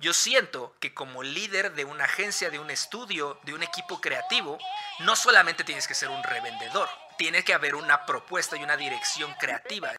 Yo 0.00 0.14
siento 0.14 0.74
que 0.80 0.94
como 0.94 1.22
líder 1.22 1.74
de 1.74 1.84
una 1.84 2.04
agencia, 2.04 2.48
de 2.48 2.58
un 2.58 2.70
estudio, 2.70 3.38
de 3.42 3.52
un 3.52 3.62
equipo 3.62 4.00
creativo, 4.00 4.56
no 5.00 5.14
solamente 5.14 5.62
tienes 5.62 5.86
que 5.86 5.94
ser 5.94 6.08
un 6.08 6.22
revendedor, 6.22 6.88
tiene 7.18 7.44
que 7.44 7.52
haber 7.52 7.74
una 7.74 8.06
propuesta 8.06 8.56
y 8.56 8.62
una 8.62 8.78
dirección 8.78 9.34
creativa. 9.34 9.92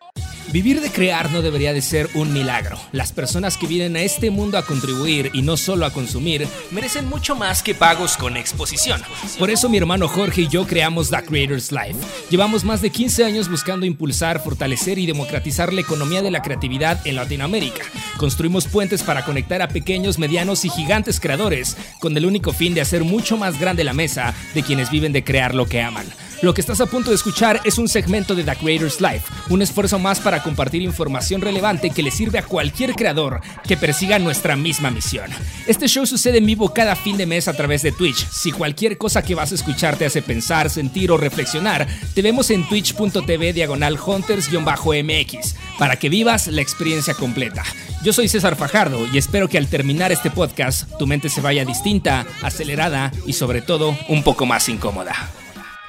Vivir 0.51 0.81
de 0.81 0.91
crear 0.91 1.31
no 1.31 1.41
debería 1.41 1.73
de 1.73 1.81
ser 1.81 2.09
un 2.13 2.33
milagro. 2.33 2.77
Las 2.91 3.13
personas 3.13 3.57
que 3.57 3.67
vienen 3.67 3.95
a 3.95 4.01
este 4.01 4.31
mundo 4.31 4.57
a 4.57 4.65
contribuir 4.65 5.31
y 5.33 5.41
no 5.41 5.55
solo 5.55 5.85
a 5.85 5.93
consumir 5.93 6.47
merecen 6.71 7.07
mucho 7.07 7.35
más 7.35 7.63
que 7.63 7.73
pagos 7.73 8.17
con 8.17 8.35
exposición. 8.35 9.01
Por 9.39 9.49
eso 9.49 9.69
mi 9.69 9.77
hermano 9.77 10.07
Jorge 10.07 10.41
y 10.41 10.47
yo 10.47 10.67
creamos 10.67 11.09
The 11.09 11.23
Creators 11.23 11.71
Life. 11.71 11.95
Llevamos 12.29 12.63
más 12.63 12.81
de 12.81 12.89
15 12.89 13.23
años 13.23 13.49
buscando 13.49 13.85
impulsar, 13.85 14.43
fortalecer 14.43 14.99
y 14.99 15.05
democratizar 15.05 15.71
la 15.71 15.81
economía 15.81 16.21
de 16.21 16.31
la 16.31 16.41
creatividad 16.41 17.05
en 17.05 17.15
Latinoamérica. 17.15 17.83
Construimos 18.17 18.67
puentes 18.67 19.03
para 19.03 19.23
conectar 19.23 19.61
a 19.61 19.69
pequeños, 19.69 20.19
medianos 20.19 20.65
y 20.65 20.69
gigantes 20.69 21.19
creadores 21.19 21.77
con 21.99 22.15
el 22.17 22.25
único 22.25 22.51
fin 22.51 22.73
de 22.73 22.81
hacer 22.81 23.03
mucho 23.03 23.37
más 23.37 23.59
grande 23.59 23.83
la 23.83 23.93
mesa 23.93 24.33
de 24.53 24.63
quienes 24.63 24.91
viven 24.91 25.13
de 25.13 25.23
crear 25.23 25.55
lo 25.55 25.65
que 25.65 25.81
aman. 25.81 26.05
Lo 26.41 26.55
que 26.55 26.61
estás 26.61 26.81
a 26.81 26.87
punto 26.87 27.11
de 27.11 27.15
escuchar 27.15 27.61
es 27.65 27.77
un 27.77 27.87
segmento 27.87 28.33
de 28.33 28.43
The 28.43 28.55
Creators 28.55 28.99
Life, 28.99 29.31
un 29.49 29.61
esfuerzo 29.61 29.99
más 29.99 30.19
para 30.19 30.41
compartir 30.41 30.81
información 30.81 31.39
relevante 31.39 31.91
que 31.91 32.01
le 32.01 32.09
sirve 32.09 32.39
a 32.39 32.43
cualquier 32.43 32.95
creador 32.95 33.41
que 33.63 33.77
persiga 33.77 34.17
nuestra 34.17 34.55
misma 34.55 34.89
misión. 34.89 35.29
Este 35.67 35.87
show 35.87 36.03
sucede 36.07 36.39
en 36.39 36.47
vivo 36.47 36.73
cada 36.73 36.95
fin 36.95 37.15
de 37.15 37.27
mes 37.27 37.47
a 37.47 37.53
través 37.53 37.83
de 37.83 37.91
Twitch. 37.91 38.27
Si 38.27 38.51
cualquier 38.51 38.97
cosa 38.97 39.21
que 39.21 39.35
vas 39.35 39.51
a 39.51 39.55
escuchar 39.55 39.97
te 39.97 40.05
hace 40.07 40.23
pensar, 40.23 40.71
sentir 40.71 41.11
o 41.11 41.17
reflexionar, 41.17 41.87
te 42.15 42.23
vemos 42.23 42.49
en 42.49 42.67
twitch.tv 42.67 43.53
diagonal 43.53 43.99
hunters-mx 43.99 45.55
para 45.77 45.97
que 45.97 46.09
vivas 46.09 46.47
la 46.47 46.63
experiencia 46.63 47.13
completa. 47.13 47.63
Yo 48.03 48.13
soy 48.13 48.27
César 48.27 48.55
Fajardo 48.55 49.05
y 49.13 49.19
espero 49.19 49.47
que 49.47 49.59
al 49.59 49.67
terminar 49.67 50.11
este 50.11 50.31
podcast 50.31 50.89
tu 50.97 51.05
mente 51.05 51.29
se 51.29 51.41
vaya 51.41 51.65
distinta, 51.65 52.25
acelerada 52.41 53.11
y 53.27 53.33
sobre 53.33 53.61
todo 53.61 53.95
un 54.09 54.23
poco 54.23 54.47
más 54.47 54.67
incómoda. 54.69 55.29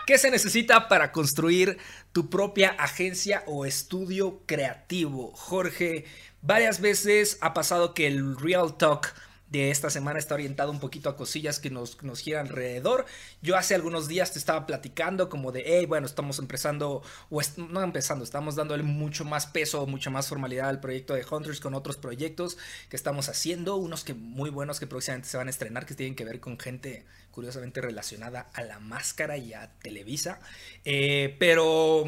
¿Qué 0.04 0.18
se 0.18 0.32
necesita 0.32 0.88
para 0.88 1.12
construir 1.12 1.78
tu 2.10 2.28
propia 2.28 2.70
agencia 2.70 3.44
o 3.46 3.64
estudio 3.64 4.42
creativo? 4.46 5.32
Jorge, 5.36 6.06
varias 6.40 6.80
veces 6.80 7.38
ha 7.40 7.54
pasado 7.54 7.94
que 7.94 8.08
el 8.08 8.36
Real 8.36 8.76
Talk 8.76 9.14
de 9.52 9.70
esta 9.70 9.90
semana 9.90 10.18
está 10.18 10.34
orientado 10.34 10.70
un 10.70 10.80
poquito 10.80 11.10
a 11.10 11.16
cosillas 11.16 11.60
que 11.60 11.68
nos, 11.68 12.02
nos 12.02 12.20
giran 12.20 12.46
alrededor. 12.46 13.04
Yo 13.42 13.56
hace 13.56 13.74
algunos 13.74 14.08
días 14.08 14.32
te 14.32 14.38
estaba 14.38 14.66
platicando 14.66 15.28
como 15.28 15.52
de, 15.52 15.62
hey, 15.66 15.84
bueno, 15.84 16.06
estamos 16.06 16.38
empezando, 16.38 17.02
o 17.28 17.40
no 17.58 17.82
empezando, 17.82 18.24
estamos 18.24 18.56
dándole 18.56 18.82
mucho 18.82 19.26
más 19.26 19.46
peso, 19.46 19.86
mucha 19.86 20.08
más 20.08 20.28
formalidad 20.28 20.70
al 20.70 20.80
proyecto 20.80 21.12
de 21.12 21.24
Hunters 21.30 21.60
con 21.60 21.74
otros 21.74 21.98
proyectos 21.98 22.56
que 22.88 22.96
estamos 22.96 23.28
haciendo, 23.28 23.76
unos 23.76 24.04
que 24.04 24.14
muy 24.14 24.48
buenos 24.48 24.80
que 24.80 24.86
próximamente 24.86 25.28
se 25.28 25.36
van 25.36 25.48
a 25.48 25.50
estrenar, 25.50 25.84
que 25.84 25.94
tienen 25.94 26.16
que 26.16 26.24
ver 26.24 26.40
con 26.40 26.58
gente 26.58 27.04
curiosamente 27.30 27.82
relacionada 27.82 28.48
a 28.54 28.62
la 28.62 28.78
máscara 28.78 29.36
y 29.36 29.52
a 29.52 29.70
Televisa. 29.80 30.40
Eh, 30.86 31.36
pero 31.38 32.06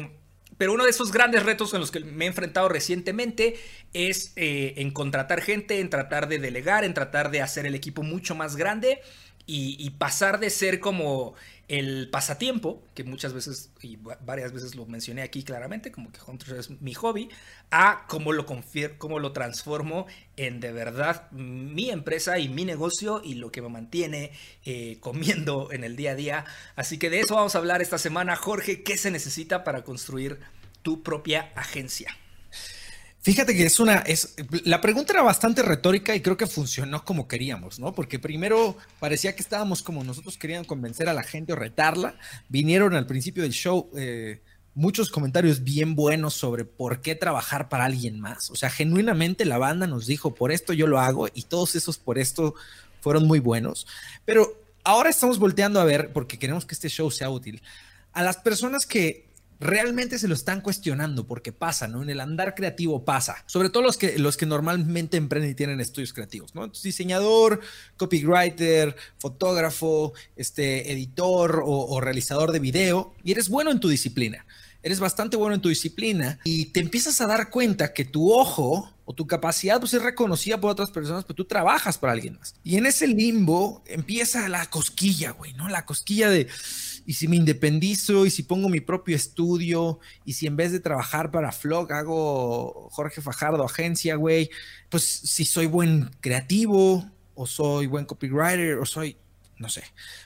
pero 0.57 0.73
uno 0.73 0.83
de 0.83 0.89
esos 0.89 1.11
grandes 1.11 1.43
retos 1.43 1.73
en 1.73 1.81
los 1.81 1.91
que 1.91 1.99
me 1.99 2.25
he 2.25 2.27
enfrentado 2.27 2.69
recientemente 2.69 3.59
es 3.93 4.33
eh, 4.35 4.73
en 4.77 4.91
contratar 4.91 5.41
gente, 5.41 5.79
en 5.79 5.89
tratar 5.89 6.27
de 6.27 6.39
delegar, 6.39 6.83
en 6.83 6.93
tratar 6.93 7.31
de 7.31 7.41
hacer 7.41 7.65
el 7.65 7.75
equipo 7.75 8.03
mucho 8.03 8.35
más 8.35 8.55
grande 8.55 9.01
y, 9.47 9.91
pasar 9.91 10.39
de 10.39 10.49
ser 10.49 10.79
como 10.79 11.35
el 11.67 12.09
pasatiempo, 12.11 12.83
que 12.93 13.03
muchas 13.03 13.33
veces 13.33 13.71
y 13.81 13.97
varias 14.21 14.51
veces 14.51 14.75
lo 14.75 14.85
mencioné 14.85 15.23
aquí 15.23 15.43
claramente, 15.43 15.91
como 15.91 16.11
que 16.11 16.19
Hunters 16.25 16.51
es 16.51 16.81
mi 16.81 16.93
hobby, 16.93 17.29
a 17.71 18.05
cómo 18.07 18.33
lo, 18.33 18.45
cómo 18.97 19.19
lo 19.19 19.31
transformo 19.31 20.05
en 20.37 20.59
de 20.59 20.71
verdad 20.71 21.29
mi 21.31 21.89
empresa 21.89 22.37
y 22.37 22.49
mi 22.49 22.65
negocio 22.65 23.21
y 23.23 23.35
lo 23.35 23.51
que 23.51 23.61
me 23.61 23.69
mantiene 23.69 24.31
eh, 24.63 24.97
comiendo 24.99 25.71
en 25.71 25.83
el 25.83 25.95
día 25.95 26.11
a 26.11 26.15
día. 26.15 26.45
Así 26.75 26.99
que 26.99 27.09
de 27.09 27.21
eso 27.21 27.35
vamos 27.35 27.55
a 27.55 27.57
hablar 27.57 27.81
esta 27.81 27.97
semana. 27.97 28.35
Jorge, 28.35 28.83
¿qué 28.83 28.97
se 28.97 29.09
necesita 29.09 29.63
para 29.63 29.83
construir 29.83 30.39
tu 30.83 31.01
propia 31.01 31.51
agencia? 31.55 32.15
Fíjate 33.25 33.55
que 33.57 33.65
es 33.65 33.79
una, 33.79 33.95
es, 34.01 34.35
la 34.65 34.81
pregunta 34.81 35.11
era 35.11 35.23
bastante 35.23 35.63
retórica 35.63 36.15
y 36.15 36.21
creo 36.21 36.37
que 36.37 36.45
funcionó 36.45 37.03
como 37.03 37.27
queríamos, 37.27 37.79
¿no? 37.79 37.91
Porque 37.91 38.19
primero 38.19 38.77
parecía 38.99 39.35
que 39.35 39.41
estábamos 39.41 39.81
como 39.81 40.03
nosotros 40.03 40.37
querían 40.37 40.63
convencer 40.63 41.09
a 41.09 41.13
la 41.13 41.23
gente 41.23 41.51
o 41.51 41.55
retarla. 41.55 42.19
Vinieron 42.49 42.93
al 42.93 43.07
principio 43.07 43.41
del 43.41 43.51
show 43.51 43.89
eh, 43.97 44.43
muchos 44.75 45.09
comentarios 45.09 45.63
bien 45.63 45.95
buenos 45.95 46.35
sobre 46.35 46.65
por 46.65 47.01
qué 47.01 47.15
trabajar 47.15 47.67
para 47.67 47.85
alguien 47.85 48.19
más. 48.19 48.51
O 48.51 48.55
sea, 48.55 48.69
genuinamente 48.69 49.43
la 49.45 49.57
banda 49.57 49.87
nos 49.87 50.05
dijo, 50.05 50.35
por 50.35 50.51
esto 50.51 50.71
yo 50.71 50.85
lo 50.85 50.99
hago 50.99 51.27
y 51.33 51.45
todos 51.45 51.75
esos 51.75 51.97
por 51.97 52.19
esto 52.19 52.53
fueron 53.01 53.25
muy 53.25 53.39
buenos. 53.39 53.87
Pero 54.23 54.61
ahora 54.83 55.09
estamos 55.09 55.39
volteando 55.39 55.81
a 55.81 55.85
ver, 55.85 56.13
porque 56.13 56.37
queremos 56.37 56.67
que 56.67 56.75
este 56.75 56.89
show 56.89 57.09
sea 57.09 57.31
útil, 57.31 57.63
a 58.13 58.21
las 58.21 58.37
personas 58.37 58.85
que 58.85 59.24
realmente 59.59 60.19
se 60.19 60.27
lo 60.27 60.33
están 60.33 60.61
cuestionando 60.61 61.27
porque 61.27 61.51
pasa, 61.51 61.87
¿no? 61.87 62.03
En 62.03 62.09
el 62.09 62.19
andar 62.19 62.55
creativo 62.55 63.05
pasa, 63.05 63.43
sobre 63.45 63.69
todo 63.69 63.83
los 63.83 63.97
que, 63.97 64.17
los 64.19 64.37
que 64.37 64.45
normalmente 64.45 65.17
emprenden 65.17 65.51
y 65.51 65.55
tienen 65.55 65.79
estudios 65.79 66.13
creativos, 66.13 66.55
¿no? 66.55 66.67
diseñador, 66.67 67.61
copywriter, 67.97 68.95
fotógrafo, 69.17 70.13
este, 70.35 70.91
editor 70.91 71.63
o, 71.65 71.85
o 71.87 72.01
realizador 72.01 72.51
de 72.51 72.59
video 72.59 73.13
y 73.23 73.31
eres 73.31 73.49
bueno 73.49 73.71
en 73.71 73.79
tu 73.79 73.87
disciplina. 73.89 74.45
Eres 74.83 74.99
bastante 74.99 75.35
bueno 75.35 75.55
en 75.55 75.61
tu 75.61 75.69
disciplina 75.69 76.39
y 76.43 76.65
te 76.65 76.79
empiezas 76.79 77.19
a 77.19 77.25
dar 77.25 77.49
cuenta 77.49 77.91
que 77.91 78.05
tu 78.05 78.31
ojo 78.31 78.93
o 79.05 79.13
tu 79.13 79.25
capacidad 79.25 79.79
pues, 79.79 79.93
es 79.93 80.01
reconocida 80.01 80.59
por 80.59 80.71
otras 80.71 80.91
personas, 80.91 81.23
pero 81.23 81.35
tú 81.35 81.45
trabajas 81.45 81.97
para 81.97 82.13
alguien 82.13 82.37
más. 82.37 82.55
Y 82.63 82.77
en 82.77 82.85
ese 82.85 83.07
limbo 83.07 83.83
empieza 83.87 84.47
la 84.49 84.65
cosquilla, 84.69 85.31
güey, 85.31 85.53
¿no? 85.53 85.69
La 85.69 85.85
cosquilla 85.85 86.29
de 86.29 86.47
y 87.05 87.13
si 87.13 87.27
me 87.27 87.35
independizo 87.35 88.25
y 88.25 88.31
si 88.31 88.43
pongo 88.43 88.67
mi 88.67 88.81
propio 88.81 89.15
estudio 89.15 89.99
y 90.23 90.33
si 90.33 90.47
en 90.47 90.55
vez 90.55 90.71
de 90.71 90.79
trabajar 90.79 91.31
para 91.31 91.51
Flock 91.51 91.91
hago 91.91 92.89
Jorge 92.91 93.21
Fajardo 93.21 93.63
agencia, 93.63 94.15
güey, 94.15 94.49
pues 94.89 95.03
si 95.03 95.45
soy 95.45 95.67
buen 95.67 96.09
creativo 96.19 97.09
o 97.35 97.45
soy 97.45 97.87
buen 97.87 98.05
copywriter 98.05 98.79
o 98.79 98.85
soy, 98.85 99.17
no 99.57 99.69
sé, 99.69 99.83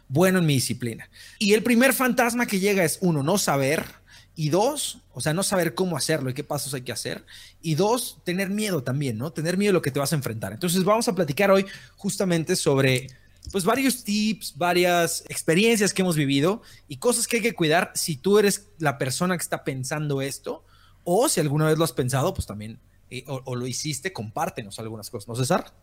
bueno 0.07 0.39
en 0.39 0.45
mi 0.45 0.55
disciplina. 0.55 1.09
Y 1.37 1.53
el 1.53 1.63
primer 1.63 1.93
fantasma 1.93 2.45
que 2.45 2.59
llega 2.59 2.83
es 2.83 2.99
uno, 3.01 3.23
no 3.23 3.37
saber. 3.37 3.99
Y 4.35 4.51
dos, 4.51 5.01
o 5.11 5.19
sea, 5.19 5.33
no 5.33 5.43
saber 5.43 5.75
cómo 5.75 5.97
hacerlo 5.97 6.29
y 6.29 6.33
qué 6.33 6.45
pasos 6.45 6.73
hay 6.73 6.83
que 6.83 6.93
hacer. 6.93 7.25
Y 7.61 7.75
dos, 7.75 8.19
tener 8.23 8.49
miedo 8.49 8.83
también, 8.83 9.17
¿no? 9.17 9.33
Tener 9.33 9.57
miedo 9.57 9.71
a 9.71 9.73
lo 9.73 9.81
que 9.81 9.91
te 9.91 9.99
vas 9.99 10.13
a 10.13 10.15
enfrentar. 10.15 10.53
Entonces 10.53 10.85
vamos 10.85 11.09
a 11.09 11.15
platicar 11.15 11.51
hoy 11.51 11.65
justamente 11.97 12.55
sobre 12.55 13.07
pues 13.51 13.63
varios 13.63 14.03
tips, 14.03 14.57
varias 14.57 15.23
experiencias 15.29 15.93
que 15.93 16.01
hemos 16.01 16.15
vivido 16.15 16.61
y 16.87 16.97
cosas 16.97 17.27
que 17.27 17.37
hay 17.37 17.41
que 17.41 17.55
cuidar 17.55 17.91
si 17.95 18.15
tú 18.15 18.37
eres 18.37 18.67
la 18.77 18.97
persona 18.97 19.37
que 19.37 19.43
está 19.43 19.63
pensando 19.63 20.21
esto 20.21 20.63
o 21.03 21.29
si 21.29 21.39
alguna 21.39 21.67
vez 21.67 21.77
lo 21.77 21.83
has 21.83 21.93
pensado, 21.93 22.33
pues 22.33 22.45
también 22.45 22.79
eh, 23.09 23.23
o, 23.27 23.55
lo 23.55 23.65
hiciste, 23.65 24.13
compártenos 24.13 24.77
algunas 24.79 25.09
cosas, 25.09 25.27
¿no, 25.27 25.35
César? 25.35 25.73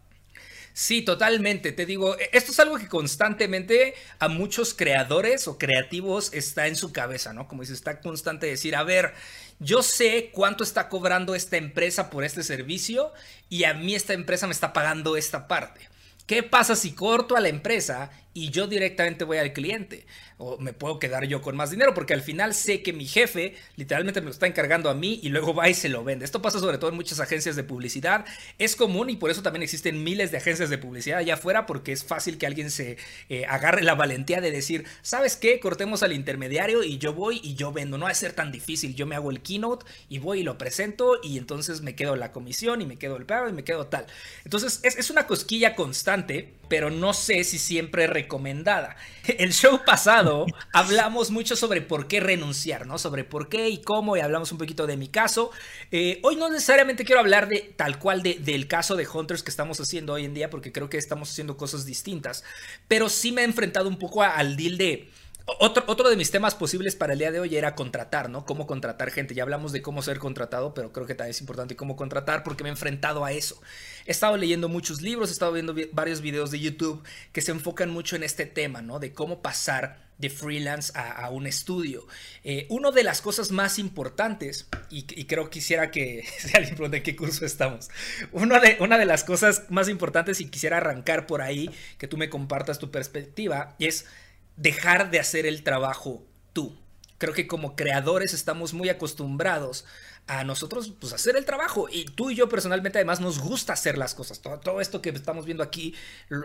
Sí, 0.72 1.02
totalmente. 1.02 1.72
Te 1.72 1.86
digo, 1.86 2.16
e, 2.18 2.30
esto 2.32 2.52
es 2.52 2.60
algo 2.60 2.76
que 2.76 2.86
constantemente 2.86 3.94
a 4.18 4.28
muchos 4.28 4.74
creadores 4.74 5.48
o 5.48 5.58
creativos 5.58 6.32
está 6.32 6.68
en 6.68 6.76
su 6.76 6.92
cabeza, 6.92 7.32
¿no? 7.32 7.48
Como 7.48 7.62
dice, 7.62 7.72
está 7.72 8.00
constante 8.00 8.46
decir, 8.46 8.76
a 8.76 8.84
ver, 8.84 9.14
yo 9.58 9.82
sé 9.82 10.30
cuánto 10.32 10.62
está 10.62 10.88
cobrando 10.88 11.34
esta 11.34 11.56
empresa 11.56 12.10
por 12.10 12.22
este 12.22 12.42
servicio 12.44 13.12
y 13.48 13.64
a 13.64 13.74
mí 13.74 13.94
esta 13.94 14.12
empresa 14.12 14.46
me 14.46 14.52
está 14.52 14.72
pagando 14.72 15.16
esta 15.16 15.48
parte. 15.48 15.88
¿Qué 16.26 16.42
pasa 16.42 16.74
si 16.74 16.92
corto 16.92 17.36
a 17.36 17.40
la 17.40 17.48
empresa 17.48 18.10
y 18.36 18.50
yo 18.50 18.66
directamente 18.66 19.24
voy 19.24 19.38
al 19.38 19.54
cliente? 19.54 20.04
O 20.36 20.58
me 20.58 20.74
puedo 20.74 20.98
quedar 20.98 21.24
yo 21.24 21.40
con 21.40 21.56
más 21.56 21.70
dinero 21.70 21.94
porque 21.94 22.12
al 22.12 22.20
final 22.20 22.52
sé 22.52 22.82
que 22.82 22.92
mi 22.92 23.06
jefe 23.06 23.54
literalmente 23.76 24.20
me 24.20 24.26
lo 24.26 24.30
está 24.30 24.46
encargando 24.46 24.90
a 24.90 24.94
mí 24.94 25.18
y 25.22 25.30
luego 25.30 25.54
va 25.54 25.70
y 25.70 25.74
se 25.74 25.88
lo 25.88 26.04
vende. 26.04 26.26
Esto 26.26 26.42
pasa 26.42 26.58
sobre 26.58 26.76
todo 26.76 26.90
en 26.90 26.96
muchas 26.96 27.18
agencias 27.18 27.56
de 27.56 27.64
publicidad. 27.64 28.26
Es 28.58 28.76
común 28.76 29.08
y 29.08 29.16
por 29.16 29.30
eso 29.30 29.42
también 29.42 29.62
existen 29.62 30.04
miles 30.04 30.30
de 30.30 30.36
agencias 30.36 30.68
de 30.68 30.76
publicidad 30.76 31.20
allá 31.20 31.34
afuera 31.34 31.64
porque 31.64 31.92
es 31.92 32.04
fácil 32.04 32.36
que 32.36 32.46
alguien 32.46 32.70
se 32.70 32.98
eh, 33.30 33.46
agarre 33.48 33.82
la 33.82 33.94
valentía 33.94 34.42
de 34.42 34.50
decir, 34.50 34.84
¿sabes 35.00 35.36
qué? 35.36 35.58
Cortemos 35.58 36.02
al 36.02 36.12
intermediario 36.12 36.84
y 36.84 36.98
yo 36.98 37.14
voy 37.14 37.40
y 37.42 37.54
yo 37.54 37.72
vendo. 37.72 37.96
No 37.96 38.04
va 38.04 38.10
a 38.10 38.14
ser 38.14 38.34
tan 38.34 38.52
difícil. 38.52 38.94
Yo 38.94 39.06
me 39.06 39.16
hago 39.16 39.30
el 39.30 39.40
keynote 39.40 39.86
y 40.10 40.18
voy 40.18 40.40
y 40.40 40.42
lo 40.42 40.58
presento 40.58 41.18
y 41.22 41.38
entonces 41.38 41.80
me 41.80 41.94
quedo 41.94 42.14
la 42.14 42.32
comisión 42.32 42.82
y 42.82 42.86
me 42.86 42.98
quedo 42.98 43.16
el 43.16 43.24
pago 43.24 43.48
y 43.48 43.54
me 43.54 43.64
quedo 43.64 43.86
tal. 43.86 44.06
Entonces 44.44 44.80
es, 44.82 44.98
es 44.98 45.08
una 45.08 45.26
cosquilla 45.26 45.74
constante 45.74 46.52
pero 46.68 46.90
no 46.90 47.12
sé 47.12 47.44
si 47.44 47.58
siempre 47.58 48.06
recomendada. 48.06 48.96
El 49.38 49.52
show 49.52 49.80
pasado 49.84 50.46
hablamos 50.72 51.30
mucho 51.30 51.56
sobre 51.56 51.82
por 51.82 52.08
qué 52.08 52.20
renunciar, 52.20 52.86
¿no? 52.86 52.98
Sobre 52.98 53.24
por 53.24 53.48
qué 53.48 53.68
y 53.68 53.82
cómo, 53.82 54.16
y 54.16 54.20
hablamos 54.20 54.52
un 54.52 54.58
poquito 54.58 54.86
de 54.86 54.96
mi 54.96 55.08
caso. 55.08 55.50
Eh, 55.90 56.20
hoy 56.22 56.36
no 56.36 56.48
necesariamente 56.48 57.04
quiero 57.04 57.20
hablar 57.20 57.48
de 57.48 57.74
tal 57.76 57.98
cual 57.98 58.22
de, 58.22 58.34
del 58.34 58.68
caso 58.68 58.96
de 58.96 59.06
Hunters 59.06 59.42
que 59.42 59.50
estamos 59.50 59.80
haciendo 59.80 60.12
hoy 60.14 60.24
en 60.24 60.34
día, 60.34 60.50
porque 60.50 60.72
creo 60.72 60.88
que 60.88 60.98
estamos 60.98 61.30
haciendo 61.30 61.56
cosas 61.56 61.84
distintas, 61.84 62.44
pero 62.88 63.08
sí 63.08 63.32
me 63.32 63.42
he 63.42 63.44
enfrentado 63.44 63.88
un 63.88 63.98
poco 63.98 64.22
al 64.22 64.56
deal 64.56 64.78
de 64.78 65.10
Otro, 65.46 65.84
otro 65.86 66.10
de 66.10 66.16
mis 66.16 66.32
temas 66.32 66.56
posibles 66.56 66.96
para 66.96 67.12
el 67.12 67.20
día 67.20 67.30
de 67.30 67.38
hoy 67.38 67.54
era 67.54 67.76
contratar, 67.76 68.28
¿no? 68.28 68.44
Cómo 68.44 68.66
contratar 68.66 69.12
gente. 69.12 69.32
Ya 69.32 69.44
hablamos 69.44 69.70
de 69.70 69.80
cómo 69.80 70.02
ser 70.02 70.18
contratado, 70.18 70.74
pero 70.74 70.92
creo 70.92 71.06
que 71.06 71.14
también 71.14 71.30
es 71.30 71.40
importante 71.40 71.76
cómo 71.76 71.94
contratar 71.94 72.42
porque 72.42 72.64
me 72.64 72.68
he 72.68 72.72
enfrentado 72.72 73.24
a 73.24 73.30
eso. 73.30 73.60
He 74.06 74.10
estado 74.10 74.36
leyendo 74.36 74.68
muchos 74.68 75.02
libros, 75.02 75.30
he 75.30 75.32
estado 75.32 75.52
viendo 75.52 75.72
varios 75.92 76.20
videos 76.20 76.50
de 76.50 76.58
YouTube 76.58 77.00
que 77.30 77.42
se 77.42 77.52
enfocan 77.52 77.90
mucho 77.90 78.16
en 78.16 78.24
este 78.24 78.44
tema, 78.44 78.82
¿no? 78.82 78.98
De 78.98 79.12
cómo 79.12 79.40
pasar 79.40 80.04
de 80.18 80.30
freelance 80.30 80.92
a, 80.96 81.28
un 81.30 81.46
estudio. 81.46 82.06
Eh, 82.42 82.66
una 82.68 82.90
de 82.90 83.04
las 83.04 83.20
cosas 83.20 83.52
más 83.52 83.78
importantes, 83.78 84.66
y, 84.90 85.04
creo 85.26 85.50
quisiera 85.50 85.90
que, 85.90 86.24
si 86.38 86.56
alguien 86.56 87.02
qué 87.02 87.14
curso 87.14 87.44
estamos, 87.44 87.90
una 88.32 88.58
de, 88.58 88.78
una 88.80 88.98
de 88.98 89.04
las 89.04 89.24
cosas 89.24 89.64
más 89.68 89.88
importantes, 89.88 90.40
y 90.40 90.48
quisiera 90.48 90.78
arrancar 90.78 91.26
por 91.26 91.42
ahí, 91.42 91.70
que 91.98 92.08
tú 92.08 92.16
me 92.16 92.30
compartas 92.30 92.78
tu 92.78 92.90
perspectiva, 92.90 93.76
es 93.78 94.06
dejar 94.56 95.10
de 95.10 95.20
hacer 95.20 95.46
el 95.46 95.62
trabajo 95.62 96.24
tú. 96.52 96.76
Creo 97.18 97.32
que 97.32 97.46
como 97.46 97.76
creadores 97.76 98.34
estamos 98.34 98.74
muy 98.74 98.88
acostumbrados 98.88 99.84
a 100.26 100.44
nosotros 100.44 100.92
pues 101.00 101.12
hacer 101.12 101.36
el 101.36 101.44
trabajo 101.44 101.88
y 101.90 102.04
tú 102.04 102.30
y 102.30 102.34
yo 102.34 102.48
personalmente 102.48 102.98
además 102.98 103.20
nos 103.20 103.38
gusta 103.38 103.72
hacer 103.72 103.96
las 103.96 104.14
cosas. 104.14 104.40
Todo, 104.40 104.58
todo 104.58 104.80
esto 104.80 105.00
que 105.00 105.10
estamos 105.10 105.46
viendo 105.46 105.62
aquí 105.62 105.94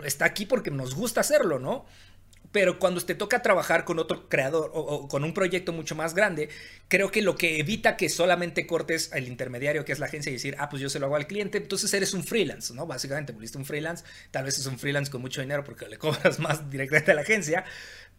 está 0.05 0.25
aquí 0.25 0.45
porque 0.45 0.71
nos 0.71 0.95
gusta 0.95 1.21
hacerlo, 1.21 1.59
¿no? 1.59 1.85
Pero 2.51 2.79
cuando 2.79 3.01
te 3.01 3.15
toca 3.15 3.41
trabajar 3.41 3.85
con 3.85 3.99
otro 3.99 4.27
creador 4.27 4.71
o, 4.73 5.07
con 5.07 5.23
un 5.23 5.33
proyecto 5.33 5.73
mucho 5.73 5.95
más 5.95 6.13
grande, 6.13 6.49
creo 6.87 7.11
que 7.11 7.21
lo 7.21 7.35
que 7.35 7.59
evita 7.59 7.97
que 7.97 8.09
solamente 8.09 8.67
cortes 8.67 9.11
el 9.13 9.27
intermediario, 9.27 9.85
que 9.85 9.91
es 9.91 9.99
la 9.99 10.07
agencia, 10.07 10.29
y 10.29 10.33
decir, 10.33 10.55
ah, 10.59 10.69
pues 10.69 10.81
yo 10.81 10.89
se 10.89 10.99
lo 10.99 11.05
hago 11.05 11.15
al 11.15 11.27
cliente, 11.27 11.57
entonces 11.57 11.93
eres 11.93 12.13
un 12.13 12.23
freelance, 12.23 12.73
¿no? 12.73 12.85
Básicamente, 12.85 13.31
volviste 13.31 13.57
un 13.57 13.65
freelance, 13.65 14.03
tal 14.31 14.45
vez 14.45 14.57
es 14.57 14.65
un 14.65 14.77
freelance 14.77 15.11
con 15.11 15.21
mucho 15.21 15.41
dinero 15.41 15.63
porque 15.63 15.87
le 15.87 15.97
cobras 15.99 16.39
más 16.39 16.69
directamente 16.69 17.11
a 17.11 17.15
la 17.15 17.21
agencia, 17.21 17.65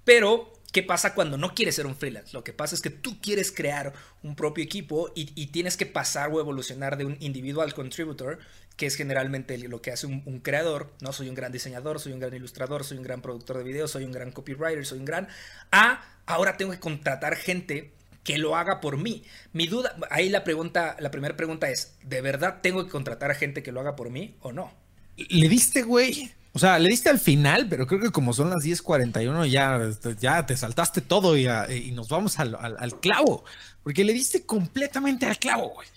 pero 0.04 0.52
¿Qué 0.72 0.82
pasa 0.82 1.14
cuando 1.14 1.36
no 1.36 1.54
quieres 1.54 1.74
ser 1.74 1.86
un 1.86 1.94
freelance? 1.94 2.32
Lo 2.32 2.42
que 2.42 2.54
pasa 2.54 2.74
es 2.74 2.80
que 2.80 2.88
tú 2.88 3.20
quieres 3.20 3.52
crear 3.52 3.92
un 4.22 4.34
propio 4.34 4.64
equipo 4.64 5.12
y, 5.14 5.30
y, 5.34 5.48
tienes 5.48 5.76
que 5.76 5.84
pasar 5.84 6.30
o 6.32 6.40
evolucionar 6.40 6.96
de 6.96 7.04
un 7.04 7.18
individual 7.20 7.74
contributor 7.74 8.38
que 8.76 8.86
es 8.86 8.96
generalmente 8.96 9.58
lo 9.58 9.82
que 9.82 9.90
hace 9.90 10.06
un, 10.06 10.40
creador, 10.40 10.92
¿no? 11.00 11.12
Soy 11.12 11.28
un 11.28 11.34
gran 11.34 11.52
diseñador, 11.52 12.00
soy 12.00 12.12
un 12.12 12.20
gran 12.20 12.34
ilustrador, 12.34 12.84
soy 12.84 12.98
un 12.98 13.04
gran 13.04 13.20
productor 13.20 13.58
de 13.58 13.64
videos, 13.64 13.90
soy 13.90 14.04
un 14.04 14.12
gran 14.12 14.32
copywriter, 14.32 14.84
soy 14.86 14.98
un 14.98 15.04
gran... 15.04 15.28
A, 15.70 16.02
ahora 16.26 16.56
tengo 16.56 16.72
que 16.72 16.80
contratar 16.80 17.36
gente 17.36 17.92
que 18.24 18.38
lo 18.38 18.56
haga 18.56 18.80
por 18.80 18.96
mí. 18.96 19.24
Mi 19.52 19.66
duda, 19.66 19.96
ahí 20.10 20.28
la 20.28 20.44
pregunta, 20.44 20.96
la 21.00 21.10
primera 21.10 21.36
pregunta 21.36 21.70
es, 21.70 21.96
¿de 22.04 22.20
verdad 22.20 22.60
tengo 22.62 22.84
que 22.84 22.90
contratar 22.90 23.30
a 23.30 23.34
gente 23.34 23.62
que 23.62 23.72
lo 23.72 23.80
haga 23.80 23.96
por 23.96 24.10
mí 24.10 24.36
o 24.40 24.52
no? 24.52 24.72
¿Le 25.16 25.48
diste, 25.48 25.82
güey? 25.82 26.32
O 26.54 26.58
sea, 26.58 26.78
le 26.78 26.88
diste 26.88 27.08
al 27.08 27.18
final, 27.18 27.66
pero 27.68 27.86
creo 27.86 28.00
que 28.00 28.10
como 28.10 28.32
son 28.32 28.50
las 28.50 28.62
10:41 28.62 29.46
ya, 29.46 29.80
ya 30.20 30.44
te 30.46 30.56
saltaste 30.56 31.00
todo 31.00 31.36
y, 31.36 31.46
nos 31.92 32.08
vamos 32.08 32.38
al, 32.38 32.56
al, 32.56 33.00
clavo, 33.00 33.44
porque 33.82 34.04
le 34.04 34.12
diste 34.12 34.44
completamente 34.44 35.26
al 35.26 35.38
clavo, 35.38 35.70
güey 35.70 35.88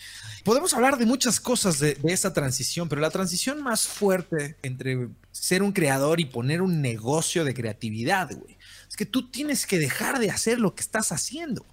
podemos 0.46 0.76
hablar 0.76 0.98
de 0.98 1.08
muchas 1.08 1.40
cosas 1.40 1.80
de, 1.80 1.98
esa 2.06 2.32
transición, 2.32 2.88
pero 2.88 3.02
la 3.02 3.10
transición 3.10 3.62
más 3.62 3.88
fuerte 3.88 4.56
entre 4.62 5.10
ser 5.32 5.64
un 5.64 5.72
creador 5.72 6.22
y 6.22 6.26
poner 6.26 6.62
un 6.62 6.82
negocio 6.82 7.44
de 7.44 7.56
creatividad, 7.56 8.30
güey, 8.32 8.56
es 8.88 8.96
que 8.96 9.08
tú 9.08 9.30
tienes 9.30 9.66
que 9.66 9.80
dejar 9.80 10.20
de 10.20 10.30
hacer 10.30 10.60
lo 10.60 10.76
que 10.76 10.82
estás 10.82 11.12
haciendo, 11.12 11.66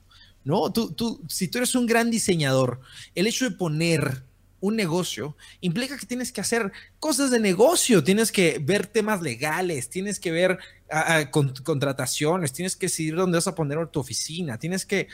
¿no? 0.42 0.72
Tú, 0.72 0.90
tú, 0.90 1.20
si 1.28 1.48
tú 1.48 1.58
eres 1.58 1.74
un 1.74 1.86
gran 1.86 2.10
diseñador, 2.10 2.80
el 3.14 3.26
hecho 3.26 3.44
de 3.44 3.54
poner 3.54 4.24
un 4.60 4.74
negocio 4.74 5.36
implica 5.60 5.98
que 5.98 6.06
tienes 6.06 6.32
que 6.32 6.40
hacer 6.40 6.72
cosas 6.98 7.30
de 7.30 7.40
negocio, 7.40 8.02
tienes 8.02 8.32
que 8.32 8.58
ver 8.58 8.86
temas 8.86 9.20
legales, 9.20 9.90
tienes 9.90 10.18
que 10.18 10.30
ver 10.30 10.58
contrataciones, 11.30 12.52
tienes 12.52 12.76
que 12.76 12.86
decidir 12.86 13.16
dónde 13.16 13.36
vas 13.36 13.48
a 13.48 13.54
poner 13.54 13.86
tu 13.88 14.00
oficina, 14.00 14.58
tienes 14.58 14.86
que 14.86 15.08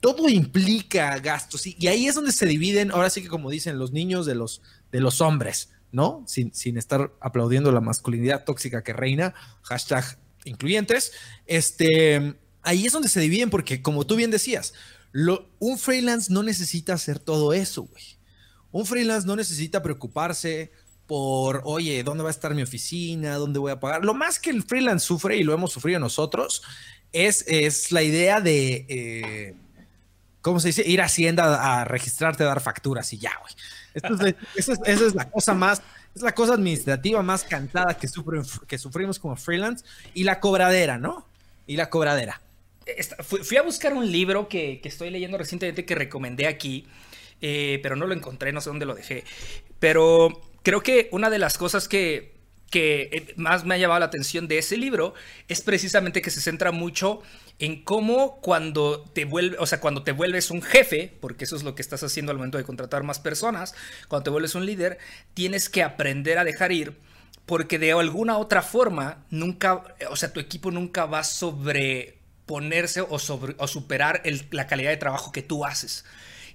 todo 0.00 0.28
implica 0.28 1.18
gastos 1.18 1.66
y, 1.66 1.86
ahí 1.86 2.06
es 2.06 2.14
donde 2.14 2.32
se 2.32 2.46
dividen, 2.46 2.90
ahora 2.90 3.10
sí 3.10 3.22
que 3.22 3.28
como 3.28 3.50
dicen 3.50 3.78
los 3.78 3.92
niños 3.92 4.26
de 4.26 4.34
los, 4.34 4.62
de 4.92 5.00
los 5.00 5.20
hombres, 5.20 5.70
¿no? 5.92 6.24
Sin, 6.26 6.54
sin 6.54 6.76
estar 6.76 7.12
aplaudiendo 7.20 7.72
la 7.72 7.80
masculinidad 7.80 8.44
tóxica 8.44 8.82
que 8.82 8.92
reina, 8.92 9.34
hashtag 9.62 10.18
incluyentes, 10.44 11.12
este, 11.46 12.34
ahí 12.62 12.86
es 12.86 12.92
donde 12.92 13.08
se 13.08 13.20
dividen 13.20 13.50
porque 13.50 13.82
como 13.82 14.06
tú 14.06 14.16
bien 14.16 14.30
decías, 14.30 14.74
lo, 15.12 15.48
un 15.58 15.78
freelance 15.78 16.32
no 16.32 16.42
necesita 16.42 16.92
hacer 16.92 17.18
todo 17.18 17.52
eso, 17.52 17.82
güey. 17.82 18.18
Un 18.70 18.84
freelance 18.84 19.26
no 19.26 19.34
necesita 19.34 19.82
preocuparse 19.82 20.70
por, 21.06 21.62
oye, 21.64 22.04
¿dónde 22.04 22.22
va 22.22 22.28
a 22.28 22.32
estar 22.32 22.54
mi 22.54 22.60
oficina? 22.60 23.36
¿Dónde 23.36 23.58
voy 23.58 23.72
a 23.72 23.80
pagar? 23.80 24.04
Lo 24.04 24.12
más 24.12 24.38
que 24.38 24.50
el 24.50 24.62
freelance 24.62 25.06
sufre, 25.06 25.38
y 25.38 25.42
lo 25.42 25.54
hemos 25.54 25.72
sufrido 25.72 25.98
nosotros, 25.98 26.62
es, 27.12 27.44
es 27.48 27.90
la 27.92 28.02
idea 28.02 28.40
de... 28.40 28.86
Eh, 28.88 29.54
¿cómo 30.48 30.60
se 30.60 30.68
dice? 30.68 30.82
Ir 30.86 31.02
a 31.02 31.04
Hacienda 31.04 31.80
a 31.80 31.84
registrarte, 31.84 32.42
a 32.42 32.46
dar 32.46 32.60
facturas 32.60 33.12
y 33.12 33.18
ya, 33.18 33.32
güey. 33.40 34.34
esa, 34.56 34.72
es, 34.86 35.14
la 35.14 35.30
cosa 35.30 35.52
más, 35.52 35.82
es 36.14 36.22
la 36.22 36.34
cosa 36.34 36.54
administrativa 36.54 37.22
más 37.22 37.44
cansada 37.44 37.98
que, 37.98 38.08
sufrimos 38.08 39.18
como 39.18 39.36
freelance 39.36 39.84
y 40.14 40.24
la 40.24 40.40
cobradera, 40.40 40.98
¿no? 40.98 41.26
Y 41.66 41.76
la 41.76 41.90
cobradera. 41.90 42.40
Fui, 43.20 43.56
a 43.58 43.62
buscar 43.62 43.92
un 43.92 44.10
libro 44.10 44.48
que, 44.48 44.80
estoy 44.82 45.10
leyendo 45.10 45.36
recientemente 45.36 45.84
que 45.84 45.94
recomendé 45.94 46.46
aquí, 46.46 46.86
eh, 47.42 47.78
pero 47.82 47.94
no 47.94 48.06
lo 48.06 48.14
encontré, 48.14 48.50
no 48.50 48.62
sé 48.62 48.70
dónde 48.70 48.86
lo 48.86 48.94
dejé. 48.94 49.24
Pero 49.78 50.40
creo 50.62 50.80
que 50.82 51.10
una 51.12 51.28
de 51.28 51.38
las 51.38 51.58
cosas 51.58 51.88
que, 51.88 52.34
que 52.70 53.10
eh, 53.12 53.34
más 53.36 53.66
me 53.66 53.74
ha 53.74 53.78
llamado 53.78 54.00
la 54.00 54.06
atención 54.06 54.48
de 54.48 54.58
ese 54.58 54.78
libro 54.78 55.12
es 55.48 55.60
precisamente 55.60 56.22
que 56.22 56.30
se 56.30 56.40
centra 56.40 56.72
mucho 56.72 57.20
en 57.58 57.82
cómo 57.82 58.40
cuando 58.40 59.00
te 59.12 59.24
vuelve, 59.24 59.56
o 59.58 59.66
sea, 59.66 59.80
cuando 59.80 60.04
te 60.04 60.12
vuelves 60.12 60.50
un 60.50 60.62
jefe, 60.62 61.16
porque 61.20 61.44
eso 61.44 61.56
es 61.56 61.64
lo 61.64 61.74
que 61.74 61.82
estás 61.82 62.02
haciendo 62.02 62.30
al 62.30 62.38
momento 62.38 62.58
de 62.58 62.64
contratar 62.64 63.02
más 63.02 63.18
personas, 63.18 63.74
cuando 64.08 64.24
te 64.24 64.30
vuelves 64.30 64.54
un 64.54 64.66
líder, 64.66 64.98
tienes 65.34 65.68
que 65.68 65.82
aprender 65.82 66.38
a 66.38 66.44
dejar 66.44 66.72
ir 66.72 66.96
porque 67.48 67.78
de 67.78 67.92
alguna 67.92 68.36
otra 68.36 68.60
forma 68.60 69.24
nunca, 69.30 69.82
o 70.10 70.16
sea, 70.16 70.34
tu 70.34 70.38
equipo 70.38 70.70
nunca 70.70 71.06
va 71.06 71.20
a 71.20 71.24
sobreponerse 71.24 73.00
o, 73.00 73.18
sobre, 73.18 73.56
o 73.58 73.66
superar 73.66 74.22
la 74.50 74.66
calidad 74.66 74.90
de 74.90 74.98
trabajo 74.98 75.32
que 75.32 75.40
tú 75.40 75.64
haces. 75.64 76.04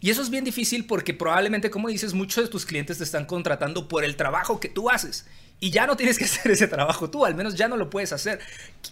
Y 0.03 0.09
eso 0.09 0.21
es 0.21 0.29
bien 0.29 0.43
difícil 0.43 0.85
porque 0.85 1.13
probablemente, 1.13 1.69
como 1.69 1.87
dices, 1.87 2.13
muchos 2.13 2.43
de 2.43 2.49
tus 2.49 2.65
clientes 2.65 2.97
te 2.97 3.05
están 3.05 3.23
contratando 3.25 3.87
por 3.87 4.03
el 4.03 4.17
trabajo 4.17 4.59
que 4.59 4.67
tú 4.67 4.89
haces. 4.89 5.25
Y 5.61 5.71
ya 5.71 5.87
no 5.87 5.95
tienes 5.95 6.17
que 6.17 6.25
hacer 6.25 6.51
ese 6.51 6.67
trabajo 6.67 7.09
tú, 7.09 7.23
al 7.23 7.35
menos 7.35 7.55
ya 7.55 7.69
no 7.69 7.77
lo 7.77 7.89
puedes 7.89 8.11
hacer. 8.11 8.41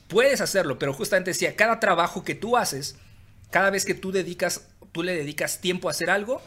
Puedes 0.07 0.39
hacerlo, 0.39 0.79
pero 0.79 0.93
justamente 0.93 1.33
si 1.33 1.45
a 1.45 1.57
cada 1.57 1.81
trabajo 1.81 2.23
que 2.23 2.33
tú 2.33 2.55
haces, 2.55 2.95
cada 3.49 3.69
vez 3.71 3.83
que 3.83 3.93
tú 3.93 4.13
dedicas, 4.13 4.69
tú 4.93 5.03
le 5.03 5.13
dedicas 5.13 5.59
tiempo 5.59 5.89
a 5.89 5.91
hacer 5.91 6.09
algo, 6.09 6.41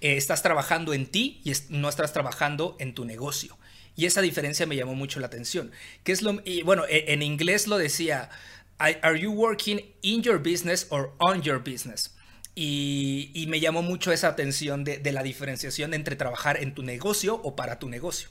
eh, 0.00 0.16
estás 0.16 0.42
trabajando 0.42 0.94
en 0.94 1.04
ti 1.04 1.42
y 1.44 1.52
no 1.68 1.90
estás 1.90 2.14
trabajando 2.14 2.74
en 2.80 2.94
tu 2.94 3.04
negocio. 3.04 3.58
Y 3.96 4.06
esa 4.06 4.22
diferencia 4.22 4.64
me 4.64 4.76
llamó 4.76 4.94
mucho 4.94 5.20
la 5.20 5.26
atención. 5.26 5.72
Que 6.04 6.12
es 6.12 6.22
lo, 6.22 6.40
bueno, 6.64 6.86
e, 6.88 7.12
en 7.12 7.20
inglés 7.20 7.66
lo 7.66 7.76
decía, 7.76 8.30
¿Are 8.78 9.20
you 9.20 9.30
working 9.30 9.94
in 10.00 10.22
your 10.22 10.38
business 10.38 10.86
or 10.88 11.12
on 11.18 11.42
your 11.42 11.58
business? 11.58 12.15
Y, 12.58 13.44
me 13.48 13.60
llamó 13.60 13.82
mucho 13.82 14.12
esa 14.12 14.28
atención 14.28 14.82
de, 14.82 15.12
la 15.12 15.22
diferenciación 15.22 15.92
entre 15.92 16.16
trabajar 16.16 16.56
en 16.56 16.74
tu 16.74 16.82
negocio 16.82 17.38
o 17.44 17.54
para 17.54 17.78
tu 17.78 17.90
negocio. 17.90 18.30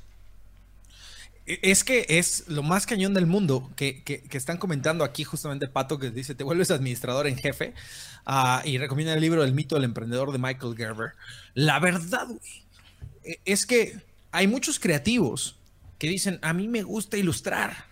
E, 1.46 1.60
es 1.62 1.84
que 1.84 2.08
es 2.10 2.46
lo 2.48 2.64
más 2.64 2.88
cañón 2.88 3.14
del 3.14 3.28
mundo 3.28 3.70
que, 3.76 4.02
están 4.32 4.58
comentando 4.58 5.04
aquí 5.04 5.24
justamente 5.24 5.68
Pato 5.68 6.00
que 6.00 6.10
dice, 6.10 6.34
te 6.34 6.44
vuelves 6.44 6.72
administrador 6.72 7.28
en 7.28 7.38
jefe 7.38 7.76
ah, 8.26 8.64
y 8.66 8.80
recomienda 8.80 9.14
el 9.14 9.22
libro 9.22 9.44
El 9.44 9.54
mito 9.54 9.76
del 9.76 9.84
emprendedor 9.84 10.32
de 10.32 10.40
Michael 10.40 10.76
Gerber. 10.76 11.12
La 11.54 11.80
verdad, 11.80 12.28
e, 13.24 13.40
es 13.46 13.68
que 13.68 14.02
hay 14.32 14.48
muchos 14.48 14.80
creativos 14.80 15.56
que 16.00 16.10
dicen, 16.10 16.40
a 16.42 16.52
mí 16.52 16.68
me 16.68 16.82
gusta 16.82 17.16
ilustrar, 17.16 17.86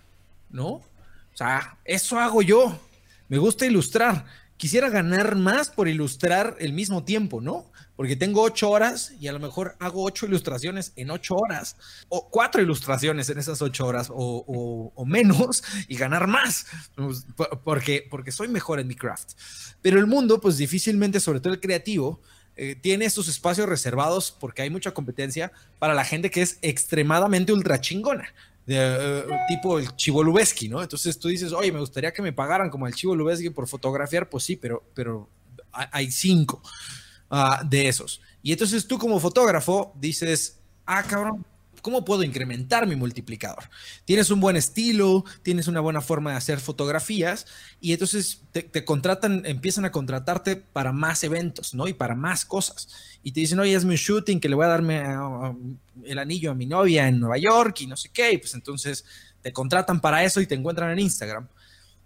¿no? 0.49 0.67
O 0.67 1.35
sea, 1.35 1.77
eso 1.85 2.19
hago 2.19 2.41
yo, 2.41 2.81
me 3.29 3.37
gusta 3.37 3.67
ilustrar 3.67 4.25
quisiera 4.57 4.89
ganar 4.89 5.35
más 5.35 5.69
por 5.69 5.87
ilustrar 5.87 6.55
el 6.59 6.73
mismo 6.73 7.03
tiempo, 7.03 7.41
¿no? 7.41 7.71
Porque 7.95 8.15
tengo 8.15 8.41
ocho 8.41 8.69
horas 8.69 9.13
y 9.19 9.27
a 9.27 9.33
lo 9.33 9.39
mejor 9.39 9.75
hago 9.79 10.03
ocho 10.03 10.25
ilustraciones 10.25 10.93
en 10.95 11.11
ocho 11.11 11.35
horas, 11.35 11.77
o 12.09 12.29
cuatro 12.29 12.61
ilustraciones 12.61 13.29
en 13.29 13.37
esas 13.37 13.61
ocho 13.61 13.85
horas, 13.85 14.09
o, 14.11 15.03
menos, 15.05 15.63
y 15.87 15.95
ganar 15.95 16.27
más, 16.27 16.65
pues, 16.95 17.25
porque, 17.63 18.07
porque 18.09 18.31
soy 18.31 18.47
mejor 18.47 18.79
en 18.79 18.87
mi 18.87 18.95
craft. 18.95 19.33
Pero 19.81 19.99
el 19.99 20.07
mundo, 20.07 20.41
pues 20.41 20.57
difícilmente, 20.57 21.19
sobre 21.19 21.39
todo 21.39 21.53
el 21.53 21.59
creativo, 21.59 22.21
eh, 22.55 22.75
tiene 22.75 23.05
estos 23.05 23.27
espacios 23.27 23.67
reservados 23.67 24.35
porque 24.39 24.61
hay 24.61 24.69
mucha 24.69 24.91
competencia 24.91 25.51
para 25.79 25.95
la 25.95 26.05
gente 26.05 26.29
que 26.29 26.43
es 26.43 26.59
extremadamente 26.61 27.51
ultra 27.51 27.81
chingona 27.81 28.31
de, 28.65 28.75
eh, 28.77 29.23
tipo 29.47 29.79
el 29.79 29.95
Chivo 29.95 30.23
Lubeski, 30.23 30.69
¿no? 30.69 30.81
Entonces 30.81 31.19
tú 31.19 31.27
dices, 31.27 31.51
oye, 31.51 31.71
me 31.71 31.79
gustaría 31.79 32.13
que 32.13 32.21
me 32.21 32.33
pagaran 32.33 32.69
como 32.69 32.87
el 32.87 32.93
Chivo 32.93 33.15
Lubeski 33.15 33.49
por 33.49 33.67
fotografiar, 33.67 34.29
pues 34.29 34.43
sí, 34.43 34.55
pero, 34.55 34.83
pero 34.93 35.29
hay 35.71 36.11
cinco 36.11 36.61
ah, 37.29 37.63
de 37.65 37.87
esos. 37.87 38.21
Y 38.41 38.51
entonces 38.51 38.87
tú 38.87 38.97
como 38.97 39.19
fotógrafo 39.19 39.93
dices, 39.99 40.59
ah, 40.85 41.03
cabrón, 41.03 41.45
¿Cómo 41.83 42.05
puedo 42.05 42.23
incrementar 42.23 42.87
mi 42.87 42.95
multiplicador? 42.95 43.69
Tienes 44.05 44.31
un 44.31 44.39
buen 44.39 44.55
estilo, 44.55 45.25
tienes 45.41 45.67
una 45.67 45.81
buena 45.81 45.99
forma 45.99 46.31
de 46.31 46.37
hacer 46.37 46.61
fotografías 46.61 47.45
y 47.81 47.91
entonces 47.91 48.41
te, 48.53 48.85
contratan, 48.85 49.41
empiezan 49.45 49.83
a 49.83 49.91
contratarte 49.91 50.55
para 50.55 50.93
más 50.93 51.25
eventos, 51.25 51.73
¿no? 51.73 51.89
Y 51.89 51.93
para 51.93 52.15
más 52.15 52.45
cosas. 52.45 52.87
Y 53.21 53.33
te 53.33 53.41
dicen, 53.41 53.59
oye, 53.59 53.75
hazme 53.75 53.91
un 53.91 53.97
shooting 53.97 54.39
que 54.39 54.47
le 54.47 54.55
voy 54.55 54.63
a 54.63 54.69
darme 54.69 55.03
el 56.05 56.19
anillo 56.19 56.51
a 56.51 56.55
mi 56.55 56.65
novia 56.65 57.05
en 57.05 57.19
Nueva 57.19 57.37
York 57.37 57.81
y 57.81 57.87
no 57.87 57.97
sé 57.97 58.07
qué. 58.13 58.31
Y 58.31 58.37
pues 58.37 58.53
entonces 58.53 59.03
te 59.41 59.51
contratan 59.51 59.99
para 59.99 60.23
eso 60.23 60.39
y 60.39 60.47
te 60.47 60.55
encuentran 60.55 60.89
en 60.89 60.99
Instagram. 60.99 61.49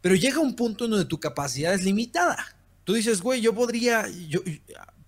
Pero 0.01 0.15
llega 0.15 0.39
un 0.39 0.55
punto 0.55 0.85
en 0.85 0.91
donde 0.91 1.05
tu 1.05 1.19
capacidad 1.19 1.75
es 1.75 1.83
limitada. 1.83 2.57
Tú 2.83 2.93
dices, 2.93 3.21
güey, 3.21 3.41
yo 3.41 3.53
podría, 3.53 4.07
yo, 4.27 4.41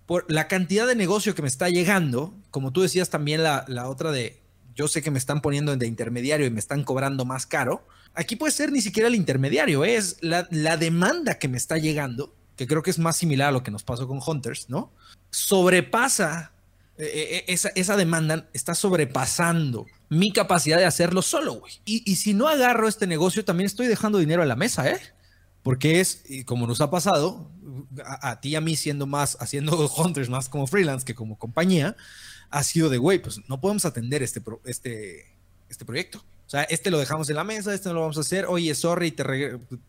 por 0.06 0.26
la 0.30 0.46
cantidad 0.46 0.86
de 0.86 0.94
negocio 0.94 1.34
que 1.34 1.42
me 1.42 1.48
está 1.48 1.68
llegando, 1.70 2.36
como 2.52 2.72
tú 2.72 2.82
decías 2.82 3.10
también 3.10 3.42
la, 3.42 3.64
la 3.66 3.88
otra 3.88 4.12
de 4.12 4.39
yo 4.74 4.88
sé 4.88 5.02
que 5.02 5.10
me 5.10 5.18
están 5.18 5.40
poniendo 5.40 5.76
de 5.76 5.86
intermediario 5.86 6.46
y 6.46 6.50
me 6.50 6.60
están 6.60 6.84
cobrando 6.84 7.24
más 7.24 7.46
caro. 7.46 7.86
Aquí 8.14 8.36
puede 8.36 8.52
ser 8.52 8.72
ni 8.72 8.80
siquiera 8.80 9.08
el 9.08 9.14
intermediario, 9.14 9.84
es 9.84 10.16
la, 10.20 10.42
demanda 10.76 11.38
que 11.38 11.48
me 11.48 11.56
está 11.56 11.78
llegando, 11.78 12.34
que 12.56 12.66
creo 12.66 12.82
que 12.82 12.90
es 12.90 12.98
más 12.98 13.16
similar 13.16 13.48
a 13.48 13.52
lo 13.52 13.62
que 13.62 13.70
nos 13.70 13.84
pasó 13.84 14.08
con 14.08 14.20
Hunters, 14.24 14.68
¿no? 14.68 14.92
Sobrepasa, 15.30 16.52
eh, 16.98 17.04
eh, 17.04 17.44
eh, 17.46 17.70
esa, 17.74 17.96
demanda 17.96 18.48
está 18.52 18.74
sobrepasando 18.74 19.86
mi 20.08 20.32
capacidad 20.32 20.78
de 20.78 20.86
hacerlo 20.86 21.22
solo, 21.22 21.60
güey. 21.60 21.72
Y, 21.84 22.16
si 22.16 22.34
no 22.34 22.48
agarro 22.48 22.88
este 22.88 23.06
negocio, 23.06 23.44
también 23.44 23.66
estoy 23.66 23.86
dejando 23.86 24.18
dinero 24.18 24.42
en 24.42 24.48
la 24.48 24.56
mesa, 24.56 24.90
¿eh? 24.90 25.00
Porque 25.62 26.00
es, 26.00 26.24
como 26.46 26.66
nos 26.66 26.80
ha 26.80 26.90
pasado, 26.90 27.50
a, 28.04 28.30
a, 28.30 28.40
ti 28.40 28.50
y 28.50 28.54
a 28.56 28.60
mí 28.60 28.74
siendo 28.76 29.06
más, 29.06 29.36
haciendo 29.40 29.88
hunters 29.96 30.28
más 30.28 30.48
como 30.48 30.66
freelance 30.66 31.04
que 31.04 31.14
como 31.14 31.38
compañía, 31.38 31.96
ha 32.50 32.62
sido 32.64 32.88
de, 32.88 32.98
güey, 32.98 33.20
pues 33.20 33.40
no 33.48 33.60
podemos 33.60 33.84
atender 33.84 34.22
este, 34.22 34.42
este, 34.64 35.26
este 35.68 35.84
proyecto. 35.84 36.18
O 36.18 36.50
sea, 36.50 36.64
este 36.64 36.90
lo 36.90 36.98
dejamos 36.98 37.30
en 37.30 37.36
la 37.36 37.44
mesa, 37.44 37.72
este 37.72 37.88
no 37.88 37.94
lo 37.94 38.00
vamos 38.00 38.16
a 38.16 38.22
hacer. 38.22 38.46
Oye, 38.46 38.74
sorry, 38.74 39.12
te 39.12 39.24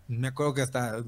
me 0.08 0.27
acuerdo 0.27 0.53
que 0.53 0.62
hasta 0.62 1.03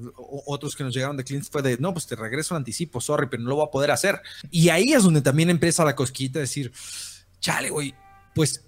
otros 0.46 0.74
que 0.74 0.82
nos 0.82 0.92
llegaron 0.92 1.16
de 1.16 1.22
clientes 1.22 1.48
fue 1.48 1.62
de, 1.62 1.78
no, 1.78 1.92
pues 1.92 2.08
te 2.08 2.16
regreso 2.16 2.54
al 2.54 2.58
anticipo, 2.58 3.00
sorry, 3.00 3.28
pero 3.30 3.44
no 3.44 3.50
lo 3.50 3.56
voy 3.56 3.66
a 3.68 3.70
poder 3.70 3.92
hacer. 3.92 4.20
Y 4.50 4.70
ahí 4.70 4.92
es 4.92 5.04
donde 5.04 5.20
también 5.20 5.50
empieza 5.50 5.84
la 5.84 5.94
cosquita 5.94 6.40
de 6.40 6.46
decir, 6.46 6.72
chale, 7.38 7.70
güey, 7.70 7.94
pues, 8.34 8.64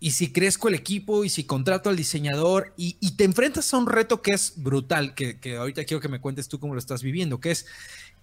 y 0.00 0.12
si 0.12 0.32
crezco 0.32 0.68
el 0.68 0.76
equipo, 0.76 1.26
y 1.26 1.28
si 1.28 1.44
contrato 1.44 1.90
al 1.90 1.96
diseñador, 1.96 2.72
y, 2.78 2.94
te 3.16 3.24
enfrentas 3.24 3.74
a 3.74 3.76
un 3.76 3.86
reto 3.86 4.22
que 4.22 4.30
es 4.30 4.54
brutal, 4.56 5.14
que, 5.14 5.38
que 5.38 5.58
ahorita 5.58 5.84
quiero 5.84 6.00
que 6.00 6.08
me 6.08 6.22
cuentes 6.22 6.48
tú 6.48 6.58
cómo 6.58 6.72
lo 6.72 6.80
estás 6.80 7.02
viviendo, 7.02 7.38
que 7.38 7.50
es, 7.50 7.66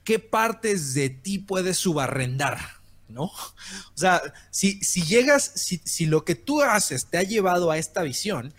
¿qué 0.03 0.17
partes 0.17 0.95
de 0.95 1.11
ti 1.11 1.37
puedes 1.37 1.77
subarrendar? 1.77 2.76
¿No? 3.09 3.23
O 3.95 3.97
sea, 3.99 4.21
si, 4.51 4.79
si 4.83 5.03
llegas, 5.03 5.51
si, 5.55 5.81
si, 5.83 6.05
lo 6.05 6.23
que 6.23 6.35
tú 6.35 6.61
haces 6.61 7.07
te 7.07 7.17
ha 7.17 7.23
llevado 7.23 7.71
a 7.71 7.77
esta 7.77 8.03
visión, 8.03 8.53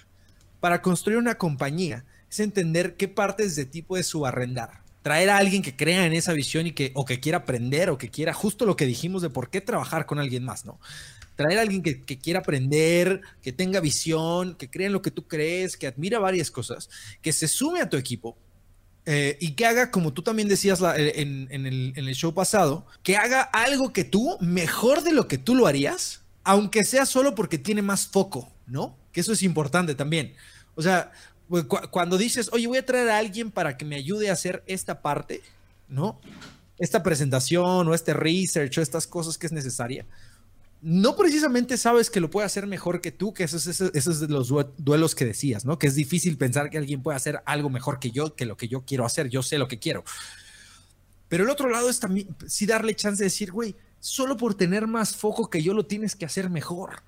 para 0.61 0.83
construir 0.83 1.19
una 1.19 1.37
compañía, 1.37 2.05
es 2.31 2.41
entender 2.41 2.97
qué 2.97 3.09
partes 3.09 3.57
de 3.57 3.65
ti 3.65 3.83
puedes 3.83 4.07
subarrendar. 4.07 4.83
Traer 5.03 5.31
a 5.31 5.39
alguien 5.39 5.63
que 5.63 5.77
crea 5.77 6.05
en 6.05 6.13
esa 6.13 6.33
visión 6.33 6.67
y 6.67 6.73
que, 6.73 6.91
o 6.95 7.05
que 7.05 7.21
quiera 7.21 7.39
aprender, 7.39 7.91
o 7.91 7.99
que 7.99 8.11
quiera 8.11 8.35
justo 8.35 8.67
lo 8.67 8.77
que 8.77 8.85
dijimos 8.87 9.23
de 9.23 9.31
por 9.31 9.51
qué 9.51 9.61
trabajar 9.61 10.07
con 10.07 10.19
alguien 10.19 10.45
más, 10.45 10.65
¿no? 10.65 10.81
Traer 11.37 11.59
a 11.59 11.63
alguien 11.63 11.83
que, 11.83 12.03
que 12.03 12.19
quiera 12.19 12.41
aprender, 12.41 13.21
que 13.41 13.53
tenga 13.53 13.81
visión, 13.81 14.57
que 14.57 14.69
crea 14.69 14.89
en 14.89 14.93
lo 14.93 15.03
que 15.03 15.13
tú 15.13 15.29
crees, 15.29 15.77
que 15.77 15.87
admira 15.87 16.19
varias 16.19 16.51
cosas, 16.51 16.91
que 17.23 17.33
se 17.33 17.47
sume 17.47 17.81
a 17.81 17.89
tu 17.89 17.97
equipo 17.97 18.37
eh, 19.11 19.39
y 19.41 19.53
que 19.53 19.65
haga, 19.65 19.91
como 19.91 20.13
tú 20.13 20.21
también 20.21 20.49
decías 20.49 20.83
eh, 20.95 21.15
en, 21.17 21.49
el, 21.51 22.15
show 22.15 22.35
pasado, 22.35 22.85
que 23.03 23.17
haga 23.17 23.41
algo 23.41 23.91
que 23.91 24.05
tú 24.05 24.37
mejor 24.43 25.03
de 25.03 25.13
lo 25.13 25.27
que 25.29 25.39
tú 25.39 25.55
lo 25.55 25.67
harías, 25.67 26.21
aunque 26.45 26.85
sea 26.85 27.07
solo 27.07 27.35
porque 27.35 27.57
tiene 27.57 27.81
más 27.81 28.07
foco, 28.07 28.53
¿no? 28.67 28.99
Que 29.11 29.23
eso 29.23 29.33
es 29.33 29.43
importante 29.43 29.95
también. 29.95 30.35
O 30.75 30.83
sea, 30.83 31.11
pues, 31.49 31.65
cuando 31.91 32.19
dices, 32.19 32.51
oye, 32.53 32.67
voy 32.67 32.77
a 32.77 32.85
traer 32.85 33.09
a 33.09 33.17
alguien 33.17 33.51
para 33.51 33.79
que 33.79 33.87
me 33.87 33.97
ayude 33.97 34.29
a 34.29 34.35
hacer 34.35 34.63
esta 34.67 35.01
parte, 35.01 35.41
¿no? 35.89 36.21
Esta 36.79 37.03
presentación 37.03 37.89
o 37.89 37.95
este 37.95 38.13
research 38.13 38.77
o 38.77 38.83
estas 38.83 39.07
cosas 39.07 39.39
que 39.39 39.47
es 39.47 39.53
necesaria 39.53 40.05
no 40.81 41.17
precisamente 41.17 41.77
sabes 41.77 42.09
que 42.09 42.21
lo 42.21 42.31
puede 42.31 42.47
hacer 42.47 42.67
mejor 42.67 43.01
que 43.01 43.11
tú, 43.11 43.35
que 43.35 43.45
esos 43.45 43.67
es, 43.67 44.21
de 44.21 44.29
los 44.29 44.53
duelos 44.77 45.15
que 45.15 45.25
decías, 45.25 45.65
¿no? 45.65 45.79
Que 45.79 45.89
es 45.89 45.95
difícil 45.95 46.37
pensar 46.37 46.71
que 46.71 46.79
alguien 46.79 47.03
puede 47.03 47.17
hacer 47.17 47.43
algo 47.47 47.69
mejor 47.69 47.99
que 47.99 48.11
yo, 48.11 48.35
que 48.35 48.47
lo 48.47 48.57
que 48.57 48.69
yo 48.69 48.83
quiero 48.83 49.05
hacer, 49.05 49.29
yo 49.29 49.43
sé 49.43 49.59
lo 49.59 49.67
que 49.67 49.79
quiero. 49.79 50.05
Pero 51.29 51.45
el 51.45 51.51
otro 51.51 51.69
lado 51.69 51.91
es 51.91 51.99
también, 51.99 52.29
sí 52.47 52.65
darle 52.65 52.95
chance 52.95 53.23
de 53.23 53.27
decir, 53.27 53.51
güey, 53.51 53.75
solo 53.99 54.37
por 54.37 54.55
tener 54.55 54.87
más 54.87 55.17
foco 55.17 55.51
que 55.51 55.63
yo 55.63 55.75
lo 55.75 55.85
tienes 55.85 56.15
que 56.15 56.25
hacer 56.25 56.49
mejor, 56.49 57.03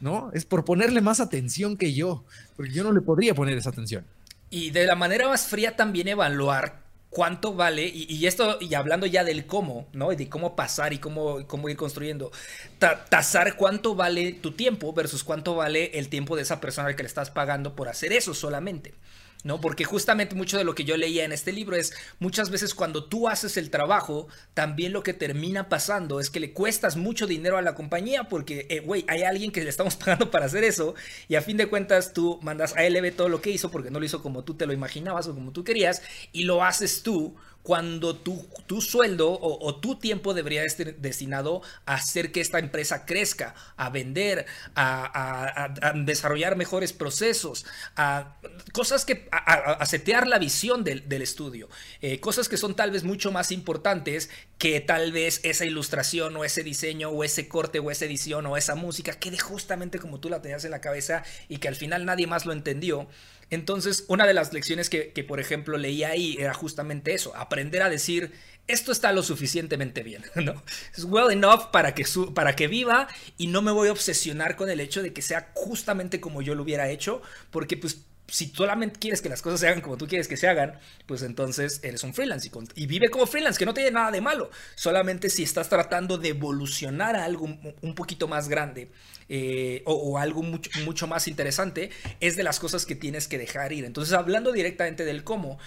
¿no? 0.00 0.30
Es 0.34 0.44
por 0.44 0.64
ponerle 0.64 1.00
más 1.00 1.20
atención 1.20 1.76
que 1.76 1.94
yo, 1.94 2.24
porque 2.56 2.72
yo 2.72 2.82
no 2.82 2.92
le 2.92 3.02
podría 3.02 3.34
poner 3.34 3.56
esa 3.56 3.70
atención. 3.70 4.04
Y 4.50 4.70
de 4.70 4.84
la 4.84 4.96
manera 4.96 5.28
más 5.28 5.46
fría 5.46 5.76
también 5.76 6.08
evaluar 6.08 6.81
cuánto 7.12 7.52
vale, 7.52 7.86
y, 7.86 8.26
esto, 8.26 8.56
y 8.58 8.72
hablando 8.74 9.04
ya 9.04 9.22
del 9.22 9.46
cómo, 9.46 9.86
¿no? 9.92 10.12
Y 10.12 10.16
de 10.16 10.30
cómo 10.30 10.56
pasar 10.56 10.94
y 10.94 10.98
cómo, 10.98 11.46
cómo 11.46 11.68
ir 11.68 11.76
construyendo, 11.76 12.32
tasar 12.78 13.56
cuánto 13.56 13.94
vale 13.94 14.32
tu 14.32 14.52
tiempo 14.52 14.94
versus 14.94 15.22
cuánto 15.22 15.54
vale 15.54 15.98
el 15.98 16.08
tiempo 16.08 16.36
de 16.36 16.42
esa 16.42 16.58
persona 16.58 16.96
que 16.96 17.02
le 17.02 17.06
estás 17.08 17.30
pagando 17.30 17.76
por 17.76 17.90
hacer 17.90 18.14
eso 18.14 18.32
solamente. 18.32 18.94
¿No? 19.44 19.60
Porque 19.60 19.84
justamente 19.84 20.34
mucho 20.34 20.58
de 20.58 20.64
lo 20.64 20.74
que 20.74 20.84
yo 20.84 20.96
leía 20.96 21.24
en 21.24 21.32
este 21.32 21.52
libro 21.52 21.76
es 21.76 21.92
muchas 22.18 22.50
veces 22.50 22.74
cuando 22.74 23.04
tú 23.04 23.28
haces 23.28 23.56
el 23.56 23.70
trabajo, 23.70 24.28
también 24.54 24.92
lo 24.92 25.02
que 25.02 25.14
termina 25.14 25.68
pasando 25.68 26.20
es 26.20 26.30
que 26.30 26.40
le 26.40 26.52
cuestas 26.52 26.96
mucho 26.96 27.26
dinero 27.26 27.56
a 27.56 27.62
la 27.62 27.74
compañía 27.74 28.24
porque, 28.24 28.66
eh, 28.68 28.80
güey, 28.80 29.04
hay 29.08 29.22
alguien 29.22 29.50
que 29.50 29.62
le 29.62 29.70
estamos 29.70 29.96
pagando 30.02 30.30
para 30.30 30.46
hacer 30.46 30.64
eso 30.64 30.94
y 31.28 31.34
a 31.34 31.42
fin 31.42 31.56
de 31.56 31.66
cuentas 31.66 32.12
tú 32.12 32.38
mandas 32.42 32.74
a 32.76 32.88
LB 32.88 33.14
todo 33.16 33.28
lo 33.28 33.40
que 33.40 33.50
hizo 33.50 33.70
porque 33.70 33.90
no 33.90 33.98
lo 33.98 34.06
hizo 34.06 34.22
como 34.22 34.44
tú 34.44 34.54
te 34.54 34.66
lo 34.66 34.72
imaginabas 34.72 35.26
o 35.28 35.34
como 35.34 35.52
tú 35.52 35.64
querías 35.64 36.02
y 36.32 36.44
lo 36.44 36.64
haces 36.64 37.02
tú 37.02 37.34
cuando 37.62 38.16
tu, 38.16 38.48
tu 38.66 38.80
sueldo 38.80 39.38
o, 39.40 39.74
tu 39.76 39.96
tiempo 39.96 40.34
debería 40.34 40.64
estar 40.64 40.96
destinado 40.96 41.62
a 41.86 41.94
hacer 41.94 42.32
que 42.32 42.40
esta 42.40 42.58
empresa 42.58 43.06
crezca, 43.06 43.54
a 43.76 43.88
vender, 43.90 44.46
a, 44.74 45.72
desarrollar 45.94 46.56
mejores 46.56 46.92
procesos, 46.92 47.64
a 47.96 48.36
cosas 48.72 49.04
que, 49.04 49.28
a, 49.30 49.84
setear 49.86 50.26
la 50.26 50.38
visión 50.38 50.82
del, 50.84 51.22
estudio, 51.22 51.68
eh, 52.00 52.18
cosas 52.18 52.48
que 52.48 52.56
son 52.56 52.74
tal 52.74 52.90
vez 52.90 53.04
mucho 53.04 53.30
más 53.30 53.52
importantes 53.52 54.28
que 54.58 54.80
tal 54.80 55.12
vez 55.12 55.40
esa 55.44 55.64
ilustración 55.64 56.36
o 56.36 56.44
ese 56.44 56.62
diseño 56.62 57.10
o 57.10 57.22
ese 57.24 57.48
corte 57.48 57.78
o 57.78 57.90
esa 57.90 58.06
edición 58.06 58.46
o 58.46 58.56
esa 58.56 58.74
música 58.74 59.12
quede 59.12 59.38
justamente 59.38 59.98
como 59.98 60.20
tú 60.20 60.28
la 60.28 60.42
tenías 60.42 60.64
en 60.64 60.72
la 60.72 60.80
cabeza 60.80 61.22
y 61.48 61.58
que 61.58 61.68
al 61.68 61.76
final 61.76 62.04
nadie 62.04 62.26
más 62.26 62.44
lo 62.46 62.52
entendió. 62.52 63.08
Entonces, 63.52 64.06
una 64.08 64.26
de 64.26 64.32
las 64.32 64.54
lecciones 64.54 64.88
que, 64.88 65.24
por 65.28 65.38
ejemplo, 65.38 65.76
leí 65.76 66.04
ahí 66.04 66.38
era 66.40 66.54
justamente 66.54 67.12
eso, 67.12 67.36
aprender 67.36 67.82
a 67.82 67.90
decir, 67.90 68.32
esto 68.66 68.92
está 68.92 69.12
lo 69.12 69.22
suficientemente 69.22 70.02
bien, 70.02 70.24
¿no? 70.36 70.62
Es 70.96 71.04
well 71.04 71.30
enough 71.30 71.70
para 71.70 71.94
que, 71.94 72.06
para 72.34 72.56
que 72.56 72.66
viva 72.66 73.08
y 73.36 73.48
no 73.48 73.60
me 73.60 73.70
voy 73.70 73.88
a 73.88 73.92
obsesionar 73.92 74.56
con 74.56 74.70
el 74.70 74.80
hecho 74.80 75.02
de 75.02 75.12
que 75.12 75.20
sea 75.20 75.52
justamente 75.52 76.18
como 76.18 76.40
yo 76.40 76.54
lo 76.54 76.62
hubiera 76.62 76.88
hecho, 76.88 77.20
porque 77.50 77.76
pues 77.76 78.06
si 78.32 78.48
solamente 78.48 78.98
quieres 78.98 79.20
que 79.20 79.28
las 79.28 79.42
cosas 79.42 79.60
se 79.60 79.68
hagan 79.68 79.82
como 79.82 79.98
tú 79.98 80.06
quieres 80.06 80.26
que 80.26 80.38
se 80.38 80.48
hagan, 80.48 80.78
pues 81.04 81.20
entonces 81.20 81.80
eres 81.82 82.02
un 82.02 82.14
freelance 82.14 82.50
y, 82.74 82.86
vive 82.86 83.10
como 83.10 83.26
freelance, 83.26 83.58
que 83.58 83.66
no 83.66 83.74
tiene 83.74 83.90
nada 83.90 84.10
de 84.10 84.22
malo. 84.22 84.50
Solamente 84.74 85.28
si 85.28 85.42
estás 85.42 85.68
tratando 85.68 86.16
de 86.16 86.30
evolucionar 86.30 87.14
a 87.14 87.26
algo 87.26 87.44
un 87.82 87.94
poquito 87.94 88.28
más 88.28 88.48
grande 88.48 88.88
eh, 89.28 89.82
o, 89.84 90.16
algo 90.16 90.42
mucho, 90.42 90.70
mucho 90.86 91.06
más 91.06 91.28
interesante, 91.28 91.90
es 92.20 92.34
de 92.34 92.42
las 92.42 92.58
cosas 92.58 92.86
que 92.86 92.94
tienes 92.94 93.28
que 93.28 93.36
dejar 93.36 93.70
ir. 93.74 93.84
Entonces, 93.84 94.14
hablando 94.14 94.50
directamente 94.50 95.04
del 95.04 95.24
cómo, 95.24 95.58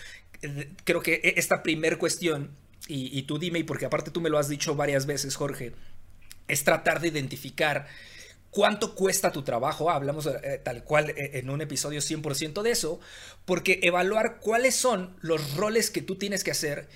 eh, 0.42 0.72
creo 0.86 1.04
que 1.04 1.22
e, 1.24 1.36
esta 1.38 1.62
primer 1.62 2.00
cuestión, 2.00 2.50
y, 2.88 3.16
y 3.16 3.24
tú 3.24 3.38
dime, 3.38 3.60
y 3.60 3.64
porque 3.64 3.86
aparte 3.86 4.10
tú 4.10 4.22
me 4.22 4.32
lo 4.32 4.40
has 4.40 4.50
dicho 4.50 4.76
varias 4.76 5.06
veces, 5.06 5.36
Jorge, 5.36 5.74
es 6.48 6.64
tratar 6.64 7.00
de 7.00 7.10
identificar 7.10 7.86
cuánto 8.56 8.96
cuesta 8.96 9.34
tu 9.34 9.44
trabajo, 9.44 9.92
hablamos 9.92 10.28
eh, 10.28 10.62
tal 10.64 10.86
cual 10.86 11.10
eh, 11.10 11.32
en 11.34 11.50
un 11.50 11.60
episodio 11.60 12.00
100% 12.00 12.62
de 12.62 12.72
eso, 12.72 13.02
porque 13.44 13.82
evaluar 13.84 14.40
cuáles 14.40 14.76
son 14.78 15.18
los 15.20 15.58
roles 15.58 15.92
que 15.92 16.02
tú 16.02 16.16
tienes 16.16 16.42
que 16.46 16.52
hacer 16.52 16.88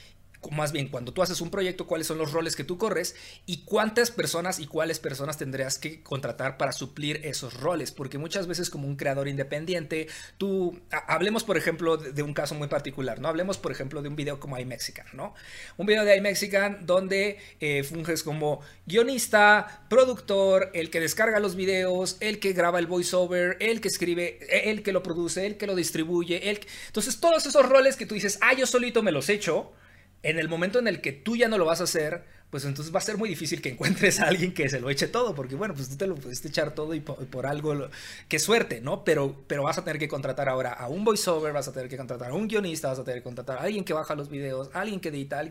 más 0.51 0.71
bien 0.71 0.87
cuando 0.87 1.13
tú 1.13 1.21
haces 1.21 1.41
un 1.41 1.49
proyecto, 1.49 1.85
cuáles 1.85 2.07
son 2.07 2.17
los 2.17 2.31
roles 2.31 2.55
que 2.55 2.63
tú 2.63 2.77
corres 2.77 3.15
y 3.45 3.63
cuántas 3.63 4.09
personas 4.09 4.59
y 4.59 4.67
cuáles 4.67 4.99
personas 4.99 5.37
tendrías 5.37 5.77
que 5.77 6.01
contratar 6.01 6.57
para 6.57 6.71
suplir 6.71 7.21
esos 7.23 7.53
roles, 7.59 7.91
porque 7.91 8.17
muchas 8.17 8.47
veces 8.47 8.69
como 8.69 8.87
un 8.87 8.95
creador 8.95 9.27
independiente, 9.27 10.07
tú, 10.37 10.79
hablemos 11.07 11.43
por 11.43 11.57
ejemplo 11.57 11.97
de, 11.97 12.23
un 12.23 12.33
caso 12.33 12.55
muy 12.55 12.67
particular, 12.67 13.19
¿no? 13.19 13.27
Hablemos 13.27 13.57
por 13.57 13.71
ejemplo 13.71 14.01
de 14.01 14.09
un 14.09 14.15
video 14.15 14.39
como 14.39 14.57
iMexican, 14.57 15.07
¿no? 15.13 15.33
Un 15.77 15.85
video 15.85 16.05
de 16.05 16.15
iMexican 16.17 16.85
donde 16.85 17.37
eh, 17.59 17.83
funges 17.83 18.23
como 18.23 18.61
guionista, 18.85 19.85
productor, 19.89 20.71
el 20.73 20.89
que 20.89 20.99
descarga 20.99 21.39
los 21.39 21.55
videos, 21.55 22.17
el 22.21 22.39
que 22.39 22.53
graba 22.53 22.79
el 22.79 22.87
voiceover, 22.87 23.57
el 23.59 23.81
que 23.81 23.89
escribe, 23.89 24.39
el 24.67 24.83
que 24.83 24.93
lo 24.93 25.03
produce, 25.03 25.45
el 25.45 25.57
que 25.57 25.67
lo 25.67 25.75
distribuye, 25.75 26.49
el... 26.49 26.59
Entonces 26.87 27.19
todos 27.19 27.45
esos 27.45 27.67
roles 27.67 27.95
que 27.95 28.05
tú 28.05 28.15
dices, 28.15 28.39
ah, 28.41 28.53
yo 28.53 28.65
solito 28.65 29.03
me 29.03 29.11
los 29.11 29.29
echo, 29.29 29.73
en 30.23 30.39
el 30.39 30.49
momento 30.49 30.79
en 30.79 30.87
el 30.87 31.01
que 31.01 31.11
tú 31.11 31.35
ya 31.35 31.47
no 31.47 31.57
lo 31.57 31.65
vas 31.65 31.81
a 31.81 31.85
hacer, 31.85 32.23
pues 32.49 32.65
entonces 32.65 32.93
va 32.93 32.97
a 32.97 33.01
ser 33.01 33.17
muy 33.17 33.29
difícil 33.29 33.61
que 33.61 33.69
encuentres 33.69 34.19
a 34.19 34.27
alguien 34.27 34.53
que 34.53 34.67
se 34.69 34.79
lo 34.79 34.89
eche 34.89 35.07
todo, 35.07 35.35
porque 35.35 35.55
bueno, 35.55 35.75
pues 35.75 35.89
tú 35.89 35.97
te 35.97 36.07
lo 36.07 36.15
pudiste 36.15 36.47
echar 36.47 36.73
todo 36.73 36.93
y 36.95 36.99
por, 36.99 37.45
algo, 37.45 37.89
qué 38.27 38.39
suerte, 38.39 38.81
¿no? 38.81 39.03
Pero, 39.03 39.35
pero 39.47 39.63
vas 39.63 39.77
a 39.77 39.83
tener 39.83 39.99
que 39.99 40.07
contratar 40.07 40.49
ahora 40.49 40.73
a 40.73 40.87
un 40.87 41.03
voiceover, 41.03 41.53
vas 41.53 41.67
a 41.67 41.73
tener 41.73 41.89
que 41.89 41.97
contratar 41.97 42.31
a 42.31 42.33
un 42.33 42.47
guionista, 42.47 42.87
vas 42.87 42.99
a 42.99 43.03
tener 43.03 43.19
que 43.19 43.23
contratar 43.23 43.59
a 43.59 43.61
alguien 43.61 43.83
que 43.83 43.93
baja 43.93 44.15
los 44.15 44.29
videos, 44.29 44.69
a 44.73 44.81
alguien 44.81 44.99
que 44.99 45.09
edita, 45.09 45.43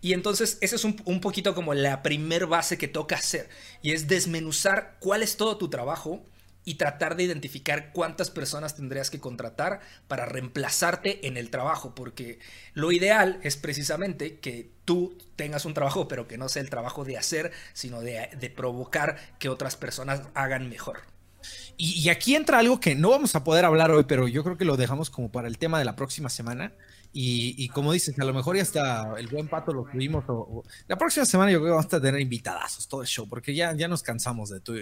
y 0.00 0.12
entonces 0.12 0.58
ese 0.60 0.76
es 0.76 0.84
un 0.84 1.20
poquito 1.20 1.54
como 1.54 1.72
la 1.72 2.02
primer 2.02 2.46
base 2.46 2.78
que 2.78 2.88
toca 2.88 3.16
hacer, 3.16 3.48
y 3.80 3.92
es 3.92 4.08
desmenuzar 4.08 4.96
cuál 4.98 5.22
es 5.22 5.36
todo 5.36 5.56
tu 5.56 5.70
trabajo 5.70 6.20
y 6.64 6.74
tratar 6.74 7.16
de 7.16 7.22
identificar 7.22 7.92
cuántas 7.92 8.30
personas 8.30 8.76
tendrías 8.76 9.10
que 9.10 9.20
contratar 9.20 9.80
para 10.08 10.26
reemplazarte 10.26 11.26
en 11.26 11.36
el 11.36 11.50
trabajo, 11.50 11.94
porque 11.94 12.38
lo 12.74 12.92
ideal 12.92 13.40
es 13.42 13.56
precisamente 13.56 14.38
que 14.38 14.70
tú 14.84 15.16
tengas 15.36 15.64
un 15.64 15.74
trabajo, 15.74 16.08
pero 16.08 16.28
que 16.28 16.38
no 16.38 16.48
sea 16.48 16.62
el 16.62 16.70
trabajo 16.70 17.04
de 17.04 17.16
hacer, 17.16 17.52
sino 17.72 18.00
de, 18.00 18.52
provocar 18.54 19.16
que 19.38 19.48
otras 19.48 19.76
personas 19.76 20.22
hagan 20.34 20.68
mejor. 20.68 21.00
Y, 21.78 22.10
aquí 22.10 22.36
entra 22.36 22.58
algo 22.58 22.78
que 22.80 22.94
no 22.94 23.08
vamos 23.08 23.34
a 23.34 23.42
poder 23.42 23.64
hablar 23.64 23.90
hoy, 23.90 24.04
pero 24.04 24.28
yo 24.28 24.44
creo 24.44 24.58
que 24.58 24.66
lo 24.66 24.76
dejamos 24.76 25.08
como 25.08 25.32
para 25.32 25.48
el 25.48 25.56
tema 25.56 25.78
de 25.78 25.86
la 25.86 25.96
próxima 25.96 26.28
semana. 26.28 26.72
Y, 27.12 27.68
como 27.70 27.92
dices, 27.92 28.16
a 28.20 28.24
lo 28.24 28.32
mejor 28.32 28.56
ya 28.56 28.62
está 28.62 29.14
el 29.18 29.26
buen 29.26 29.48
pato 29.48 29.72
lo 29.72 29.84
tuvimos. 29.84 30.24
O, 30.28 30.62
la 30.86 30.96
próxima 30.96 31.26
semana 31.26 31.50
yo 31.50 31.58
creo 31.58 31.66
que 31.66 31.76
vamos 31.76 31.92
a 31.92 32.00
tener 32.00 32.20
invitadazos 32.20 32.86
todo 32.86 33.02
el 33.02 33.08
show, 33.08 33.28
porque 33.28 33.54
ya, 33.54 33.74
ya 33.74 33.88
nos 33.88 34.02
cansamos 34.02 34.50
de 34.50 34.60
tu, 34.60 34.74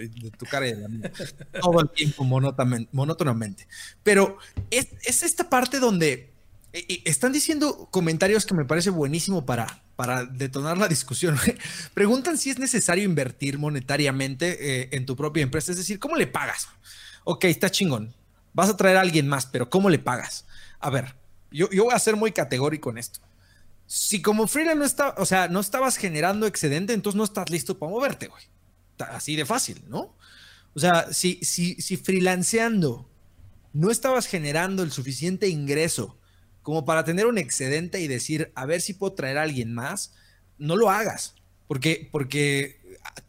cara 0.49 0.67
de 0.67 0.75
la 0.75 1.11
todo 1.61 1.81
el 1.81 1.89
tiempo 1.89 2.23
monótonamente. 2.23 3.67
Pero 4.03 4.37
es, 4.69 4.89
es 5.03 5.23
esta 5.23 5.49
parte 5.49 5.79
donde 5.79 6.29
eh, 6.71 6.85
eh, 6.87 7.01
están 7.05 7.31
diciendo 7.31 7.87
comentarios 7.89 8.45
que 8.45 8.53
me 8.53 8.65
parece 8.65 8.91
buenísimo 8.91 9.45
para, 9.45 9.81
para 9.95 10.25
detonar 10.25 10.77
la 10.77 10.87
discusión. 10.87 11.35
Preguntan 11.93 12.37
si 12.37 12.51
es 12.51 12.59
necesario 12.59 13.03
invertir 13.03 13.57
monetariamente 13.57 14.81
eh, 14.81 14.89
en 14.91 15.05
tu 15.05 15.15
propia 15.15 15.41
empresa, 15.41 15.71
es 15.71 15.77
decir, 15.77 15.99
¿cómo 15.99 16.15
le 16.15 16.27
pagas? 16.27 16.67
Ok, 17.23 17.45
está 17.45 17.71
chingón. 17.71 18.13
Vas 18.53 18.69
a 18.69 18.77
traer 18.77 18.97
a 18.97 19.01
alguien 19.01 19.27
más, 19.27 19.45
pero 19.47 19.69
¿cómo 19.69 19.89
le 19.89 19.99
pagas? 19.99 20.45
A 20.79 20.89
ver, 20.89 21.15
yo, 21.51 21.67
voy 21.69 21.93
a 21.93 21.99
ser 21.99 22.15
muy 22.15 22.31
categórico 22.31 22.89
en 22.89 22.97
esto. 22.97 23.19
Si 23.87 24.21
como 24.21 24.47
freelance 24.47 24.79
no 24.79 24.85
está, 24.85 25.15
o 25.17 25.25
sea, 25.25 25.47
no 25.47 25.59
estabas 25.59 25.97
generando 25.97 26.45
excedente, 26.45 26.93
entonces 26.93 27.17
no 27.17 27.23
estás 27.23 27.49
listo 27.49 27.79
para 27.79 27.91
moverte, 27.91 28.27
güey. 28.27 28.43
Así 28.99 29.35
de 29.35 29.45
fácil, 29.45 29.81
¿no? 29.87 30.15
O 30.75 30.79
sea, 30.79 31.11
si, 31.11 31.39
si, 31.43 31.75
si 31.81 31.97
freelanceando 31.97 33.09
no 33.73 33.91
estabas 33.91 34.27
generando 34.27 34.83
el 34.83 34.91
suficiente 34.91 35.47
ingreso 35.47 36.17
como 36.61 36.85
para 36.85 37.03
tener 37.03 37.25
un 37.25 37.37
excedente 37.37 37.99
y 37.99 38.07
decir, 38.07 38.51
a 38.55 38.65
ver 38.65 38.81
si 38.81 38.93
puedo 38.93 39.13
traer 39.13 39.37
a 39.37 39.43
alguien 39.43 39.73
más, 39.73 40.13
no 40.57 40.75
lo 40.75 40.89
hagas, 40.89 41.35
porque, 41.67 42.09
porque 42.11 42.79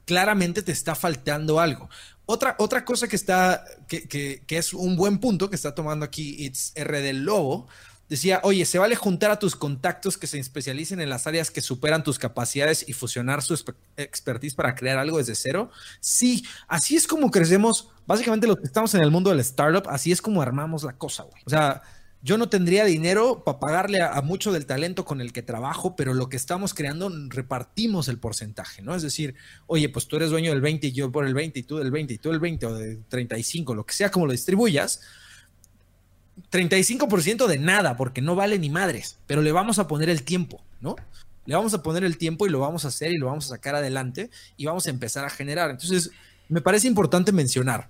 claramente 0.05 0.63
te 0.63 0.73
está 0.73 0.95
faltando 0.95 1.61
algo. 1.61 1.89
Otra, 2.27 2.55
otra 2.59 2.85
cosa 2.85 3.09
que 3.09 3.17
está, 3.17 3.65
que, 3.89 4.07
que, 4.07 4.43
que 4.47 4.59
es 4.59 4.75
un 4.75 4.97
buen 4.97 5.19
punto 5.19 5.49
que 5.49 5.57
está 5.57 5.75
tomando 5.75 6.05
aquí 6.05 6.37
It's 6.45 6.73
R 6.75 7.01
del 7.01 7.25
Lobo, 7.25 7.67
decía, 8.11 8.41
oye, 8.43 8.67
¿se 8.67 8.79
vale 8.79 8.97
juntar 8.97 9.31
a 9.31 9.39
tus 9.39 9.55
contactos 9.57 10.19
que 10.19 10.27
se 10.27 10.39
especialicen 10.39 11.01
en 11.01 11.09
las 11.09 11.27
áreas 11.27 11.51
que 11.51 11.61
superan 11.61 12.03
tus 12.03 12.19
capacidades 12.19 12.87
y 12.87 12.93
fusionar 12.93 13.41
su 13.41 13.55
expertise 13.97 14.55
para 14.55 14.75
crear 14.75 14.99
algo 14.99 15.19
desde 15.19 15.37
cero? 15.37 15.71
Sí, 16.01 16.45
así 16.67 16.97
es 16.97 17.07
como 17.07 17.31
crecemos. 17.31 17.89
Básicamente 18.07 18.49
los 18.49 18.57
que 18.57 18.67
estamos 18.67 18.93
en 18.95 19.03
el 19.03 19.13
mundo 19.13 19.31
del 19.31 19.41
startup, 19.41 19.89
así 19.89 20.11
es 20.11 20.21
como 20.21 20.43
armamos 20.43 20.83
la 20.83 20.95
cosa, 20.95 21.23
güey. 21.23 21.41
O 21.47 21.51
sea, 21.51 21.83
yo 22.23 22.37
no 22.37 22.49
tendría 22.49 22.85
dinero 22.85 23.45
para 23.45 23.61
pagarle 23.61 24.03
a, 24.03 24.21
mucho 24.23 24.53
del 24.53 24.67
talento 24.67 25.05
con 25.05 25.21
el 25.21 25.33
que 25.33 25.43
trabajo, 25.43 25.95
pero 25.95 26.13
lo 26.13 26.29
que 26.29 26.37
estamos 26.37 26.75
creando 26.75 27.11
repartimos 27.29 28.09
el 28.09 28.19
porcentaje, 28.19 28.83
¿no? 28.83 28.95
Es 28.95 29.03
decir, 29.03 29.37
oye, 29.69 29.89
pues 29.89 30.09
tú 30.09 30.17
eres 30.17 30.31
dueño 30.31 30.51
del 30.51 30.61
20 30.61 30.89
y 30.89 30.93
yo 30.93 31.13
por 31.13 31.25
el 31.25 31.33
20 31.33 31.61
y 31.61 31.63
tú 31.63 31.79
del 31.79 31.91
20 31.93 32.15
y 32.15 32.19
tú 32.19 32.31
del 32.31 32.41
20 32.41 32.67
o 32.67 32.75
de 32.75 32.97
35, 33.09 33.75
lo 33.75 33.87
que 33.87 33.95
sea 33.95 34.11
como 34.11 34.27
lo 34.27 34.33
distribuyas, 34.33 35.01
35% 36.51 37.47
de 37.47 37.59
nada, 37.59 37.97
porque 37.97 38.21
no 38.21 38.35
vale 38.35 38.59
ni 38.59 38.71
madres, 38.71 39.17
pero 39.27 39.43
le 39.43 39.53
vamos 39.53 39.79
a 39.79 39.87
poner 39.87 40.11
el 40.11 40.23
tiempo, 40.23 40.61
¿no? 40.81 40.97
Le 41.47 41.55
vamos 41.55 41.75
a 41.75 41.83
poner 41.83 42.05
el 42.05 42.17
tiempo 42.19 42.47
y 42.47 42.51
lo 42.51 42.61
vamos 42.61 42.85
a 42.85 42.89
hacer 42.89 43.13
y 43.13 43.19
lo 43.19 43.27
vamos 43.27 43.47
a 43.47 43.57
sacar 43.57 43.75
adelante 43.75 44.31
y 44.57 44.67
vamos 44.67 44.87
a 44.87 44.91
empezar 44.91 45.25
a 45.25 45.31
generar. 45.31 45.71
Entonces, 45.71 46.11
me 46.49 46.61
parece 46.61 46.89
importante 46.89 47.33
mencionar 47.33 47.89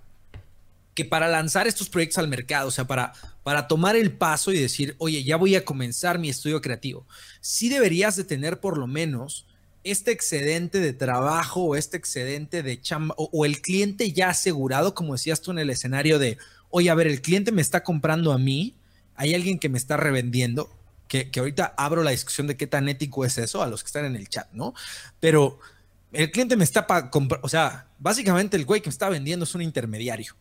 que 0.94 1.04
para 1.04 1.28
lanzar 1.28 1.66
estos 1.66 1.88
proyectos 1.88 2.18
al 2.18 2.28
mercado, 2.28 2.68
o 2.68 2.70
sea, 2.70 2.86
para, 2.86 3.12
para 3.42 3.66
tomar 3.66 3.96
el 3.96 4.12
paso 4.12 4.52
y 4.52 4.58
decir, 4.58 4.94
oye, 4.98 5.24
ya 5.24 5.36
voy 5.36 5.54
a 5.54 5.64
comenzar 5.64 6.18
mi 6.18 6.28
estudio 6.28 6.60
creativo, 6.60 7.06
sí 7.40 7.68
deberías 7.68 8.16
de 8.16 8.24
tener 8.24 8.60
por 8.60 8.76
lo 8.76 8.86
menos 8.86 9.46
este 9.82 10.10
excedente 10.10 10.78
de 10.80 10.92
trabajo 10.92 11.62
o 11.62 11.76
este 11.76 11.96
excedente 11.96 12.62
de 12.62 12.80
chamba 12.80 13.14
o, 13.16 13.30
o 13.32 13.46
el 13.46 13.62
cliente 13.62 14.12
ya 14.12 14.28
asegurado, 14.28 14.94
como 14.94 15.14
decías 15.14 15.40
tú 15.40 15.52
en 15.52 15.58
el 15.58 15.70
escenario 15.70 16.18
de, 16.18 16.36
oye, 16.70 16.90
a 16.90 16.94
ver, 16.94 17.06
el 17.06 17.20
cliente 17.20 17.52
me 17.52 17.62
está 17.62 17.82
comprando 17.82 18.32
a 18.32 18.38
mí, 18.38 18.74
hay 19.16 19.34
alguien 19.34 19.58
que 19.58 19.68
me 19.68 19.78
está 19.78 19.96
revendiendo, 19.96 20.70
que, 21.08 21.30
ahorita 21.36 21.74
abro 21.76 22.02
la 22.02 22.12
discusión 22.12 22.46
de 22.46 22.56
qué 22.56 22.66
tan 22.66 22.88
ético 22.88 23.24
es 23.24 23.36
eso 23.36 23.62
a 23.62 23.66
los 23.66 23.82
que 23.82 23.88
están 23.88 24.04
en 24.04 24.16
el 24.16 24.28
chat, 24.28 24.48
¿no? 24.52 24.74
Pero 25.18 25.58
el 26.12 26.30
cliente 26.30 26.56
me 26.56 26.64
está 26.64 27.10
comprar, 27.10 27.40
o 27.42 27.48
sea, 27.48 27.86
básicamente 27.98 28.56
el 28.56 28.64
güey 28.64 28.80
que 28.80 28.88
me 28.88 28.92
está 28.92 29.08
vendiendo 29.08 29.44
es 29.44 29.54
un 29.54 29.62
intermediario. 29.62 30.36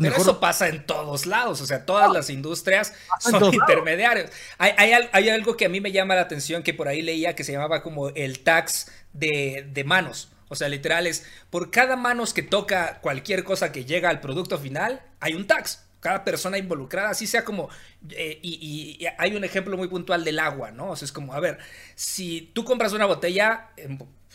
Pero 0.00 0.16
eso 0.16 0.40
pasa 0.40 0.68
en 0.68 0.86
todos 0.86 1.26
lados, 1.26 1.60
o 1.60 1.66
sea, 1.66 1.86
todas 1.86 2.10
las 2.12 2.30
industrias 2.30 2.94
son 3.20 3.54
intermediarios. 3.54 4.30
Hay, 4.58 4.72
hay, 5.12 5.28
algo 5.28 5.56
que 5.56 5.66
a 5.66 5.68
mí 5.68 5.80
me 5.80 5.92
llama 5.92 6.14
la 6.14 6.22
atención 6.22 6.62
que 6.62 6.74
por 6.74 6.88
ahí 6.88 7.02
leía 7.02 7.36
que 7.36 7.44
se 7.44 7.52
llamaba 7.52 7.82
como 7.82 8.08
el 8.08 8.40
tax 8.40 8.90
de, 9.12 9.68
de 9.72 9.84
manos. 9.84 10.30
O 10.48 10.54
sea, 10.54 10.68
literal 10.68 11.06
es, 11.06 11.26
por 11.50 11.70
cada 11.70 11.96
manos 11.96 12.34
que 12.34 12.42
toca 12.42 13.00
cualquier 13.00 13.44
cosa 13.44 13.72
que 13.72 13.84
llega 13.84 14.10
al 14.10 14.20
producto 14.20 14.58
final, 14.58 15.02
hay 15.20 15.34
un 15.34 15.46
tax. 15.46 15.84
Cada 16.00 16.22
persona 16.22 16.58
involucrada, 16.58 17.08
así 17.08 17.26
sea 17.26 17.44
como, 17.44 17.70
eh, 18.10 18.38
y, 18.42 18.98
y, 19.00 19.06
hay 19.16 19.36
un 19.36 19.42
ejemplo 19.42 19.76
muy 19.78 19.88
puntual 19.88 20.22
del 20.22 20.38
agua, 20.38 20.70
¿no? 20.70 20.90
O 20.90 20.96
sea, 20.96 21.06
es 21.06 21.12
como, 21.12 21.32
a 21.32 21.40
ver, 21.40 21.58
si 21.94 22.50
tú 22.52 22.62
compras 22.62 22.92
una 22.92 23.06
botella, 23.06 23.70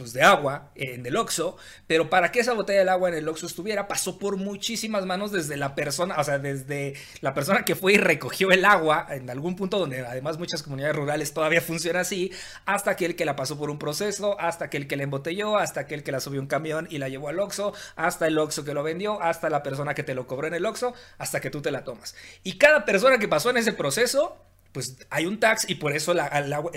pues, 0.03 0.13
de 0.13 0.21
agua 0.21 0.71
en 0.75 1.05
el 1.05 1.15
Oxxo, 1.15 1.57
pero 1.88 2.09
para 2.09 2.31
que 2.31 2.39
esa 2.39 2.53
botella 2.53 2.83
de 2.83 2.89
agua 2.89 3.09
en 3.09 3.15
el 3.15 3.27
Oxxo 3.27 3.45
estuviera, 3.45 3.88
pasó 3.88 4.17
por 4.17 4.38
muchísimas 4.38 5.05
manos 5.05 5.31
desde 5.31 5.57
la 5.57 5.75
persona, 5.75 6.15
o 6.17 6.23
sea, 6.23 6.39
desde 6.39 6.95
la 7.21 7.33
persona 7.33 7.63
que 7.65 7.75
fue 7.75 7.93
y 7.93 7.97
recogió 7.97 8.51
el 8.51 8.65
agua 8.65 9.07
en 9.09 9.29
algún 9.29 9.55
punto 9.55 9.77
donde 9.77 9.99
además 9.99 10.38
muchas 10.38 10.63
comunidades 10.63 10.95
rurales 10.95 11.33
todavía 11.33 11.62
funciona 11.62 11.99
así, 11.99 12.31
hasta 12.65 12.91
aquel 12.91 13.15
que 13.15 13.25
la 13.25 13.35
pasó 13.35 13.57
por 13.57 13.69
un 13.69 13.77
proceso, 13.77 14.39
hasta 14.39 14.65
aquel 14.65 14.88
que 14.88 14.95
la 14.95 15.03
embotelló, 15.03 15.57
hasta 15.57 15.81
aquel 15.81 16.03
que 16.03 16.12
la 16.12 16.19
subió 16.19 16.41
un 16.41 16.47
camión 16.47 16.88
y 16.89 16.97
la 16.97 17.09
llevó 17.09 17.29
al 17.29 17.39
Oxxo, 17.39 17.73
hasta 17.95 18.27
el 18.27 18.38
Oxxo 18.38 18.63
que 18.63 18.73
lo 18.73 18.83
vendió, 18.83 19.21
hasta 19.21 19.49
la 19.49 19.63
persona 19.63 19.93
que 19.93 20.03
te 20.03 20.15
lo 20.15 20.27
cobró 20.27 20.47
en 20.47 20.53
el 20.53 20.65
Oxxo, 20.65 20.93
hasta 21.17 21.39
que 21.39 21.49
tú 21.49 21.62
te 21.62 21.71
la 21.71 21.83
tomas. 21.83 22.15
Y 22.43 22.57
cada 22.57 22.85
persona 22.85 23.19
que 23.19 23.27
pasó 23.27 23.49
en 23.49 23.57
ese 23.57 23.73
proceso 23.73 24.38
pues 24.71 24.97
hay 25.10 25.25
un 25.25 25.39
tax 25.39 25.67
y 25.67 25.75
por 25.75 25.93
eso 25.93 26.12
el, 26.12 26.19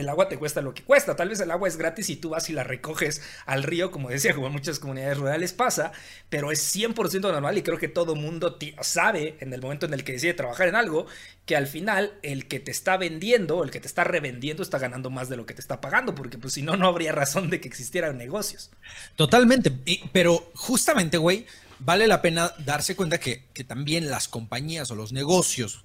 agua, 0.09 0.29
te 0.29 0.39
cuesta 0.39 0.63
lo 0.63 0.73
que 0.73 0.83
cuesta. 0.83 1.15
Tal 1.15 1.29
vez 1.29 1.41
el 1.41 1.51
agua 1.51 1.69
es 1.69 1.77
gratis 1.77 2.09
y 2.09 2.17
tú 2.17 2.31
vas 2.31 2.49
y 2.49 2.53
la 2.53 2.65
recoges 2.65 3.23
al 3.45 3.63
río, 3.63 3.91
como 3.91 4.09
decía, 4.09 4.35
como 4.35 4.47
en 4.47 4.53
muchas 4.53 4.79
comunidades 4.79 5.19
rurales 5.19 5.53
pasa, 5.53 5.93
pero 6.31 6.51
es 6.51 6.75
100% 6.75 7.21
normal 7.21 7.59
y 7.59 7.63
creo 7.63 7.79
que 7.79 7.89
todo 7.89 8.15
mundo 8.15 8.59
sabe 8.81 9.37
en 9.41 9.53
el 9.53 9.61
momento 9.61 9.87
en 9.87 9.95
el 9.95 10.05
que 10.05 10.13
decide 10.13 10.35
trabajar 10.35 10.69
en 10.69 10.77
algo 10.77 11.07
que 11.45 11.57
al 11.57 11.67
final 11.67 12.15
el 12.23 12.47
que 12.47 12.61
te 12.61 12.71
está 12.71 12.97
vendiendo, 12.97 13.63
el 13.63 13.71
que 13.71 13.81
te 13.81 13.89
está 13.89 14.05
revendiendo 14.05 14.63
está 14.63 14.79
ganando 14.79 15.11
más 15.11 15.29
de 15.29 15.37
lo 15.37 15.45
que 15.45 15.55
te 15.55 15.61
está 15.61 15.81
pagando, 15.81 16.15
porque 16.15 16.39
pues 16.39 16.55
si 16.55 16.63
no, 16.63 16.77
no 16.77 16.87
habría 16.87 17.13
razón 17.13 17.51
de 17.51 17.61
que 17.61 17.69
existieran 17.69 18.17
negocios. 18.17 18.71
Totalmente, 19.17 19.71
pero 20.13 20.51
justamente, 20.55 21.19
güey, 21.19 21.47
vale 21.79 22.07
la 22.07 22.23
pena 22.23 22.53
darse 22.65 22.97
cuenta 22.97 23.19
que, 23.19 23.45
que 23.53 23.65
también 23.65 24.09
las 24.09 24.29
compañías 24.29 24.91
o 24.91 24.95
los 24.95 25.13
negocios, 25.13 25.85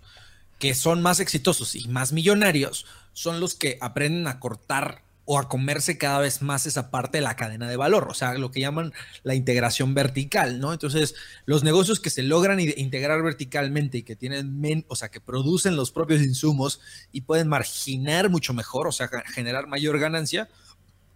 que 0.60 0.76
son 0.76 1.02
más 1.02 1.20
exitosos 1.20 1.76
y 1.76 1.88
más 1.88 2.13
millonarios 2.13 2.86
son 3.13 3.39
los 3.39 3.56
que 3.56 3.78
aprenden 3.82 4.28
a 4.28 4.39
cortar 4.39 5.04
o 5.30 5.38
a 5.38 5.50
comerse 5.50 5.98
cada 5.98 6.20
vez 6.20 6.41
más 6.41 6.65
esa 6.65 6.89
parte 6.89 7.17
de 7.17 7.22
la 7.22 7.36
cadena 7.36 7.67
de 7.67 7.76
valor, 7.76 8.08
o 8.10 8.13
sea, 8.13 8.34
lo 8.36 8.50
que 8.50 8.62
llaman 8.62 8.93
la 9.24 9.36
integración 9.36 9.93
vertical, 9.93 10.62
¿no? 10.62 10.72
Entonces, 10.72 11.15
los 11.46 11.65
negocios 11.65 12.00
que 12.00 12.10
se 12.10 12.24
logran 12.24 12.62
integrar 12.62 13.22
verticalmente 13.22 13.98
y 13.98 14.04
que 14.04 14.15
tienen, 14.15 14.86
o 14.88 14.96
sea, 14.96 15.10
que 15.10 15.20
producen 15.20 15.76
los 15.76 15.91
propios 15.91 16.22
insumos 16.22 16.80
y 17.12 17.22
pueden 17.22 17.50
marginar 17.50 18.30
mucho 18.30 18.54
mejor, 18.54 18.88
o 18.88 18.93
sea, 18.93 19.10
generar 19.34 19.67
mayor 19.67 20.00
ganancia, 20.00 20.48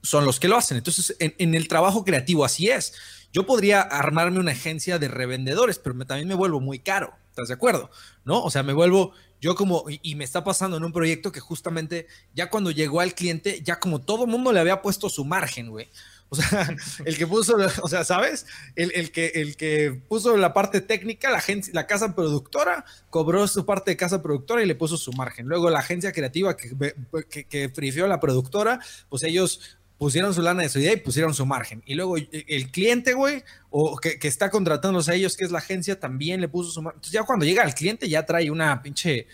son 0.04 0.26
los 0.26 0.42
que 0.42 0.50
lo 0.50 0.58
hacen. 0.58 0.76
Entonces, 0.78 1.16
en, 1.20 1.56
el 1.56 1.70
trabajo 1.70 2.04
creativo 2.04 2.44
así 2.44 2.70
es. 2.70 2.94
Yo 3.32 3.46
podría 3.46 3.82
armarme 3.82 4.40
una 4.40 4.52
agencia 4.52 5.00
de 5.00 5.08
revendedores, 5.08 5.80
pero 5.80 5.98
también 6.06 6.28
me 6.28 6.36
vuelvo 6.36 6.60
muy 6.60 6.80
caro, 6.80 7.14
¿estás 7.42 7.50
de 7.50 7.54
acuerdo? 7.56 7.90
¿No? 8.24 8.44
O 8.44 8.50
sea, 8.50 8.64
me 8.64 8.74
vuelvo, 8.74 9.14
yo 9.40 9.56
como, 9.56 9.86
y, 9.88 10.16
me 10.16 10.24
está 10.24 10.44
pasando 10.44 10.78
en 10.78 10.84
un 10.84 10.94
proyecto 10.94 11.32
que 11.32 11.40
justamente 11.40 12.08
ya 12.34 12.50
cuando 12.50 12.72
llegó 12.72 13.02
al 13.02 13.16
cliente, 13.16 13.62
ya 13.64 13.80
como 13.80 14.02
todo 14.02 14.26
el 14.26 14.30
mundo 14.30 14.52
le 14.52 14.60
había 14.60 14.82
puesto 14.82 15.10
su 15.10 15.26
margen, 15.26 15.70
güey. 15.70 15.90
O 16.30 16.36
sea, 16.36 16.70
el 17.06 17.18
que 17.18 17.28
puso, 17.28 17.58
o 17.82 17.88
sea, 17.90 18.06
¿sabes? 18.06 18.46
El, 18.76 19.12
que, 19.12 19.32
el 19.36 19.58
que 19.58 20.02
puso 20.08 20.38
la 20.38 20.54
parte 20.54 20.80
técnica, 20.80 21.30
la, 21.30 21.40
agencia, 21.40 21.74
la 21.74 21.88
casa 21.88 22.16
productora, 22.16 22.86
cobró 23.10 23.48
su 23.48 23.66
parte 23.66 23.92
de 23.92 23.98
casa 23.98 24.22
productora 24.22 24.64
y 24.64 24.66
le 24.66 24.76
puso 24.76 24.96
su 24.96 25.12
margen. 25.12 25.48
Luego 25.48 25.70
la 25.70 25.80
agencia 25.80 26.12
creativa 26.14 26.56
que, 26.56 26.96
que, 27.30 27.46
que 27.46 27.70
frifió 27.70 28.06
a 28.06 28.08
la 28.08 28.20
productora, 28.20 28.80
pues 29.10 29.24
ellos 29.24 29.78
pusieron 30.02 30.34
su 30.34 30.42
lana 30.42 30.64
de 30.64 30.70
su 30.70 30.80
idea 30.80 30.94
y 30.94 30.98
pusieron 30.98 31.32
su 31.32 31.46
margen. 31.46 31.84
Y 31.86 31.94
luego 31.94 32.18
el 32.18 32.72
cliente, 32.72 33.14
güey, 33.14 33.44
o 33.70 33.98
que, 33.98 34.18
está 34.24 34.50
contratándolos 34.50 35.08
a 35.10 35.14
ellos, 35.14 35.38
que 35.38 35.46
es 35.46 35.52
la 35.52 35.60
agencia, 35.60 36.00
también 36.00 36.42
le 36.42 36.48
puso 36.48 36.72
su 36.72 36.82
margen. 36.82 36.98
Entonces 36.98 37.14
ya 37.14 37.24
cuando 37.24 37.46
llega 37.46 37.64
el 37.64 37.76
cliente 37.76 38.10
ya 38.10 38.26
trae 38.26 38.50
una 38.50 38.82
pinche 38.82 39.28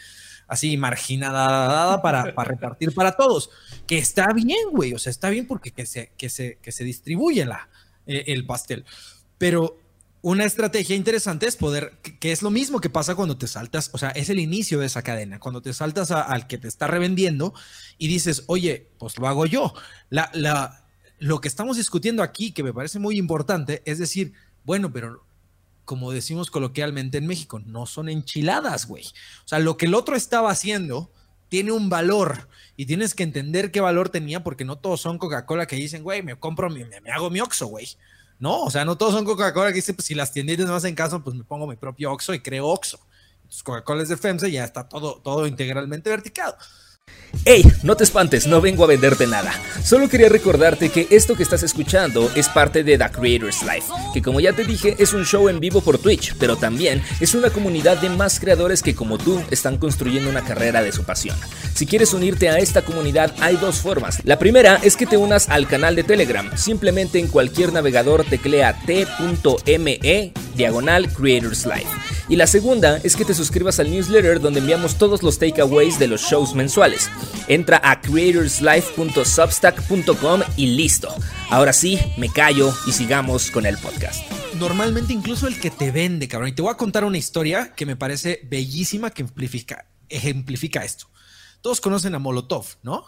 así 0.45 0.75
marginada 0.75 2.01
para, 2.01 2.36
para 2.36 2.49
repartir 2.49 2.93
para 2.93 3.13
todos. 3.13 3.49
Que 3.88 3.97
está 3.97 4.34
bien, 4.34 4.69
güey, 4.73 4.93
o 4.93 4.99
sea, 4.99 5.10
está 5.10 5.30
bien 5.30 5.47
porque 5.47 5.71
que 5.71 5.86
se, 5.86 6.12
que 6.17 6.27
se, 6.27 6.58
que 6.62 6.73
se 6.73 6.84
distribuye 6.84 7.45
la, 7.45 7.69
eh, 8.06 8.25
el 8.27 8.45
pastel. 8.45 8.84
Pero 9.38 9.80
una 10.28 10.44
estrategia 10.44 10.94
interesante 10.94 11.48
es 11.48 11.56
poder, 11.56 12.00
que, 12.02 12.34
es 12.34 12.42
lo 12.42 12.50
mismo 12.50 12.82
que 12.82 12.90
pasa 12.90 13.16
cuando 13.16 13.38
te 13.38 13.48
saltas, 13.48 13.90
o 13.94 13.98
sea, 13.98 14.10
es 14.10 14.30
el 14.30 14.42
inicio 14.42 14.78
de 14.78 14.86
esa 14.86 15.02
cadena, 15.02 15.40
cuando 15.40 15.62
te 15.62 15.74
saltas 15.74 16.12
al 16.12 16.48
que 16.48 16.58
te 16.58 16.68
está 16.68 16.86
revendiendo 16.86 17.54
y 17.98 18.10
dices, 18.10 18.44
oye, 18.48 18.90
pues 18.98 19.18
lo 19.18 19.30
hago 19.30 19.46
yo. 19.46 19.74
La, 20.10 20.30
la, 20.34 20.86
lo 21.18 21.40
que 21.40 21.48
estamos 21.48 21.78
discutiendo 21.78 22.24
aquí, 22.24 22.52
que 22.52 22.62
me 22.62 22.74
parece 22.74 23.00
muy 23.00 23.18
importante, 23.18 23.82
es 23.86 24.00
decir, 24.00 24.34
bueno, 24.66 24.92
pero 24.92 25.24
como 25.86 26.12
decimos 26.12 26.52
coloquialmente 26.52 27.20
en 27.20 27.26
México, 27.26 27.60
no 27.66 27.86
son 27.86 28.10
enchiladas, 28.10 28.86
güey. 28.86 29.06
O 29.46 29.48
sea, 29.48 29.60
lo 29.60 29.78
que 29.78 29.86
el 29.86 29.94
otro 29.94 30.18
estaba 30.18 30.52
haciendo 30.52 31.10
tiene 31.48 31.72
un 31.72 31.90
valor 31.90 32.50
y 32.76 32.86
tienes 32.86 33.16
que 33.16 33.24
entender 33.24 33.72
qué 33.72 33.80
valor 33.80 34.10
tenía 34.10 34.44
porque 34.44 34.66
no 34.66 34.78
todos 34.78 35.00
son 35.00 35.20
Coca-Cola 35.20 35.68
que 35.68 35.78
dicen, 35.78 36.04
güey, 36.04 36.22
me 36.22 36.36
compro, 36.36 36.70
me, 36.70 36.84
me 36.84 37.12
hago 37.12 37.30
mi 37.30 37.40
Oxxo, 37.40 37.68
güey. 37.68 37.88
No, 38.39 38.63
o 38.63 38.71
sea, 38.71 38.86
no 38.86 38.97
todos 38.97 39.13
son 39.13 39.26
Coca-Cola 39.26 39.69
que 39.69 39.76
dicen, 39.76 39.95
pues 39.95 40.06
si 40.06 40.15
las 40.15 40.32
tienditas 40.32 40.67
no 40.67 40.76
hacen 40.76 40.93
caso, 40.95 41.23
pues 41.23 41.36
me 41.36 41.43
pongo 41.43 41.65
mi 41.67 41.76
propio 41.76 42.12
Oxxo 42.12 42.34
y 42.34 42.39
creo 42.39 42.67
Oxxo. 42.67 43.00
Entonces 43.38 43.63
Coca-Cola 43.63 44.04
es 44.04 44.10
de 44.10 44.17
FEMSA 44.17 44.47
y 44.47 44.54
ya 44.54 44.63
está 44.63 44.88
todo, 44.88 45.21
todo 45.23 45.47
integralmente 45.47 46.10
verticado. 46.10 46.56
Hey, 47.50 47.63
no 47.82 47.96
te 47.96 48.04
espantes, 48.04 48.46
no 48.46 48.60
vengo 48.60 48.84
a 48.84 48.88
venderte 48.88 49.26
nada. 49.26 49.54
Solo 49.82 50.10
quería 50.10 50.28
recordarte 50.28 50.89
que 50.89 51.08
esto 51.12 51.34
que 51.34 51.43
estás 51.43 51.63
escuchando 51.63 52.30
es 52.36 52.50
parte 52.50 52.84
de 52.84 52.98
The 52.98 53.10
Creators 53.10 53.62
Life, 53.63 53.88
que 54.13 54.22
como 54.22 54.41
ya 54.41 54.52
te 54.52 54.65
dije 54.65 54.98
es 55.00 55.13
un 55.13 55.24
show 55.24 55.48
en 55.48 55.62
vivo 55.62 55.80
por 55.80 55.98
Twitch, 55.98 56.36
pero 56.38 56.58
también 56.58 57.02
es 57.22 57.36
una 57.36 57.50
comunidad 57.50 58.02
de 58.02 58.10
más 58.10 58.41
creadores 58.41 58.84
que 58.84 58.96
como 58.96 59.17
tú 59.17 59.41
están 59.50 59.78
construyendo 59.78 60.30
una 60.30 60.43
carrera 60.43 60.84
de 60.84 60.91
su 60.91 61.06
pasión. 61.06 61.38
Si 61.74 61.86
quieres 61.86 62.13
unirte 62.13 62.50
a 62.50 62.58
esta 62.58 62.82
comunidad 62.82 63.34
hay 63.39 63.56
dos 63.56 63.78
formas. 63.78 64.20
La 64.26 64.39
primera 64.39 64.82
es 64.84 64.98
que 64.98 65.06
te 65.06 65.15
unas 65.15 65.48
al 65.48 65.70
canal 65.70 65.96
de 65.96 66.04
Telegram. 66.04 66.52
Simplemente 66.58 67.17
en 67.17 67.30
cualquier 67.30 67.72
navegador 67.72 68.26
teclea 68.26 68.78
t.me 68.86 70.34
diagonal 70.54 71.13
Creators 71.13 71.65
Life. 71.65 72.07
Y 72.30 72.36
la 72.36 72.46
segunda 72.46 72.98
es 73.04 73.16
que 73.16 73.24
te 73.24 73.34
suscribas 73.34 73.80
al 73.80 73.90
newsletter 73.90 74.42
donde 74.42 74.60
enviamos 74.60 74.98
todos 74.98 75.24
los 75.24 75.40
takeaways 75.40 75.98
de 75.98 76.08
los 76.08 76.20
shows 76.22 76.54
mensuales. 76.54 77.10
Entra 77.48 77.80
a 77.84 78.02
creatorslife.substack.com 78.02 80.42
y 80.58 80.66
listo. 80.68 81.08
Ahora 81.50 81.72
sí, 81.72 81.98
me 82.18 82.28
callo 82.30 82.74
y 82.86 82.92
sigamos 82.92 83.50
con 83.50 83.66
el 83.66 83.78
podcast. 83.78 84.30
Normalmente 84.56 85.13
incluso 85.13 85.48
el 85.48 85.58
que 85.60 85.72
te 85.72 85.92
vende, 85.92 86.28
cabrón. 86.28 86.50
Y 86.50 86.54
te 86.54 86.62
voy 86.62 86.72
a 86.72 86.78
contar 86.78 87.06
una 87.06 87.18
historia 87.18 87.74
que 87.74 87.86
me 87.86 87.96
parece 87.96 88.42
bellísima 88.50 89.12
que 89.12 89.26
ejemplifica, 90.10 90.84
esto. 90.84 91.08
Todos 91.62 91.80
conocen 91.80 92.16
a 92.16 92.20
Molotov, 92.20 92.66
¿no? 92.84 93.06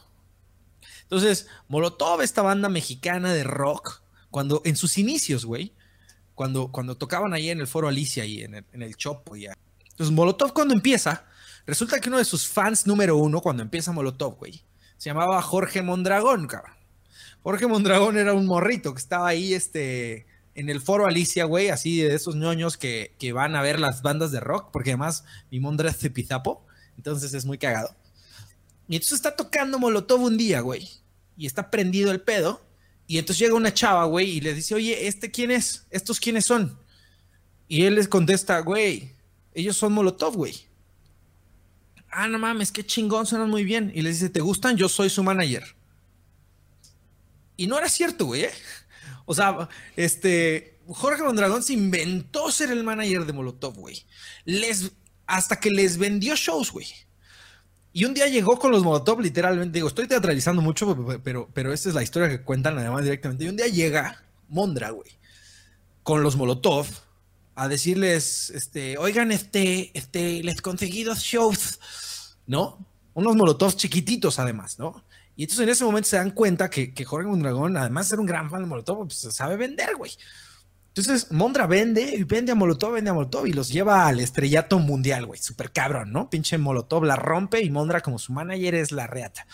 Entonces, 1.04 1.48
Molotov, 1.68 2.22
esta 2.22 2.42
banda 2.42 2.70
mexicana 2.70 3.34
de 3.34 3.44
rock, 3.44 4.02
cuando 4.30 4.62
en 4.64 4.78
sus 4.78 4.98
inicios, 4.98 5.44
güey, 5.44 5.74
cuando, 6.40 6.72
cuando 6.72 6.96
tocaban 6.96 7.34
ahí 7.34 7.50
en 7.50 7.60
el 7.60 7.68
foro 7.68 7.90
Alicia 7.90 8.24
y 8.24 8.44
en 8.44 8.56
el, 8.56 8.66
en 8.72 8.82
el 8.82 8.96
Chopo. 8.96 9.36
Y 9.36 9.48
Entonces, 9.48 10.16
Molotov 10.16 10.54
cuando 10.54 10.74
empieza, 10.74 11.26
resulta 11.66 12.00
que 12.00 12.08
uno 12.08 12.18
de 12.18 12.24
sus 12.24 12.48
fans 12.48 12.88
número 12.88 13.18
uno, 13.18 13.42
cuando 13.42 13.62
empieza 13.62 13.92
Molotov, 13.92 14.38
güey, 14.38 14.64
se 14.96 15.10
llamaba 15.10 15.42
Jorge 15.42 15.82
Mondragón, 15.82 16.48
cabrón. 16.48 16.76
Jorge 17.44 17.68
Mondragón 17.68 18.18
era 18.18 18.34
un 18.34 18.46
morrito 18.46 18.94
que 18.94 19.02
estaba 19.02 19.28
ahí, 19.28 19.54
este, 19.54 20.28
en 20.56 20.70
el 20.70 20.80
foro 20.80 21.08
Alicia, 21.08 21.44
güey, 21.44 21.72
así 21.72 22.04
de 22.04 22.16
esos 22.16 22.38
ñoños 22.38 22.78
que, 22.78 23.18
que, 23.20 23.34
van 23.34 23.58
a 23.58 23.62
ver 23.62 23.78
las 23.78 24.02
bandas 24.02 24.32
de 24.32 24.40
rock, 24.40 24.70
porque 24.72 24.92
además 24.92 25.26
mi 25.52 25.60
Mondra 25.60 25.90
es 25.90 25.98
cepizapo, 25.98 26.66
entonces 26.96 27.34
es 27.34 27.44
muy 27.44 27.58
cagado. 27.58 27.94
Y 28.88 28.96
entonces 28.96 29.18
está 29.18 29.36
tocando 29.36 29.78
Molotov 29.78 30.22
un 30.22 30.38
día, 30.38 30.62
güey, 30.62 30.88
y 31.36 31.48
está 31.48 31.70
prendido 31.70 32.12
el 32.12 32.22
pedo, 32.22 32.62
y 33.10 33.18
entonces 33.18 33.40
llega 33.40 33.56
una 33.56 33.74
chava, 33.74 34.06
güey, 34.06 34.30
y 34.30 34.40
le 34.40 34.54
dice, 34.54 34.76
oye, 34.76 35.08
¿este 35.08 35.32
quién 35.32 35.50
es? 35.50 35.88
¿Estos 35.90 36.20
quiénes 36.20 36.46
son? 36.46 36.80
Y 37.68 37.86
él 37.86 37.96
les 37.96 38.08
contesta, 38.08 38.60
güey, 38.60 39.16
ellos 39.52 39.76
son 39.76 39.94
Molotov, 39.94 40.36
güey. 40.36 40.68
Ah, 42.12 42.28
no 42.28 42.38
mames, 42.38 42.72
qué 42.72 42.86
chingón, 42.86 43.26
suenan 43.26 43.50
muy 43.50 43.64
bien. 43.64 43.92
Y 43.96 44.04
le 44.04 44.12
dice, 44.12 44.30
¿te 44.30 44.42
gustan? 44.42 44.78
Yo 44.78 44.88
soy 44.88 45.10
su 45.10 45.24
manager. 45.24 45.64
Y 47.58 47.66
no 47.66 47.80
era 47.80 47.90
cierto, 47.90 48.28
güey. 48.28 48.44
¿eh? 48.44 48.52
O 49.26 49.34
sea, 49.34 49.68
este, 49.96 50.78
Jorge 50.86 51.24
Mondragón 51.24 51.64
se 51.64 51.74
inventó 51.74 52.52
ser 52.52 52.70
el 52.70 52.84
manager 52.84 53.26
de 53.26 53.34
Molotov, 53.34 53.74
güey. 53.74 54.06
Les, 54.46 54.92
hasta 55.26 55.60
que 55.60 55.72
les 55.72 55.98
vendió 55.98 56.36
shows, 56.36 56.72
güey. 56.72 56.86
Y 57.92 58.06
un 58.06 58.14
día 58.14 58.28
llegó 58.28 58.60
con 58.60 58.72
los 58.72 58.84
Molotov, 58.84 59.20
literalmente, 59.20 59.78
digo, 59.78 59.88
estoy 59.88 60.08
teatralizando 60.08 60.62
mucho, 60.62 61.20
pero, 61.24 61.50
pero 61.54 61.74
esta 61.74 61.90
es 61.90 61.96
la 61.96 62.04
historia 62.04 62.30
que 62.30 62.44
cuentan 62.44 62.78
además 62.78 63.04
directamente. 63.04 63.46
Y 63.46 63.48
un 63.48 63.58
día 63.58 63.68
llega 63.68 64.24
Mondra, 64.48 64.92
güey, 64.92 65.10
con 66.04 66.22
los 66.22 66.36
Molotov 66.36 66.88
a 67.56 67.68
decirles, 67.68 68.52
este, 68.52 68.98
oigan, 68.98 69.32
este, 69.32 69.92
este, 69.94 70.44
les 70.44 70.62
conseguí 70.62 71.04
dos 71.04 71.20
shows, 71.20 71.80
¿no? 72.46 72.86
Unos 73.14 73.36
Molotov 73.36 73.76
chiquititos 73.76 74.40
además, 74.40 74.80
¿no? 74.80 75.04
Y 75.36 75.44
entonces 75.44 75.64
en 75.64 75.70
ese 75.70 75.84
momento 75.84 76.10
se 76.10 76.18
dan 76.18 76.32
cuenta 76.32 76.70
que, 76.70 76.94
Jorge 77.06 77.28
Mondragón, 77.28 77.76
además 77.76 78.06
de 78.06 78.10
ser 78.12 78.20
un 78.20 78.26
gran 78.26 78.50
fan 78.50 78.62
de 78.62 78.68
Molotov, 78.68 79.08
pues 79.08 79.20
sabe 79.34 79.58
vender, 79.58 79.96
güey. 79.96 80.12
Entonces, 80.90 81.32
Mondra 81.32 81.68
vende 81.68 82.16
y 82.16 82.24
vende 82.24 82.52
a 82.52 82.56
Molotov, 82.56 82.94
vende 82.94 83.12
a 83.12 83.14
Molotov 83.14 83.48
y 83.48 83.54
los 83.54 83.70
lleva 83.70 84.08
al 84.08 84.20
estrellato 84.20 84.80
mundial, 84.80 85.26
güey. 85.26 85.40
Súper 85.40 85.72
cabrón, 85.72 86.12
¿no? 86.12 86.30
Pinche 86.30 86.58
Molotov 86.58 87.04
la 87.06 87.16
rompe 87.16 87.62
y 87.62 87.70
Mondra, 87.70 88.02
como 88.02 88.20
su 88.20 88.34
manager, 88.34 88.76
es 88.76 88.92
la 88.92 89.08
reata. 89.08 89.46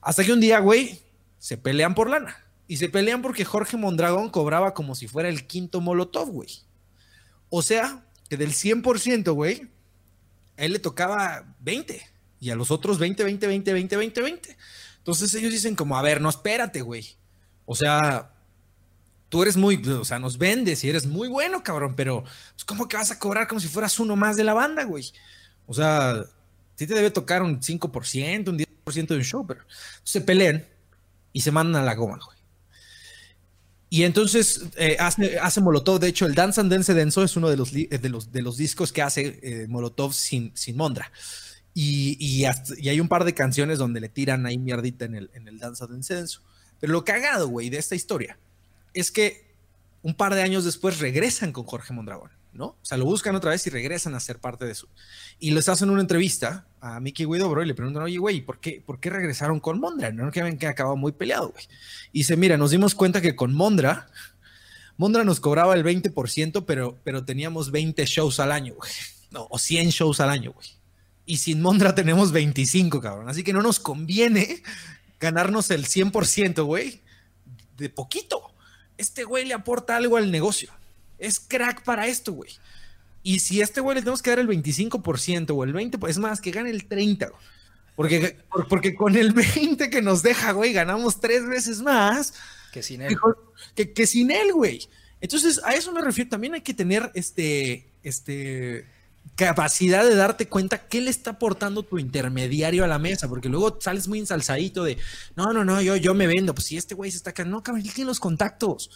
Hasta 0.00 0.24
que 0.24 0.32
un 0.32 0.40
día, 0.40 0.58
güey, 0.58 1.00
se 1.38 1.56
pelean 1.56 1.94
por 1.94 2.10
lana. 2.10 2.36
Y 2.66 2.76
se 2.78 2.88
pelean 2.88 3.22
porque 3.22 3.44
Jorge 3.44 3.76
Mondragón 3.76 4.30
cobraba 4.30 4.74
como 4.74 4.94
si 4.94 5.06
fuera 5.06 5.28
el 5.28 5.46
quinto 5.46 5.80
Molotov, 5.80 6.30
güey. 6.30 6.50
O 7.48 7.62
sea, 7.62 8.04
que 8.28 8.36
del 8.36 8.52
100%, 8.52 9.32
güey, 9.32 9.68
a 10.56 10.64
él 10.64 10.72
le 10.72 10.78
tocaba 10.78 11.54
20. 11.60 12.02
Y 12.40 12.50
a 12.50 12.56
los 12.56 12.70
otros 12.70 12.98
20, 12.98 13.22
20, 13.24 13.46
20, 13.46 13.72
20, 13.72 13.96
20, 13.96 14.20
20. 14.20 14.56
Entonces 14.98 15.34
ellos 15.34 15.52
dicen 15.52 15.76
como, 15.76 15.96
a 15.96 16.02
ver, 16.02 16.20
no, 16.20 16.28
espérate, 16.28 16.80
güey. 16.82 17.16
O 17.66 17.74
sea, 17.74 18.32
tú 19.32 19.40
eres 19.40 19.56
muy, 19.56 19.82
o 19.88 20.04
sea, 20.04 20.18
nos 20.18 20.36
vendes 20.36 20.84
y 20.84 20.90
eres 20.90 21.06
muy 21.06 21.26
bueno, 21.26 21.62
cabrón, 21.62 21.94
pero 21.96 22.22
pues, 22.22 22.66
¿cómo 22.66 22.86
que 22.86 22.98
vas 22.98 23.12
a 23.12 23.18
cobrar 23.18 23.48
como 23.48 23.62
si 23.62 23.66
fueras 23.66 23.98
uno 23.98 24.14
más 24.14 24.36
de 24.36 24.44
la 24.44 24.52
banda, 24.52 24.84
güey? 24.84 25.10
O 25.66 25.72
sea, 25.72 26.22
sí 26.74 26.86
te 26.86 26.92
debe 26.92 27.10
tocar 27.10 27.42
un 27.42 27.58
5%, 27.58 28.48
un 28.50 28.58
10% 28.58 29.06
de 29.06 29.16
un 29.16 29.24
show, 29.24 29.46
pero 29.46 29.62
se 30.04 30.20
pelean 30.20 30.66
y 31.32 31.40
se 31.40 31.50
mandan 31.50 31.80
a 31.80 31.86
la 31.86 31.94
goma, 31.94 32.18
güey. 32.22 32.36
Y 33.88 34.02
entonces 34.02 34.64
eh, 34.76 34.98
hace, 35.00 35.38
hace, 35.38 35.62
Molotov, 35.62 35.98
de 35.98 36.08
hecho, 36.08 36.26
el 36.26 36.34
Dance 36.34 36.60
and 36.60 36.70
Dance 36.70 36.92
Denso 36.92 37.24
es 37.24 37.34
uno 37.34 37.48
de 37.48 37.56
los, 37.56 37.72
de 37.72 38.08
los, 38.10 38.32
de 38.32 38.42
los 38.42 38.58
discos 38.58 38.92
que 38.92 39.00
hace 39.00 39.40
eh, 39.42 39.66
Molotov 39.66 40.12
sin, 40.12 40.54
sin 40.54 40.76
Mondra. 40.76 41.10
Y, 41.72 42.18
y, 42.20 42.44
hay 42.44 43.00
un 43.00 43.08
par 43.08 43.24
de 43.24 43.32
canciones 43.32 43.78
donde 43.78 44.00
le 44.00 44.10
tiran 44.10 44.44
ahí 44.44 44.58
mierdita 44.58 45.06
en 45.06 45.14
el, 45.14 45.30
en 45.32 45.48
el 45.48 45.58
Dance 45.58 45.82
and 45.84 45.94
Dance 45.94 46.14
Denso. 46.14 46.42
Pero 46.80 46.92
lo 46.92 47.02
cagado, 47.02 47.48
güey, 47.48 47.70
de 47.70 47.78
esta 47.78 47.94
historia 47.94 48.36
es 48.94 49.10
que 49.10 49.52
un 50.02 50.14
par 50.14 50.34
de 50.34 50.42
años 50.42 50.64
después 50.64 50.98
regresan 50.98 51.52
con 51.52 51.64
Jorge 51.64 51.92
Mondragón, 51.92 52.30
¿no? 52.52 52.66
O 52.66 52.78
sea, 52.82 52.98
lo 52.98 53.04
buscan 53.04 53.34
otra 53.36 53.52
vez 53.52 53.66
y 53.66 53.70
regresan 53.70 54.14
a 54.14 54.20
ser 54.20 54.38
parte 54.38 54.64
de 54.64 54.74
su. 54.74 54.88
Y 55.38 55.52
les 55.52 55.68
hacen 55.68 55.90
una 55.90 56.00
entrevista 56.00 56.66
a 56.80 56.98
Mickey 57.00 57.24
Widobro 57.24 57.62
y 57.62 57.66
le 57.66 57.74
preguntan, 57.74 58.02
oye, 58.02 58.18
güey, 58.18 58.40
¿por 58.40 58.58
qué, 58.58 58.82
¿por 58.84 58.98
qué 58.98 59.10
regresaron 59.10 59.60
con 59.60 59.78
Mondra? 59.78 60.10
No 60.10 60.30
que 60.30 60.42
ven 60.42 60.58
que 60.58 60.66
acabado 60.66 60.96
muy 60.96 61.12
peleado, 61.12 61.50
güey. 61.50 61.64
Y 62.12 62.20
dice, 62.20 62.36
mira, 62.36 62.56
nos 62.56 62.72
dimos 62.72 62.94
cuenta 62.94 63.20
que 63.20 63.36
con 63.36 63.54
Mondra, 63.54 64.08
Mondra 64.96 65.24
nos 65.24 65.40
cobraba 65.40 65.74
el 65.74 65.84
20%, 65.84 66.64
pero, 66.66 66.98
pero 67.04 67.24
teníamos 67.24 67.70
20 67.70 68.04
shows 68.04 68.40
al 68.40 68.52
año, 68.52 68.74
güey. 68.74 68.90
No, 69.30 69.46
o 69.50 69.58
100 69.58 69.90
shows 69.90 70.20
al 70.20 70.30
año, 70.30 70.52
güey. 70.52 70.68
Y 71.24 71.36
sin 71.36 71.62
Mondra 71.62 71.94
tenemos 71.94 72.32
25, 72.32 73.00
cabrón. 73.00 73.28
Así 73.28 73.44
que 73.44 73.52
no 73.52 73.62
nos 73.62 73.78
conviene 73.78 74.62
ganarnos 75.20 75.70
el 75.70 75.86
100%, 75.86 76.64
güey, 76.64 77.00
de 77.76 77.88
poquito 77.88 78.51
este 79.02 79.24
güey 79.24 79.44
le 79.44 79.54
aporta 79.54 79.96
algo 79.96 80.16
al 80.16 80.30
negocio. 80.30 80.70
Es 81.18 81.38
crack 81.38 81.84
para 81.84 82.06
esto, 82.06 82.32
güey. 82.32 82.50
Y 83.22 83.38
si 83.40 83.60
a 83.60 83.64
este 83.64 83.80
güey 83.80 83.94
le 83.94 84.00
tenemos 84.00 84.22
que 84.22 84.30
dar 84.30 84.38
el 84.38 84.48
25% 84.48 85.50
o 85.50 85.64
el 85.64 85.74
20%, 85.74 86.08
es 86.08 86.18
más, 86.18 86.40
que 86.40 86.50
gane 86.50 86.70
el 86.70 86.88
30%. 86.88 87.32
Porque, 87.94 88.38
porque 88.70 88.94
con 88.94 89.16
el 89.16 89.32
20 89.32 89.90
que 89.90 90.00
nos 90.00 90.22
deja, 90.22 90.52
güey, 90.52 90.72
ganamos 90.72 91.20
tres 91.20 91.46
veces 91.46 91.82
más 91.82 92.34
que 92.72 92.82
sin 92.82 93.02
él. 93.02 93.16
Que, 93.76 93.92
que, 93.92 94.06
sin 94.06 94.30
él, 94.30 94.52
güey. 94.52 94.88
Entonces, 95.20 95.60
a 95.62 95.74
eso 95.74 95.92
me 95.92 96.00
refiero. 96.00 96.30
También 96.30 96.54
hay 96.54 96.62
que 96.62 96.74
tener 96.74 97.12
este, 97.14 97.86
este, 98.02 98.86
capacidad 99.36 100.04
de 100.04 100.14
darte 100.14 100.48
cuenta 100.48 100.86
qué 100.86 101.00
le 101.00 101.10
está 101.10 101.32
aportando 101.32 101.82
tu 101.82 101.98
intermediario 101.98 102.84
a 102.84 102.88
la 102.88 102.98
mesa, 102.98 103.28
porque 103.28 103.48
luego 103.48 103.78
sales 103.80 104.08
muy 104.08 104.18
ensalzadito 104.18 104.84
de, 104.84 104.98
no, 105.36 105.52
no, 105.52 105.64
no, 105.64 105.80
yo, 105.80 105.96
yo 105.96 106.14
me 106.14 106.26
vendo, 106.26 106.54
pues 106.54 106.66
si 106.66 106.76
este 106.76 106.94
güey 106.94 107.10
se 107.10 107.16
está 107.16 107.30
acá, 107.30 107.44
no, 107.44 107.62
cabrón, 107.62 107.82
tiene 107.82 108.08
los 108.08 108.20
contactos. 108.20 108.90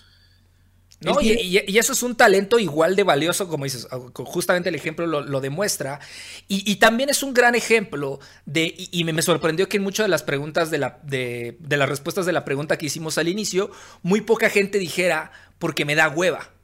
No, 1.00 1.20
y, 1.20 1.58
eso 1.76 1.92
es 1.92 2.02
un 2.02 2.16
talento 2.16 2.58
igual 2.58 2.96
de 2.96 3.02
valioso, 3.02 3.48
como 3.48 3.64
dices, 3.64 3.86
justamente 4.14 4.70
el 4.70 4.74
ejemplo 4.74 5.06
lo, 5.06 5.40
demuestra. 5.40 6.00
Y, 6.48 6.76
también 6.76 7.10
es 7.10 7.22
un 7.22 7.34
gran 7.34 7.54
ejemplo 7.54 8.18
de, 8.46 8.74
y, 8.76 9.04
me, 9.04 9.20
sorprendió 9.20 9.68
que 9.68 9.76
en 9.76 9.82
muchas 9.82 10.04
de 10.04 10.08
las 10.08 10.22
preguntas 10.22 10.70
de, 10.70 10.78
la, 10.78 10.98
de, 11.02 11.58
de 11.60 11.76
las 11.76 11.88
respuestas 11.88 12.24
de 12.24 12.32
la 12.32 12.44
pregunta 12.46 12.78
que 12.78 12.86
hicimos 12.86 13.18
al 13.18 13.28
inicio, 13.28 13.70
muy 14.02 14.22
poca 14.22 14.48
gente 14.48 14.78
dijera, 14.78 15.32
porque 15.58 15.84
me 15.84 15.94
da 15.94 16.08
hueva. 16.08 16.55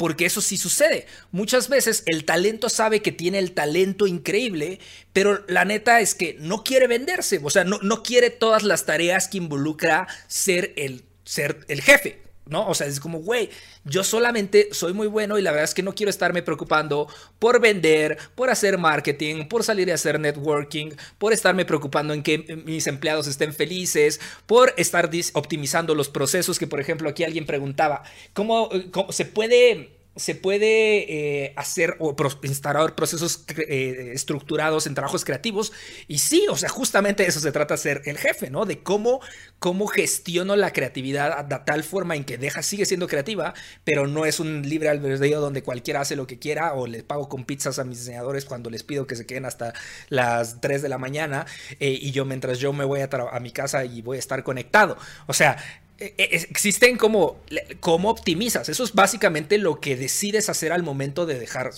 Porque 0.00 0.24
eso 0.24 0.40
sí 0.40 0.56
sucede. 0.56 1.04
Muchas 1.30 1.68
veces 1.68 2.04
el 2.06 2.24
talento 2.24 2.70
sabe 2.70 3.02
que 3.02 3.12
tiene 3.12 3.38
el 3.38 3.52
talento 3.52 4.06
increíble, 4.06 4.80
pero 5.12 5.44
la 5.46 5.66
neta 5.66 6.00
es 6.00 6.14
que 6.14 6.38
no 6.40 6.64
quiere 6.64 6.86
venderse. 6.86 7.38
O 7.42 7.50
sea, 7.50 7.64
no, 7.64 7.78
no 7.82 8.02
quiere 8.02 8.30
todas 8.30 8.62
las 8.62 8.86
tareas 8.86 9.28
que 9.28 9.36
involucra 9.36 10.08
ser 10.26 10.72
el, 10.76 11.04
ser 11.24 11.66
el 11.68 11.82
jefe. 11.82 12.29
¿No? 12.50 12.68
O 12.68 12.74
sea, 12.74 12.86
es 12.86 13.00
como, 13.00 13.20
güey, 13.20 13.48
yo 13.84 14.04
solamente 14.04 14.68
soy 14.72 14.92
muy 14.92 15.06
bueno 15.06 15.38
y 15.38 15.42
la 15.42 15.52
verdad 15.52 15.64
es 15.64 15.74
que 15.74 15.82
no 15.82 15.94
quiero 15.94 16.10
estarme 16.10 16.42
preocupando 16.42 17.08
por 17.38 17.60
vender, 17.60 18.18
por 18.34 18.50
hacer 18.50 18.76
marketing, 18.76 19.46
por 19.46 19.64
salir 19.64 19.90
a 19.90 19.94
hacer 19.94 20.20
networking, 20.20 20.90
por 21.18 21.32
estarme 21.32 21.64
preocupando 21.64 22.12
en 22.12 22.22
que 22.22 22.62
mis 22.66 22.86
empleados 22.86 23.26
estén 23.26 23.54
felices, 23.54 24.20
por 24.46 24.74
estar 24.76 25.08
optimizando 25.32 25.94
los 25.94 26.08
procesos 26.08 26.58
que, 26.58 26.66
por 26.66 26.80
ejemplo, 26.80 27.08
aquí 27.08 27.24
alguien 27.24 27.46
preguntaba, 27.46 28.02
¿cómo, 28.34 28.68
cómo 28.90 29.12
se 29.12 29.24
puede 29.24 29.99
se 30.16 30.34
puede 30.34 31.44
eh, 31.44 31.54
hacer 31.56 31.96
o 32.00 32.14
instalar 32.42 32.94
procesos 32.94 33.44
eh, 33.56 34.10
estructurados 34.12 34.86
en 34.86 34.94
trabajos 34.94 35.24
creativos. 35.24 35.72
Y 36.08 36.18
sí, 36.18 36.46
o 36.50 36.56
sea, 36.56 36.68
justamente 36.68 37.26
eso 37.26 37.40
se 37.40 37.52
trata 37.52 37.74
de 37.74 37.78
ser 37.78 38.02
el 38.06 38.18
jefe, 38.18 38.50
¿no? 38.50 38.66
De 38.66 38.82
cómo, 38.82 39.20
cómo 39.58 39.86
gestiono 39.86 40.56
la 40.56 40.72
creatividad 40.72 41.44
de 41.44 41.58
tal 41.64 41.84
forma 41.84 42.16
en 42.16 42.24
que 42.24 42.38
deja, 42.38 42.62
sigue 42.62 42.86
siendo 42.86 43.06
creativa, 43.06 43.54
pero 43.84 44.06
no 44.06 44.26
es 44.26 44.40
un 44.40 44.62
libre 44.68 44.88
albedrío 44.88 45.40
donde 45.40 45.62
cualquiera 45.62 46.00
hace 46.00 46.16
lo 46.16 46.26
que 46.26 46.38
quiera 46.38 46.74
o 46.74 46.86
le 46.86 47.02
pago 47.02 47.28
con 47.28 47.44
pizzas 47.44 47.78
a 47.78 47.84
mis 47.84 47.98
diseñadores 47.98 48.44
cuando 48.44 48.68
les 48.68 48.82
pido 48.82 49.06
que 49.06 49.16
se 49.16 49.26
queden 49.26 49.44
hasta 49.44 49.74
las 50.08 50.60
3 50.60 50.82
de 50.82 50.88
la 50.88 50.98
mañana 50.98 51.46
eh, 51.78 51.96
y 52.00 52.10
yo 52.10 52.24
mientras 52.24 52.58
yo 52.58 52.72
me 52.72 52.84
voy 52.84 53.00
a, 53.00 53.08
a 53.32 53.40
mi 53.40 53.52
casa 53.52 53.84
y 53.84 54.02
voy 54.02 54.16
a 54.16 54.20
estar 54.20 54.42
conectado. 54.42 54.96
O 55.26 55.32
sea, 55.32 55.56
existen 56.00 56.96
como 56.96 57.40
cómo 57.80 58.10
optimizas. 58.10 58.68
Eso 58.68 58.84
es 58.84 58.94
básicamente 58.94 59.58
lo 59.58 59.80
que 59.80 59.96
decides 59.96 60.48
hacer 60.48 60.72
al 60.72 60.82
momento 60.82 61.26
de 61.26 61.38
dejar 61.38 61.72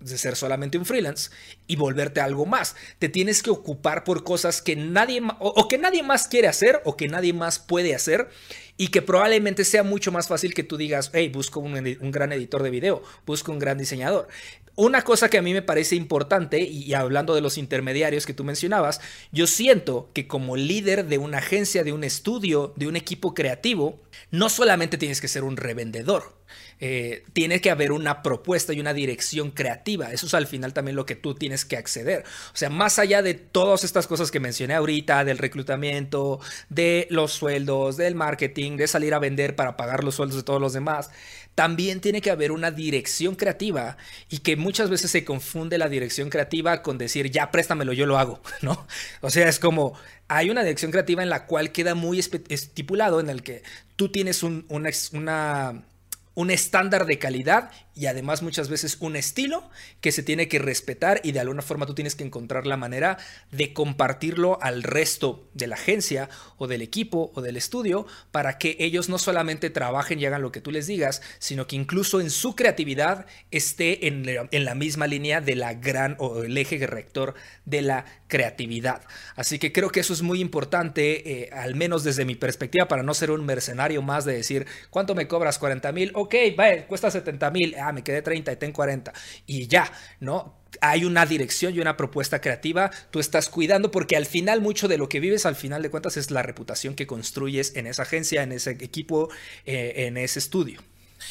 de 0.00 0.18
ser 0.18 0.36
solamente 0.36 0.76
un 0.78 0.84
freelance 0.84 1.30
y 1.66 1.76
volverte 1.76 2.20
algo 2.20 2.46
más. 2.46 2.76
Te 2.98 3.08
tienes 3.08 3.42
que 3.42 3.50
ocupar 3.50 4.04
por 4.04 4.24
cosas 4.24 4.60
que 4.62 4.76
nadie 4.76 5.22
o, 5.38 5.68
que 5.68 5.78
nadie 5.78 6.02
más 6.02 6.28
quiere 6.28 6.48
hacer 6.48 6.80
o 6.84 6.96
que 6.96 7.08
nadie 7.08 7.32
más 7.32 7.58
puede 7.58 7.94
hacer 7.94 8.28
y 8.76 8.88
que 8.88 9.02
probablemente 9.02 9.64
sea 9.64 9.82
mucho 9.82 10.12
más 10.12 10.28
fácil 10.28 10.52
que 10.52 10.62
tú 10.62 10.76
digas, 10.76 11.10
hey, 11.14 11.30
busco 11.30 11.60
un, 11.60 11.74
un 11.74 12.12
gran 12.12 12.32
editor 12.32 12.62
de 12.62 12.70
video, 12.70 13.02
busco 13.24 13.52
un 13.52 13.58
gran 13.58 13.78
diseñador. 13.78 14.28
Una 14.76 15.02
cosa 15.02 15.30
que 15.30 15.38
a 15.38 15.42
mí 15.42 15.54
me 15.54 15.62
parece 15.62 15.96
importante, 15.96 16.60
y, 16.60 16.92
hablando 16.92 17.34
de 17.34 17.40
los 17.40 17.56
intermediarios 17.56 18.26
que 18.26 18.34
tú 18.34 18.44
mencionabas, 18.44 19.00
yo 19.32 19.46
siento 19.46 20.10
que 20.12 20.26
como 20.26 20.54
líder 20.54 21.06
de 21.06 21.16
una 21.16 21.38
agencia, 21.38 21.82
de 21.82 21.94
un 21.94 22.04
estudio, 22.04 22.74
de 22.76 22.86
un 22.86 22.94
equipo 22.94 23.32
creativo, 23.32 24.02
no 24.30 24.50
solamente 24.50 24.98
tienes 24.98 25.22
que 25.22 25.28
ser 25.28 25.44
un 25.44 25.56
revendedor, 25.56 26.36
eh, 26.78 27.24
tiene 27.32 27.62
que 27.62 27.70
haber 27.70 27.90
una 27.90 28.22
propuesta 28.22 28.74
y 28.74 28.80
una 28.80 28.92
dirección 28.92 29.50
creativa. 29.50 30.12
Eso 30.12 30.26
es 30.26 30.34
al 30.34 30.46
final 30.46 30.74
también 30.74 30.94
lo 30.94 31.06
que 31.06 31.16
tú 31.16 31.34
tienes 31.34 31.64
que 31.64 31.78
acceder. 31.78 32.24
O 32.52 32.56
sea, 32.56 32.68
más 32.68 32.98
allá 32.98 33.22
de 33.22 33.32
todas 33.32 33.82
estas 33.82 34.06
cosas 34.06 34.30
que 34.30 34.40
mencioné 34.40 34.74
ahorita, 34.74 35.24
del 35.24 35.38
reclutamiento, 35.38 36.38
de 36.68 37.06
los 37.10 37.32
sueldos, 37.32 37.96
del 37.96 38.14
marketing, 38.14 38.76
de 38.76 38.88
salir 38.88 39.14
a 39.14 39.18
vender 39.18 39.56
para 39.56 39.78
pagar 39.78 40.04
los 40.04 40.16
sueldos 40.16 40.36
de 40.36 40.42
todos 40.42 40.60
los 40.60 40.74
demás, 40.74 41.10
también 41.56 42.02
tiene 42.02 42.20
que 42.20 42.30
haber 42.30 42.52
una 42.52 42.70
dirección 42.70 43.34
creativa 43.34 43.96
y 44.28 44.38
que 44.40 44.56
muchas 44.56 44.90
veces 44.90 45.10
se 45.10 45.24
confunde 45.24 45.78
la 45.78 45.88
dirección 45.88 46.28
creativa 46.28 46.82
con 46.82 46.98
decir, 46.98 47.30
ya 47.30 47.50
préstamelo, 47.50 47.94
yo 47.94 48.04
lo 48.04 48.18
hago, 48.18 48.42
¿no? 48.60 48.86
O 49.22 49.30
sea, 49.30 49.48
es 49.48 49.58
como, 49.58 49.94
hay 50.28 50.50
una 50.50 50.62
dirección 50.62 50.92
creativa 50.92 51.22
en 51.22 51.30
la 51.30 51.46
cual 51.46 51.72
queda 51.72 51.94
muy 51.94 52.18
estipulado 52.18 53.20
en 53.20 53.30
el 53.30 53.42
que 53.42 53.62
tú 53.96 54.10
tienes 54.10 54.42
un, 54.42 54.66
una, 54.68 55.82
un 56.34 56.50
estándar 56.50 57.06
de 57.06 57.18
calidad 57.18 57.70
y 57.96 58.06
además 58.06 58.42
muchas 58.42 58.68
veces 58.68 58.98
un 59.00 59.16
estilo 59.16 59.68
que 60.02 60.12
se 60.12 60.22
tiene 60.22 60.48
que 60.48 60.58
respetar 60.58 61.20
y 61.24 61.32
de 61.32 61.40
alguna 61.40 61.62
forma 61.62 61.86
tú 61.86 61.94
tienes 61.94 62.14
que 62.14 62.24
encontrar 62.24 62.66
la 62.66 62.76
manera 62.76 63.16
de 63.50 63.72
compartirlo 63.72 64.58
al 64.60 64.82
resto 64.82 65.48
de 65.54 65.66
la 65.66 65.76
agencia 65.76 66.28
o 66.58 66.66
del 66.66 66.82
equipo 66.82 67.32
o 67.34 67.40
del 67.40 67.56
estudio 67.56 68.06
para 68.32 68.58
que 68.58 68.76
ellos 68.80 69.08
no 69.08 69.18
solamente 69.18 69.70
trabajen 69.70 70.20
y 70.20 70.26
hagan 70.26 70.42
lo 70.42 70.52
que 70.52 70.60
tú 70.60 70.70
les 70.70 70.86
digas, 70.86 71.22
sino 71.38 71.66
que 71.66 71.76
incluso 71.76 72.20
en 72.20 72.30
su 72.30 72.54
creatividad 72.54 73.26
esté 73.50 74.06
en, 74.06 74.26
la 74.26 74.74
misma 74.74 75.06
línea 75.06 75.40
de 75.40 75.56
la 75.56 75.72
gran 75.72 76.16
o 76.18 76.42
el 76.42 76.56
eje 76.58 76.86
rector 76.86 77.34
de 77.64 77.80
la 77.80 78.04
creatividad. 78.28 79.02
Así 79.36 79.58
que 79.58 79.72
creo 79.72 79.90
que 79.90 80.00
eso 80.00 80.12
es 80.12 80.20
muy 80.20 80.40
importante, 80.40 81.44
eh, 81.44 81.50
al 81.52 81.74
menos 81.74 82.04
desde 82.04 82.26
mi 82.26 82.34
perspectiva, 82.34 82.88
para 82.88 83.02
no 83.02 83.14
ser 83.14 83.30
un 83.30 83.46
mercenario 83.46 84.02
más 84.02 84.24
de 84.26 84.34
decir, 84.34 84.66
¿cuánto 84.90 85.14
me 85.14 85.28
cobras? 85.28 85.58
40 85.58 85.92
mil, 85.92 86.10
ok, 86.14 86.34
vaya, 86.56 86.86
cuesta 86.86 87.10
70 87.10 87.50
mil 87.50 87.74
ah, 87.88 87.92
me 87.92 88.02
quedé 88.02 88.22
30 88.22 88.52
y 88.52 88.56
tengo 88.56 88.74
40 88.74 89.12
y 89.46 89.66
ya, 89.66 89.92
¿no? 90.20 90.56
Hay 90.80 91.04
una 91.04 91.24
dirección 91.24 91.74
y 91.74 91.80
una 91.80 91.96
propuesta 91.96 92.40
creativa, 92.40 92.90
tú 93.10 93.18
estás 93.18 93.48
cuidando 93.48 93.90
porque 93.90 94.16
al 94.16 94.26
final 94.26 94.60
mucho 94.60 94.88
de 94.88 94.98
lo 94.98 95.08
que 95.08 95.20
vives 95.20 95.46
al 95.46 95.56
final 95.56 95.82
de 95.82 95.90
cuentas 95.90 96.16
es 96.16 96.30
la 96.30 96.42
reputación 96.42 96.94
que 96.94 97.06
construyes 97.06 97.74
en 97.76 97.86
esa 97.86 98.02
agencia, 98.02 98.42
en 98.42 98.52
ese 98.52 98.72
equipo, 98.72 99.30
eh, 99.64 100.06
en 100.06 100.16
ese 100.16 100.38
estudio. 100.38 100.82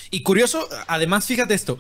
Y 0.10 0.24
curioso, 0.24 0.68
además, 0.88 1.26
fíjate 1.26 1.54
esto, 1.54 1.78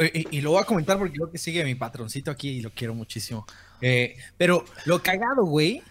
eh, 0.00 0.24
y, 0.30 0.40
lo 0.40 0.52
voy 0.52 0.62
a 0.62 0.64
comentar 0.64 0.98
porque 0.98 1.14
creo 1.14 1.30
que 1.30 1.38
sigue 1.38 1.64
mi 1.64 1.74
patroncito 1.74 2.30
aquí 2.30 2.48
y 2.48 2.60
lo 2.60 2.70
quiero 2.70 2.94
muchísimo. 2.94 3.46
Eh, 3.80 4.16
pero 4.36 4.64
lo 4.84 5.02
cagado, 5.02 5.44
güey, 5.44 5.82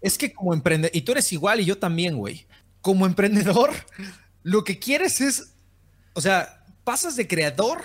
es 0.00 0.18
que 0.18 0.32
como 0.32 0.54
emprendedor, 0.54 0.94
y 0.94 1.02
tú 1.02 1.12
eres 1.12 1.32
igual 1.32 1.60
y 1.60 1.64
yo 1.64 1.78
también, 1.78 2.16
güey, 2.16 2.46
como 2.80 3.06
emprendedor, 3.06 3.70
lo 4.42 4.64
que 4.64 4.78
quieres 4.78 5.20
es, 5.20 5.52
o 6.14 6.20
sea, 6.20 6.59
pasas 6.84 7.16
de 7.16 7.26
creador 7.26 7.82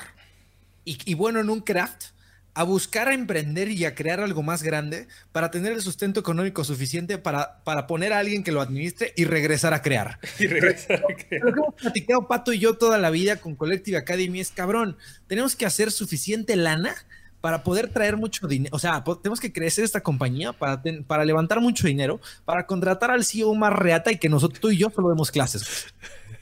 y, 0.84 1.14
bueno 1.16 1.40
en 1.40 1.50
un 1.50 1.62
craft 1.62 2.06
a 2.54 2.64
buscar 2.64 3.10
a 3.10 3.14
emprender 3.14 3.70
y 3.70 3.84
a 3.84 3.96
crear 3.96 4.22
algo 4.22 4.42
más 4.42 4.64
grande 4.64 5.08
para 5.34 5.52
tener 5.52 5.74
el 5.74 5.82
sustento 5.82 6.22
económico 6.22 6.64
suficiente 6.64 7.18
para, 7.18 7.62
para 7.66 7.86
poner 7.86 8.14
a 8.14 8.20
alguien 8.20 8.44
que 8.44 8.54
lo 8.54 8.62
administre 8.62 9.14
y 9.18 9.26
regresar 9.26 9.74
a 9.74 9.82
crear. 9.82 10.20
Y 10.40 10.48
regresar 10.48 11.04
a 11.04 11.16
crear. 11.16 11.44
Lo 11.44 11.54
que 11.54 11.60
hemos 11.60 11.76
platicado 11.76 12.28
Pato 12.28 12.54
y 12.54 12.60
yo 12.60 12.78
toda 12.78 12.98
la 12.98 13.10
vida 13.10 13.38
con 13.38 13.56
Collective 13.56 13.98
Academy 13.98 14.40
es, 14.40 14.52
cabrón, 14.52 14.98
tenemos 15.28 15.56
que 15.58 15.66
hacer 15.66 15.92
suficiente 15.92 16.56
lana 16.56 16.96
para 17.42 17.62
poder 17.62 17.90
traer 17.90 18.18
mucho 18.18 18.48
dinero, 18.48 18.76
o 18.76 18.80
sea, 18.80 19.04
tenemos 19.22 19.40
que 19.40 19.54
crecer 19.54 19.84
esta 19.84 20.02
compañía 20.02 20.52
para, 20.52 20.82
para 21.06 21.26
levantar 21.26 21.62
mucho 21.62 21.86
dinero, 21.86 22.20
para 22.44 22.66
contratar 22.66 23.12
al 23.12 23.24
CEO 23.24 23.54
más 23.54 23.72
reata 23.72 24.12
y 24.12 24.18
que 24.18 24.30
nosotros, 24.30 24.60
tú 24.60 24.72
y 24.72 24.78
yo 24.78 24.90
solo 24.90 25.10
demos 25.10 25.30
clases. 25.30 25.94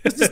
Este 0.03 0.31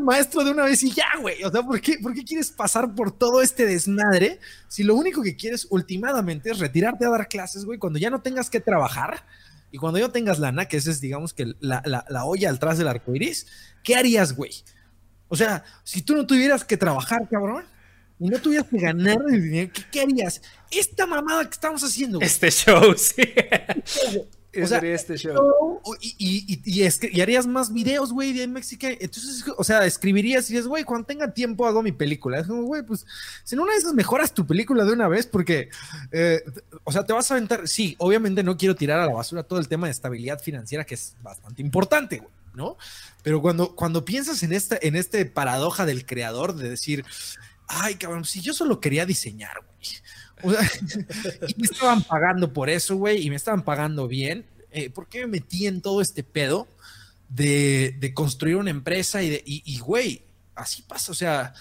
maestro 0.00 0.44
de 0.44 0.50
una 0.50 0.64
vez 0.64 0.82
y 0.82 0.90
ya, 0.90 1.06
güey. 1.20 1.42
O 1.44 1.50
sea, 1.50 1.62
¿por 1.62 1.80
qué, 1.80 1.98
¿por 2.02 2.14
qué 2.14 2.24
quieres 2.24 2.50
pasar 2.50 2.94
por 2.94 3.12
todo 3.16 3.42
este 3.42 3.66
desmadre 3.66 4.40
si 4.68 4.82
lo 4.82 4.94
único 4.94 5.22
que 5.22 5.36
quieres 5.36 5.66
últimamente 5.70 6.50
es 6.50 6.58
retirarte 6.58 7.04
a 7.04 7.10
dar 7.10 7.28
clases, 7.28 7.64
güey, 7.64 7.78
cuando 7.78 7.98
ya 7.98 8.10
no 8.10 8.22
tengas 8.22 8.48
que 8.48 8.60
trabajar 8.60 9.24
y 9.70 9.78
cuando 9.78 9.98
ya 9.98 10.08
tengas 10.08 10.38
lana, 10.38 10.66
que 10.66 10.76
esa 10.76 10.90
es, 10.90 11.00
digamos, 11.00 11.32
que 11.32 11.54
la, 11.60 11.82
la, 11.84 12.04
la 12.08 12.24
olla 12.24 12.50
atrás 12.50 12.78
del 12.78 12.88
arco 12.88 13.14
iris, 13.14 13.46
¿qué 13.82 13.96
harías, 13.96 14.34
güey? 14.34 14.52
O 15.28 15.36
sea, 15.36 15.64
si 15.82 16.02
tú 16.02 16.14
no 16.14 16.26
tuvieras 16.26 16.64
que 16.64 16.76
trabajar, 16.76 17.26
cabrón, 17.28 17.64
y 18.18 18.28
no 18.28 18.38
tuvieras 18.38 18.68
que 18.68 18.78
ganar 18.78 19.18
el 19.28 19.42
dinero, 19.42 19.72
¿qué, 19.90 20.00
harías? 20.02 20.42
Esta 20.70 21.06
mamada 21.06 21.44
que 21.44 21.54
estamos 21.54 21.82
haciendo, 21.82 22.18
güey. 22.18 22.26
Este 22.28 22.50
show, 22.50 22.94
sí. 22.96 23.22
O 24.60 24.66
sea, 24.66 24.78
este 24.80 25.16
show. 25.16 25.80
Y, 26.00 26.60
y, 26.64 27.20
harías 27.22 27.46
más 27.46 27.72
videos, 27.72 28.12
güey, 28.12 28.34
de 28.34 28.46
México. 28.46 28.86
Entonces, 28.86 29.44
o 29.56 29.64
sea, 29.64 29.86
escribirías 29.86 30.48
y 30.50 30.52
dices, 30.52 30.66
güey, 30.66 30.84
cuando 30.84 31.06
tenga 31.06 31.32
tiempo 31.32 31.66
hago 31.66 31.82
mi 31.82 31.92
película. 31.92 32.38
Es 32.38 32.46
como, 32.46 32.62
güey, 32.64 32.82
pues, 32.82 33.06
si 33.44 33.54
en 33.54 33.60
una 33.60 33.72
de 33.72 33.78
esas 33.78 33.94
mejoras 33.94 34.34
tu 34.34 34.46
película 34.46 34.84
de 34.84 34.92
una 34.92 35.08
vez, 35.08 35.26
porque, 35.26 35.70
eh, 36.10 36.42
o 36.84 36.92
sea, 36.92 37.04
te 37.04 37.14
vas 37.14 37.30
a 37.30 37.34
aventar. 37.34 37.66
Sí, 37.66 37.96
obviamente 37.98 38.42
no 38.42 38.58
quiero 38.58 38.74
tirar 38.74 39.00
a 39.00 39.06
la 39.06 39.12
basura 39.14 39.42
todo 39.42 39.58
el 39.58 39.68
tema 39.68 39.86
de 39.86 39.92
estabilidad 39.92 40.38
financiera, 40.38 40.84
que 40.84 40.96
es 40.96 41.16
bastante 41.22 41.62
importante, 41.62 42.18
güey, 42.18 42.32
¿no? 42.54 42.76
Pero 43.22 43.40
cuando, 43.40 43.74
cuando 43.74 44.04
piensas 44.04 44.42
en 44.42 44.52
esta, 44.52 44.78
en 44.82 44.96
este 44.96 45.24
paradoja 45.24 45.86
del 45.86 46.04
creador 46.04 46.54
de 46.54 46.68
decir, 46.68 47.06
ay, 47.68 47.94
cabrón, 47.94 48.26
si 48.26 48.42
yo 48.42 48.52
solo 48.52 48.80
quería 48.80 49.06
diseñar, 49.06 49.62
güey 49.64 50.02
y 51.48 51.54
me 51.60 51.64
estaban 51.64 52.02
pagando 52.02 52.52
por 52.52 52.70
eso, 52.70 52.96
güey, 52.96 53.24
y 53.24 53.30
me 53.30 53.36
estaban 53.36 53.62
pagando 53.62 54.08
bien. 54.08 54.44
Eh, 54.70 54.90
¿Por 54.90 55.08
qué 55.08 55.20
me 55.20 55.38
metí 55.38 55.66
en 55.66 55.80
todo 55.80 56.00
este 56.00 56.22
pedo 56.22 56.66
de, 57.28 58.12
construir 58.14 58.56
una 58.56 58.70
empresa 58.70 59.22
y, 59.22 59.30
de, 59.30 59.42
y, 59.44 59.78
güey, 59.78 60.22
así 60.54 60.82
pasa, 60.82 61.12
o 61.12 61.14
sea... 61.14 61.54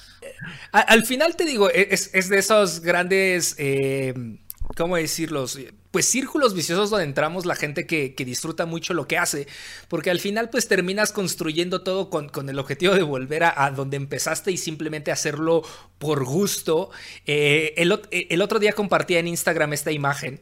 Al, 0.72 1.06
final 1.06 1.36
te 1.36 1.46
digo, 1.46 1.70
e, 1.70 1.90
es, 1.92 2.30
de 2.30 2.38
esos 2.38 2.82
grandes... 2.82 3.56
Eh, 3.58 4.14
¿cómo 4.76 4.96
decirlo? 4.96 5.46
Pues 5.92 6.06
círculos 6.06 6.54
viciosos 6.54 6.90
donde 6.90 7.06
entramos 7.06 7.46
la 7.46 7.56
gente 7.56 7.86
que, 7.86 8.14
disfruta 8.18 8.66
mucho 8.66 8.94
lo 8.94 9.08
que 9.08 9.18
hace, 9.18 9.48
porque 9.88 10.12
al 10.12 10.20
final 10.20 10.50
pues 10.50 10.68
terminas 10.68 11.12
construyendo 11.12 11.82
todo 11.82 12.10
con, 12.10 12.50
el 12.50 12.60
objetivo 12.60 12.94
de 12.94 13.04
volver 13.04 13.44
a, 13.44 13.72
donde 13.76 13.98
empezaste 13.98 14.52
y 14.52 14.58
simplemente 14.58 15.12
hacerlo 15.12 15.64
por 15.98 16.24
gusto. 16.24 16.92
Eh, 17.26 17.74
el, 17.78 18.00
el 18.12 18.42
otro 18.42 18.60
día 18.60 18.74
compartía 18.74 19.20
en 19.20 19.28
Instagram 19.28 19.74
esta 19.74 19.92
imagen 19.92 20.40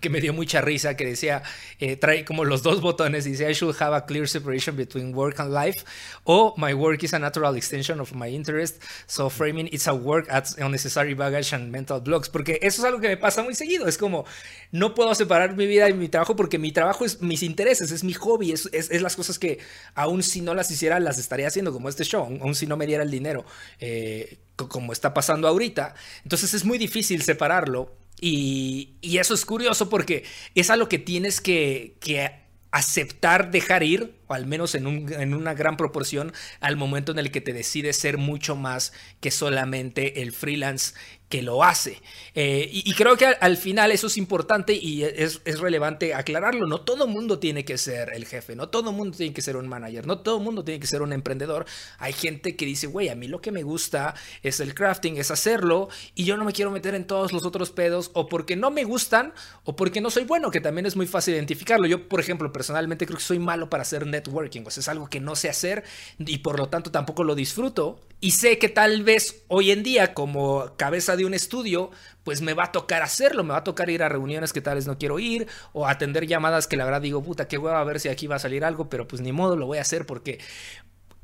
que 0.00 0.10
me 0.10 0.20
dio 0.20 0.32
mucha 0.32 0.60
risa, 0.60 0.96
que 0.96 1.04
decía, 1.04 1.42
eh, 1.80 1.96
trae 1.96 2.24
como 2.24 2.44
los 2.44 2.62
dos 2.62 2.80
botones, 2.80 3.24
dice, 3.24 3.50
I 3.50 3.54
should 3.54 3.74
have 3.80 3.94
a 3.96 4.06
clear 4.06 4.28
separation 4.28 4.76
between 4.76 5.14
work 5.14 5.40
and 5.40 5.52
life, 5.52 5.84
o 6.24 6.54
my 6.56 6.72
work 6.74 7.02
is 7.02 7.14
a 7.14 7.18
natural 7.18 7.56
extension 7.56 8.00
of 8.00 8.12
my 8.14 8.28
interest, 8.28 8.82
so 9.06 9.28
framing 9.28 9.68
it's 9.72 9.88
a 9.88 9.92
work 9.92 10.26
adds 10.30 10.56
unnecessary 10.58 11.14
baggage 11.14 11.52
and 11.54 11.70
mental 11.70 12.00
blocks, 12.00 12.28
porque 12.28 12.58
eso 12.62 12.82
es 12.82 12.84
algo 12.86 13.00
que 13.00 13.08
me 13.08 13.16
pasa 13.16 13.42
muy 13.42 13.54
seguido, 13.54 13.88
es 13.88 13.98
como, 13.98 14.24
no 14.70 14.94
puedo 14.94 15.14
separar 15.14 15.56
mi 15.56 15.66
vida 15.66 15.88
y 15.88 15.94
mi 15.94 16.08
trabajo 16.08 16.36
porque 16.36 16.58
mi 16.58 16.72
trabajo 16.72 17.04
es 17.04 17.20
mis 17.20 17.42
intereses, 17.42 17.90
es 17.90 18.04
mi 18.04 18.12
hobby, 18.14 18.52
es, 18.52 18.68
es, 18.72 19.02
las 19.02 19.16
cosas 19.16 19.38
que 19.38 19.58
aún 19.94 20.22
si 20.22 20.40
no 20.40 20.54
las 20.54 20.70
hiciera, 20.70 21.00
las 21.00 21.18
estaría 21.18 21.48
haciendo, 21.48 21.72
como 21.72 21.88
este 21.88 22.04
show, 22.04 22.22
aún 22.24 22.54
si 22.54 22.66
no 22.66 22.76
me 22.76 22.86
diera 22.86 23.02
el 23.02 23.10
dinero, 23.10 23.44
eh, 23.80 24.38
como 24.56 24.92
está 24.92 25.14
pasando 25.14 25.48
ahorita, 25.48 25.94
entonces 26.22 26.54
es 26.54 26.64
muy 26.64 26.78
difícil 26.78 27.22
separarlo 27.22 27.97
y, 28.20 28.98
eso 29.02 29.34
es 29.34 29.44
curioso 29.44 29.88
porque 29.88 30.24
es 30.54 30.70
a 30.70 30.76
lo 30.76 30.88
que 30.88 30.98
tienes 30.98 31.40
que, 31.40 31.96
que 32.00 32.30
aceptar 32.70 33.50
dejar 33.50 33.82
ir, 33.82 34.17
o 34.28 34.34
al 34.34 34.46
menos 34.46 34.74
en, 34.74 34.86
un, 34.86 35.12
en, 35.12 35.34
una 35.34 35.54
gran 35.54 35.76
proporción, 35.76 36.32
al 36.60 36.76
momento 36.76 37.12
en 37.12 37.18
el 37.18 37.30
que 37.30 37.40
te 37.40 37.52
decides 37.52 37.96
ser 37.96 38.18
mucho 38.18 38.56
más 38.56 38.92
que 39.20 39.30
solamente 39.30 40.22
el 40.22 40.32
freelance 40.32 40.94
que 41.28 41.42
lo 41.42 41.62
hace. 41.62 42.00
Eh, 42.34 42.68
y, 42.72 42.92
creo 42.94 43.16
que 43.16 43.26
al, 43.26 43.56
final 43.56 43.90
eso 43.92 44.06
es 44.06 44.16
importante 44.16 44.72
y 44.72 45.02
es, 45.02 45.42
relevante 45.60 46.14
aclararlo. 46.14 46.66
No 46.66 46.80
todo 46.80 47.06
mundo 47.06 47.38
tiene 47.38 47.64
que 47.64 47.76
ser 47.76 48.12
el 48.14 48.24
jefe, 48.24 48.56
no 48.56 48.68
todo 48.68 48.92
mundo 48.92 49.16
tiene 49.16 49.34
que 49.34 49.42
ser 49.42 49.56
un 49.56 49.68
manager, 49.68 50.06
no 50.06 50.20
todo 50.20 50.40
mundo 50.40 50.64
tiene 50.64 50.80
que 50.80 50.86
ser 50.86 51.02
un 51.02 51.12
emprendedor. 51.12 51.66
Hay 51.98 52.12
gente 52.12 52.56
que 52.56 52.64
dice, 52.64 52.86
güey, 52.86 53.10
a 53.10 53.14
mí 53.14 53.28
lo 53.28 53.40
que 53.40 53.52
me 53.52 53.62
gusta 53.62 54.14
es 54.42 54.60
el 54.60 54.74
crafting, 54.74 55.18
es 55.18 55.30
hacerlo 55.30 55.88
y 56.14 56.24
yo 56.24 56.36
no 56.36 56.44
me 56.44 56.52
quiero 56.52 56.70
meter 56.70 56.94
en 56.94 57.06
todos 57.06 57.32
los 57.32 57.44
otros 57.44 57.70
pedos 57.70 58.10
o 58.14 58.28
porque 58.28 58.56
no 58.56 58.70
me 58.70 58.84
gustan 58.84 59.34
o 59.64 59.76
porque 59.76 60.00
no 60.00 60.10
soy 60.10 60.24
bueno, 60.24 60.50
que 60.50 60.60
también 60.60 60.86
es 60.86 60.96
muy 60.96 61.06
fácil 61.06 61.34
identificarlo. 61.34 61.86
Yo, 61.86 62.08
por 62.08 62.20
ejemplo, 62.20 62.50
personalmente 62.52 63.04
creo 63.04 63.18
que 63.18 63.24
soy 63.24 63.38
malo 63.38 63.68
para 63.68 63.82
hacer 63.82 64.06
networking, 64.18 64.62
pues 64.62 64.78
es 64.78 64.88
algo 64.88 65.08
que 65.08 65.20
no 65.20 65.36
sé 65.36 65.48
hacer 65.48 65.84
y 66.18 66.38
por 66.38 66.58
lo 66.58 66.68
tanto 66.68 66.90
tampoco 66.90 67.24
lo 67.24 67.34
disfruto. 67.34 68.00
Y 68.20 68.32
sé 68.32 68.58
que 68.58 68.68
tal 68.68 69.04
vez 69.04 69.44
hoy 69.48 69.70
en 69.70 69.82
día 69.82 70.12
como 70.12 70.76
cabeza 70.76 71.16
de 71.16 71.24
un 71.24 71.34
estudio, 71.34 71.90
pues 72.24 72.40
me 72.40 72.52
va 72.52 72.64
a 72.64 72.72
tocar 72.72 73.02
hacerlo, 73.02 73.44
me 73.44 73.52
va 73.52 73.58
a 73.58 73.64
tocar 73.64 73.90
ir 73.90 74.02
a 74.02 74.08
reuniones 74.08 74.52
que 74.52 74.60
tal 74.60 74.74
vez 74.74 74.86
no 74.86 74.98
quiero 74.98 75.18
ir 75.18 75.46
o 75.72 75.86
atender 75.86 76.26
llamadas 76.26 76.66
que 76.66 76.76
la 76.76 76.84
verdad 76.84 77.00
digo, 77.00 77.22
puta, 77.22 77.48
qué 77.48 77.58
hueva 77.58 77.80
a 77.80 77.84
ver 77.84 78.00
si 78.00 78.08
aquí 78.08 78.26
va 78.26 78.36
a 78.36 78.40
salir 78.40 78.64
algo, 78.64 78.88
pero 78.88 79.06
pues 79.06 79.22
ni 79.22 79.32
modo, 79.32 79.56
lo 79.56 79.66
voy 79.66 79.78
a 79.78 79.82
hacer 79.82 80.04
porque 80.04 80.40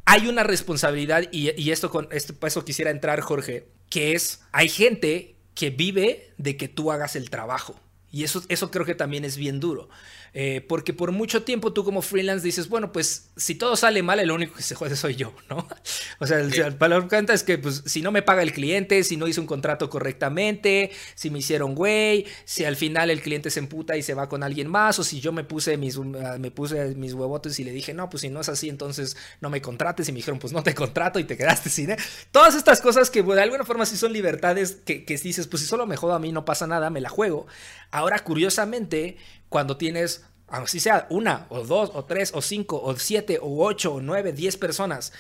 hay 0.07 0.29
una 0.29 0.45
responsabilidad 0.45 1.25
y, 1.33 1.71
esto 1.71 1.91
con 1.91 2.09
esto, 2.13 2.35
eso 2.47 2.65
quisiera 2.65 2.91
entrar, 2.91 3.21
Jorge, 3.21 3.69
que 3.91 4.15
es, 4.15 4.43
hay 4.53 4.69
gente 4.69 5.37
que 5.55 5.71
vive 5.71 6.33
de 6.37 6.57
que 6.57 6.69
tú 6.69 6.93
hagas 6.93 7.17
el 7.17 7.31
trabajo. 7.31 7.75
Y 8.11 8.23
eso, 8.23 8.43
eso 8.49 8.71
creo 8.71 8.87
que 8.87 8.95
también 8.95 9.25
es 9.25 9.37
bien 9.37 9.59
duro. 9.59 9.89
Eh, 10.37 10.65
porque 10.69 10.93
por 10.93 11.13
mucho 11.13 11.45
tiempo 11.45 11.73
tú 11.73 11.85
como 11.85 12.03
freelance 12.03 12.45
dices, 12.45 12.69
bueno, 12.69 12.91
pues 12.91 13.31
si 13.37 13.55
todo 13.55 13.77
sale 13.77 14.03
mal, 14.03 14.19
el 14.19 14.33
único 14.33 14.57
que 14.57 14.65
se 14.65 14.75
jode 14.75 14.97
soy 14.97 15.15
yo, 15.15 15.33
¿no? 15.49 15.69
O 16.19 16.27
sea, 16.27 16.39
el, 16.41 16.51
valor 16.73 17.09
que 17.09 17.25
es 17.33 17.43
que 17.45 17.59
pues, 17.59 17.83
si 17.87 18.03
no 18.03 18.11
me 18.11 18.23
paga 18.23 18.43
el 18.43 18.53
cliente, 18.53 19.05
si 19.05 19.17
no 19.17 19.29
hizo 19.29 19.41
un 19.41 19.47
contrato 19.47 19.89
correctamente, 19.89 20.91
si 21.15 21.31
me 21.31 21.39
hicieron 21.39 21.75
güey, 21.75 22.27
si 22.45 22.65
al 22.65 22.77
final 22.77 23.11
el 23.11 23.21
cliente 23.21 23.51
se 23.51 23.61
emputa 23.61 23.97
y 23.97 24.03
se 24.03 24.15
va 24.15 24.29
con 24.29 24.43
alguien 24.43 24.69
más, 24.69 24.99
o 24.99 25.05
si 25.05 25.21
yo 25.21 25.33
me 25.33 25.45
puse 25.45 25.77
mis, 25.77 25.97
uh, 25.97 26.05
me 26.05 26.51
puse 26.51 26.95
mis 26.95 27.15
huevotes 27.15 27.59
y 27.61 27.65
le 27.65 27.71
dije, 27.71 27.95
no, 27.95 28.11
pues 28.11 28.23
si 28.23 28.29
no 28.29 28.41
es 28.41 28.49
así, 28.49 28.69
entonces 28.69 29.17
no 29.41 29.51
me 29.51 29.61
contrates. 29.61 30.09
Y 30.09 30.13
me 30.13 30.17
dijeron, 30.17 30.41
pues 30.41 30.53
no 30.53 30.63
te 30.63 30.75
contrato 30.75 31.19
y 31.21 31.25
te 31.25 31.37
quedaste 31.37 31.71
sin. 31.71 31.91
¿eh? 31.91 31.97
Todas 32.33 32.55
estas 32.55 32.81
cosas 32.81 33.11
que 33.11 33.23
de 33.23 33.43
alguna 33.43 33.65
forma 33.65 33.87
sí 33.87 33.97
son 33.97 34.13
libertades 34.13 34.79
que, 34.85 35.05
que 35.05 35.17
dices, 35.17 35.47
pues 35.47 35.63
si 35.63 35.69
solo 35.69 35.87
me 35.87 35.97
jodo 35.97 36.15
a 36.15 36.19
mí, 36.19 36.33
no 36.33 36.45
pasa 36.45 36.67
nada, 36.67 36.91
me 36.91 37.01
la 37.01 37.09
juego. 37.09 37.47
Ahora, 37.91 38.19
curiosamente, 38.21 39.17
cuando 39.49 39.77
tienes, 39.77 40.25
así 40.49 40.81
sea 40.81 41.07
una 41.11 41.47
o 41.49 41.65
dos 41.65 41.91
o 41.95 42.05
tres 42.05 42.33
o 42.35 42.43
cinco 42.43 42.81
o 42.83 42.97
siete 42.97 43.39
o 43.41 43.65
ocho 43.65 43.95
o 43.95 44.01
nueve, 44.01 44.33
diez 44.33 44.57
personas 44.57 45.13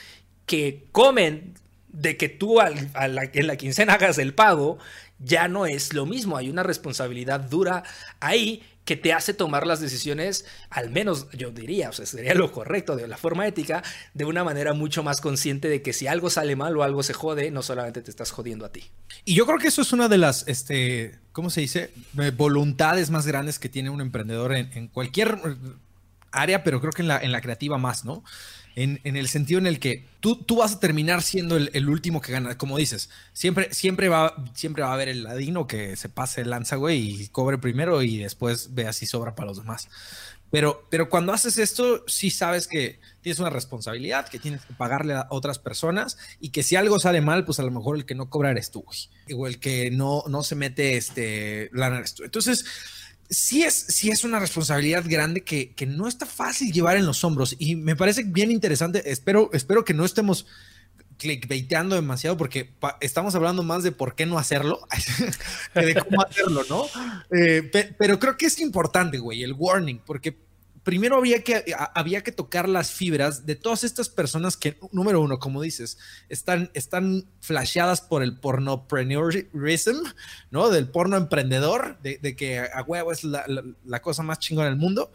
que 0.46 0.86
comen 0.92 1.54
de 1.88 2.16
que 2.16 2.28
tú 2.28 2.60
en 2.60 3.46
la 3.46 3.56
quincena 3.56 3.94
hagas 3.94 4.18
el 4.18 4.34
pago, 4.34 4.78
ya 5.18 5.48
no 5.48 5.66
es 5.66 5.92
lo 5.94 6.06
mismo. 6.06 6.36
Hay 6.36 6.50
una 6.50 6.62
responsabilidad 6.62 7.40
dura 7.40 7.84
ahí 8.20 8.62
que 8.84 8.96
te 8.96 9.12
hace 9.12 9.34
tomar 9.34 9.66
las 9.66 9.80
decisiones, 9.80 10.44
al 10.70 10.90
menos 10.90 11.26
yo 11.32 11.50
diría, 11.50 11.88
o 11.88 11.92
sea, 11.92 12.06
sería 12.06 12.34
lo 12.34 12.52
correcto 12.52 12.96
de 12.96 13.08
la 13.08 13.16
forma 13.16 13.46
ética, 13.46 13.82
de 14.12 14.24
una 14.24 14.44
manera 14.44 14.74
mucho 14.74 15.02
más 15.02 15.20
consciente 15.20 15.68
de 15.68 15.82
que 15.82 15.92
si 15.92 16.06
algo 16.06 16.30
sale 16.30 16.54
mal 16.54 16.76
o 16.76 16.82
algo 16.82 17.02
se 17.02 17.14
jode, 17.14 17.50
no 17.50 17.62
solamente 17.62 18.02
te 18.02 18.10
estás 18.10 18.30
jodiendo 18.30 18.66
a 18.66 18.72
ti. 18.72 18.84
Y 19.24 19.34
yo 19.34 19.46
creo 19.46 19.58
que 19.58 19.68
eso 19.68 19.82
es 19.82 19.92
una 19.92 20.08
de 20.08 20.18
las, 20.18 20.46
este, 20.48 21.18
¿cómo 21.32 21.50
se 21.50 21.62
dice? 21.62 21.90
Eh, 22.20 22.30
voluntades 22.36 23.10
más 23.10 23.26
grandes 23.26 23.58
que 23.58 23.68
tiene 23.68 23.90
un 23.90 24.00
emprendedor 24.00 24.54
en, 24.54 24.88
cualquier 24.88 25.38
área, 26.30 26.62
pero 26.62 26.80
creo 26.80 26.92
que 26.92 27.02
en 27.02 27.08
la, 27.08 27.18
en 27.18 27.32
la 27.32 27.40
creativa 27.40 27.78
más, 27.78 28.04
¿no? 28.04 28.22
En, 28.76 29.00
el 29.04 29.28
sentido 29.28 29.58
en 29.58 29.66
el 29.66 29.78
que 29.78 30.04
tú, 30.20 30.36
tú 30.36 30.56
vas 30.56 30.74
a 30.74 30.80
terminar 30.80 31.22
siendo 31.22 31.56
el, 31.56 31.88
último 31.88 32.20
que 32.20 32.32
gana. 32.32 32.58
Como 32.58 32.76
dices, 32.76 33.10
siempre, 33.32 33.72
siempre, 33.72 34.08
va, 34.08 34.34
siempre 34.54 34.82
va 34.82 34.90
a 34.90 34.94
haber 34.94 35.08
el 35.08 35.22
ladino 35.22 35.66
que 35.66 35.96
se 35.96 36.08
pase 36.08 36.40
el 36.40 36.50
lanza, 36.50 36.76
güey, 36.76 37.22
y 37.22 37.28
cobre 37.28 37.58
primero 37.58 38.02
y 38.02 38.18
después 38.18 38.74
vea 38.74 38.92
si 38.92 39.06
sobra 39.06 39.34
para 39.34 39.48
los 39.48 39.58
demás. 39.58 39.88
Pero, 40.50 40.86
pero 40.88 41.08
cuando 41.08 41.32
haces 41.32 41.58
esto, 41.58 42.04
sí 42.06 42.30
sabes 42.30 42.68
que 42.68 43.00
tienes 43.22 43.40
una 43.40 43.50
responsabilidad, 43.50 44.28
que 44.28 44.38
tienes 44.38 44.64
que 44.64 44.72
pagarle 44.74 45.14
a 45.14 45.26
otras 45.30 45.58
personas 45.58 46.16
y 46.38 46.50
que 46.50 46.62
si 46.62 46.76
algo 46.76 47.00
sale 47.00 47.20
mal, 47.20 47.44
pues 47.44 47.58
a 47.58 47.64
lo 47.64 47.72
mejor 47.72 47.96
el 47.96 48.06
que 48.06 48.14
no 48.14 48.30
cobra 48.30 48.50
eres 48.50 48.70
tú, 48.70 48.82
güey. 48.82 48.98
O 49.36 49.46
el 49.48 49.58
que 49.58 49.90
no, 49.90 50.22
no 50.28 50.44
se 50.44 50.54
mete 50.54 50.96
este, 50.96 51.70
lana 51.72 51.98
eres 51.98 52.14
tú. 52.14 52.22
Entonces, 52.22 52.66
sí 53.30 53.62
es, 53.62 54.04
es 54.04 54.24
una 54.24 54.38
responsabilidad 54.38 55.04
grande 55.06 55.42
que, 55.42 55.74
no 55.86 56.08
está 56.08 56.26
fácil 56.26 56.72
llevar 56.72 56.96
en 56.96 57.06
los 57.06 57.24
hombros 57.24 57.56
y 57.58 57.76
me 57.76 57.96
parece 57.96 58.24
bien 58.24 58.50
interesante. 58.50 59.10
Espero, 59.10 59.50
espero 59.52 59.84
que 59.84 59.94
no 59.94 60.04
estemos 60.04 60.46
clickbaiteando 61.18 61.94
demasiado 61.94 62.36
porque 62.36 62.74
estamos 63.00 63.34
hablando 63.34 63.62
más 63.62 63.82
de 63.82 63.92
por 63.92 64.14
qué 64.14 64.26
no 64.26 64.38
hacerlo 64.38 64.80
que 65.74 65.86
de 65.86 65.94
cómo 65.94 66.22
hacerlo, 66.22 66.62
¿no? 66.68 66.86
Eh, 67.30 67.70
pero 67.98 68.18
creo 68.18 68.36
que 68.36 68.46
es 68.46 68.60
importante, 68.60 69.18
güey, 69.18 69.42
el 69.42 69.52
warning, 69.52 70.00
porque 70.04 70.36
primero 70.84 71.16
había 71.16 71.42
que, 71.42 71.74
había 71.94 72.22
que 72.22 72.30
tocar 72.30 72.68
las 72.68 72.92
fibras 72.92 73.46
de 73.46 73.56
todas 73.56 73.82
estas 73.84 74.10
personas 74.10 74.56
que, 74.56 74.78
número 74.92 75.20
uno, 75.20 75.38
como 75.38 75.62
dices, 75.62 75.98
están, 76.28 76.70
están 76.74 77.24
flasheadas 77.40 78.02
por 78.02 78.22
el 78.22 78.38
pornopreneurism, 78.38 80.04
¿no? 80.50 80.68
Del 80.68 80.88
porno 80.88 81.16
emprendedor, 81.16 81.98
de, 82.02 82.36
que 82.36 82.60
a 82.60 82.82
huevo 82.82 83.12
es 83.12 83.24
la, 83.24 83.44
la, 83.84 84.02
cosa 84.02 84.22
más 84.22 84.38
chingona 84.38 84.68
del 84.68 84.76
mundo. 84.76 85.10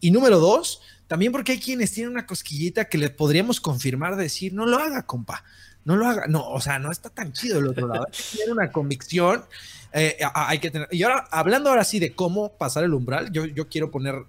Y 0.00 0.10
número 0.10 0.40
dos, 0.40 0.80
también 1.06 1.32
porque 1.32 1.52
hay 1.52 1.60
quienes 1.60 1.92
tienen 1.92 2.12
una 2.12 2.26
cosquillita 2.26 2.86
que 2.86 2.96
les 2.96 3.10
podríamos 3.10 3.60
confirmar, 3.60 4.16
decir, 4.16 4.54
no 4.54 4.64
lo 4.64 4.78
haga, 4.78 5.04
compa. 5.04 5.44
No 5.84 5.96
lo 5.96 6.06
haga, 6.06 6.26
no, 6.28 6.48
o 6.48 6.60
sea, 6.60 6.78
no 6.78 6.90
está 6.90 7.10
tan 7.10 7.32
chido 7.32 7.58
el 7.58 7.68
otro 7.68 7.88
lado. 7.88 8.06
Tiene 8.32 8.52
una 8.52 8.70
convicción, 8.70 9.44
eh, 9.92 10.18
hay 10.34 10.58
que 10.58 10.70
tener. 10.70 10.88
Y 10.90 11.02
ahora, 11.02 11.26
hablando 11.30 11.70
ahora 11.70 11.84
sí 11.84 11.98
de 11.98 12.14
cómo 12.14 12.52
pasar 12.52 12.84
el 12.84 12.94
umbral, 12.94 13.32
yo, 13.32 13.44
yo 13.46 13.68
quiero 13.68 13.90
poner 13.90 14.24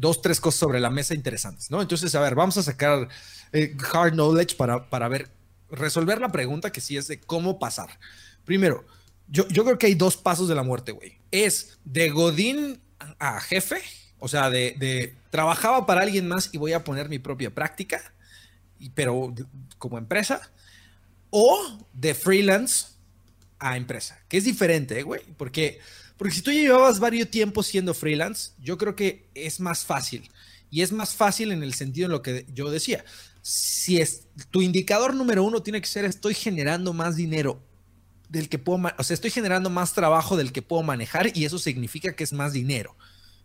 dos, 0.00 0.22
tres 0.22 0.40
cosas 0.40 0.58
sobre 0.58 0.80
la 0.80 0.90
mesa 0.90 1.14
interesantes, 1.14 1.70
¿no? 1.70 1.80
Entonces, 1.82 2.14
a 2.14 2.20
ver, 2.20 2.34
vamos 2.34 2.56
a 2.56 2.62
sacar 2.62 3.08
eh, 3.52 3.76
hard 3.92 4.14
knowledge 4.14 4.56
para, 4.56 4.88
para 4.88 5.08
ver, 5.08 5.28
resolver 5.70 6.20
la 6.20 6.32
pregunta 6.32 6.72
que 6.72 6.80
sí 6.80 6.96
es 6.96 7.06
de 7.06 7.20
cómo 7.20 7.58
pasar. 7.58 7.98
Primero, 8.44 8.84
yo, 9.28 9.46
yo 9.48 9.64
creo 9.64 9.78
que 9.78 9.86
hay 9.86 9.94
dos 9.94 10.16
pasos 10.16 10.48
de 10.48 10.54
la 10.54 10.62
muerte, 10.62 10.92
güey. 10.92 11.18
Es 11.30 11.78
de 11.84 12.10
Godín 12.10 12.80
a 13.18 13.40
jefe, 13.40 13.82
o 14.18 14.28
sea, 14.28 14.50
de, 14.50 14.74
de, 14.78 15.14
trabajaba 15.30 15.86
para 15.86 16.02
alguien 16.02 16.26
más 16.26 16.50
y 16.52 16.58
voy 16.58 16.72
a 16.72 16.84
poner 16.84 17.08
mi 17.08 17.18
propia 17.18 17.54
práctica, 17.54 18.12
pero 18.94 19.34
como 19.78 19.98
empresa, 19.98 20.50
o 21.30 21.78
de 21.92 22.14
freelance 22.14 22.88
a 23.58 23.76
empresa, 23.76 24.18
que 24.28 24.38
es 24.38 24.44
diferente, 24.44 25.02
güey, 25.02 25.22
porque 25.36 25.80
porque 26.20 26.34
si 26.34 26.42
tú 26.42 26.50
llevabas 26.50 27.00
varios 27.00 27.30
tiempos 27.30 27.66
siendo 27.66 27.94
freelance, 27.94 28.50
yo 28.58 28.76
creo 28.76 28.94
que 28.94 29.30
es 29.34 29.58
más 29.58 29.86
fácil. 29.86 30.30
Y 30.70 30.82
es 30.82 30.92
más 30.92 31.14
fácil 31.14 31.50
en 31.50 31.62
el 31.62 31.72
sentido 31.72 32.04
en 32.04 32.12
lo 32.12 32.20
que 32.20 32.44
yo 32.52 32.70
decía. 32.70 33.06
Si 33.40 34.02
es 34.02 34.26
tu 34.50 34.60
indicador 34.60 35.14
número 35.14 35.42
uno 35.42 35.62
tiene 35.62 35.80
que 35.80 35.86
ser 35.86 36.04
estoy 36.04 36.34
generando 36.34 36.92
más 36.92 37.16
dinero 37.16 37.62
del 38.28 38.50
que 38.50 38.58
puedo, 38.58 38.92
o 38.98 39.02
sea, 39.02 39.14
estoy 39.14 39.30
generando 39.30 39.70
más 39.70 39.94
trabajo 39.94 40.36
del 40.36 40.52
que 40.52 40.60
puedo 40.60 40.82
manejar 40.82 41.34
y 41.34 41.46
eso 41.46 41.58
significa 41.58 42.12
que 42.14 42.24
es 42.24 42.34
más 42.34 42.52
dinero. 42.52 42.94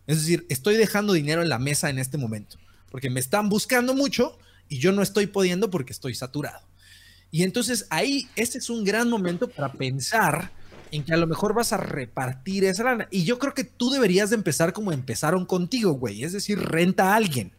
Es 0.06 0.20
decir, 0.20 0.44
estoy 0.50 0.76
dejando 0.76 1.14
dinero 1.14 1.40
en 1.40 1.48
la 1.48 1.58
mesa 1.58 1.88
en 1.88 1.98
este 1.98 2.18
momento, 2.18 2.58
porque 2.90 3.08
me 3.08 3.20
están 3.20 3.48
buscando 3.48 3.94
mucho 3.94 4.38
y 4.68 4.80
yo 4.80 4.92
no 4.92 5.00
estoy 5.00 5.28
pudiendo 5.28 5.70
porque 5.70 5.94
estoy 5.94 6.14
saturado. 6.14 6.68
Y 7.30 7.42
entonces 7.42 7.86
ahí, 7.88 8.28
este 8.36 8.58
es 8.58 8.68
un 8.68 8.84
gran 8.84 9.08
momento 9.08 9.48
para 9.48 9.72
pensar 9.72 10.52
en 10.90 11.04
que 11.04 11.12
a 11.12 11.16
lo 11.16 11.26
mejor 11.26 11.54
vas 11.54 11.72
a 11.72 11.76
repartir 11.76 12.64
esa 12.64 12.84
lana. 12.84 13.08
Y 13.10 13.24
yo 13.24 13.38
creo 13.38 13.54
que 13.54 13.64
tú 13.64 13.90
deberías 13.90 14.30
de 14.30 14.36
empezar 14.36 14.72
como 14.72 14.92
empezaron 14.92 15.46
contigo, 15.46 15.92
güey. 15.92 16.24
Es 16.24 16.32
decir, 16.32 16.58
renta 16.58 17.12
a 17.12 17.16
alguien. 17.16 17.52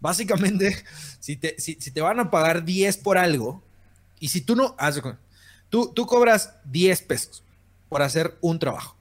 Básicamente, 0.00 0.76
si 1.20 1.36
te, 1.36 1.54
si, 1.58 1.74
te 1.76 2.00
van 2.00 2.20
a 2.20 2.30
pagar 2.30 2.64
10 2.64 2.96
por 2.98 3.18
algo, 3.18 3.62
y 4.18 4.28
si 4.28 4.40
tú 4.40 4.56
no, 4.56 4.76
tú, 5.68 5.92
tú 5.94 6.06
cobras 6.06 6.54
10 6.64 7.02
pesos 7.02 7.44
por 7.88 8.02
hacer 8.02 8.36
un 8.40 8.58
trabajo, 8.58 8.96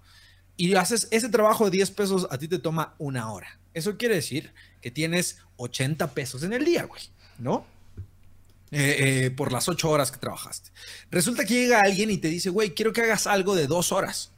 y 0.57 0.75
haces 0.75 1.07
ese 1.11 1.29
trabajo 1.29 1.65
de 1.65 1.71
10 1.71 1.91
pesos, 1.91 2.27
a 2.29 2.37
ti 2.37 2.47
te 2.47 2.59
toma 2.59 2.93
una 2.99 3.31
hora. 3.31 3.59
Eso 3.73 3.97
quiere 3.97 4.15
decir 4.15 4.53
que 4.81 4.91
tienes 4.91 5.39
80 5.57 6.11
pesos 6.11 6.43
en 6.43 6.53
el 6.53 6.65
día, 6.65 6.83
güey, 6.83 7.01
¿no? 7.39 7.65
Eh, 8.73 9.25
eh, 9.25 9.31
por 9.31 9.51
las 9.51 9.67
8 9.67 9.89
horas 9.89 10.11
que 10.11 10.17
trabajaste. 10.17 10.71
Resulta 11.09 11.43
que 11.43 11.55
llega 11.55 11.81
alguien 11.81 12.09
y 12.09 12.17
te 12.17 12.29
dice, 12.29 12.49
güey, 12.49 12.73
quiero 12.73 12.93
que 12.93 13.01
hagas 13.01 13.27
algo 13.27 13.53
de 13.53 13.67
dos 13.67 13.91
horas, 13.91 14.31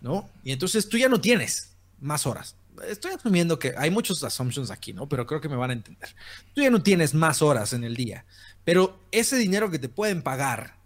¿no? 0.00 0.30
Y 0.44 0.52
entonces 0.52 0.88
tú 0.88 0.98
ya 0.98 1.08
no 1.08 1.20
tienes 1.20 1.74
más 1.98 2.26
horas 2.26 2.54
estoy 2.88 3.12
asumiendo 3.12 3.58
que 3.58 3.74
hay 3.76 3.90
muchos 3.90 4.22
assumptions 4.24 4.70
aquí, 4.70 4.92
¿no? 4.92 5.08
Pero 5.08 5.26
creo 5.26 5.40
que 5.40 5.48
me 5.48 5.56
van 5.56 5.70
a 5.70 5.74
entender. 5.74 6.14
Tú 6.54 6.62
ya 6.62 6.70
no 6.70 6.82
tienes 6.82 7.14
más 7.14 7.42
horas 7.42 7.72
en 7.72 7.84
el 7.84 7.96
día, 7.96 8.24
pero 8.64 8.98
ese 9.10 9.36
dinero 9.36 9.70
que 9.70 9.78
te 9.78 9.88
pueden 9.88 10.22
pagar, 10.22 10.76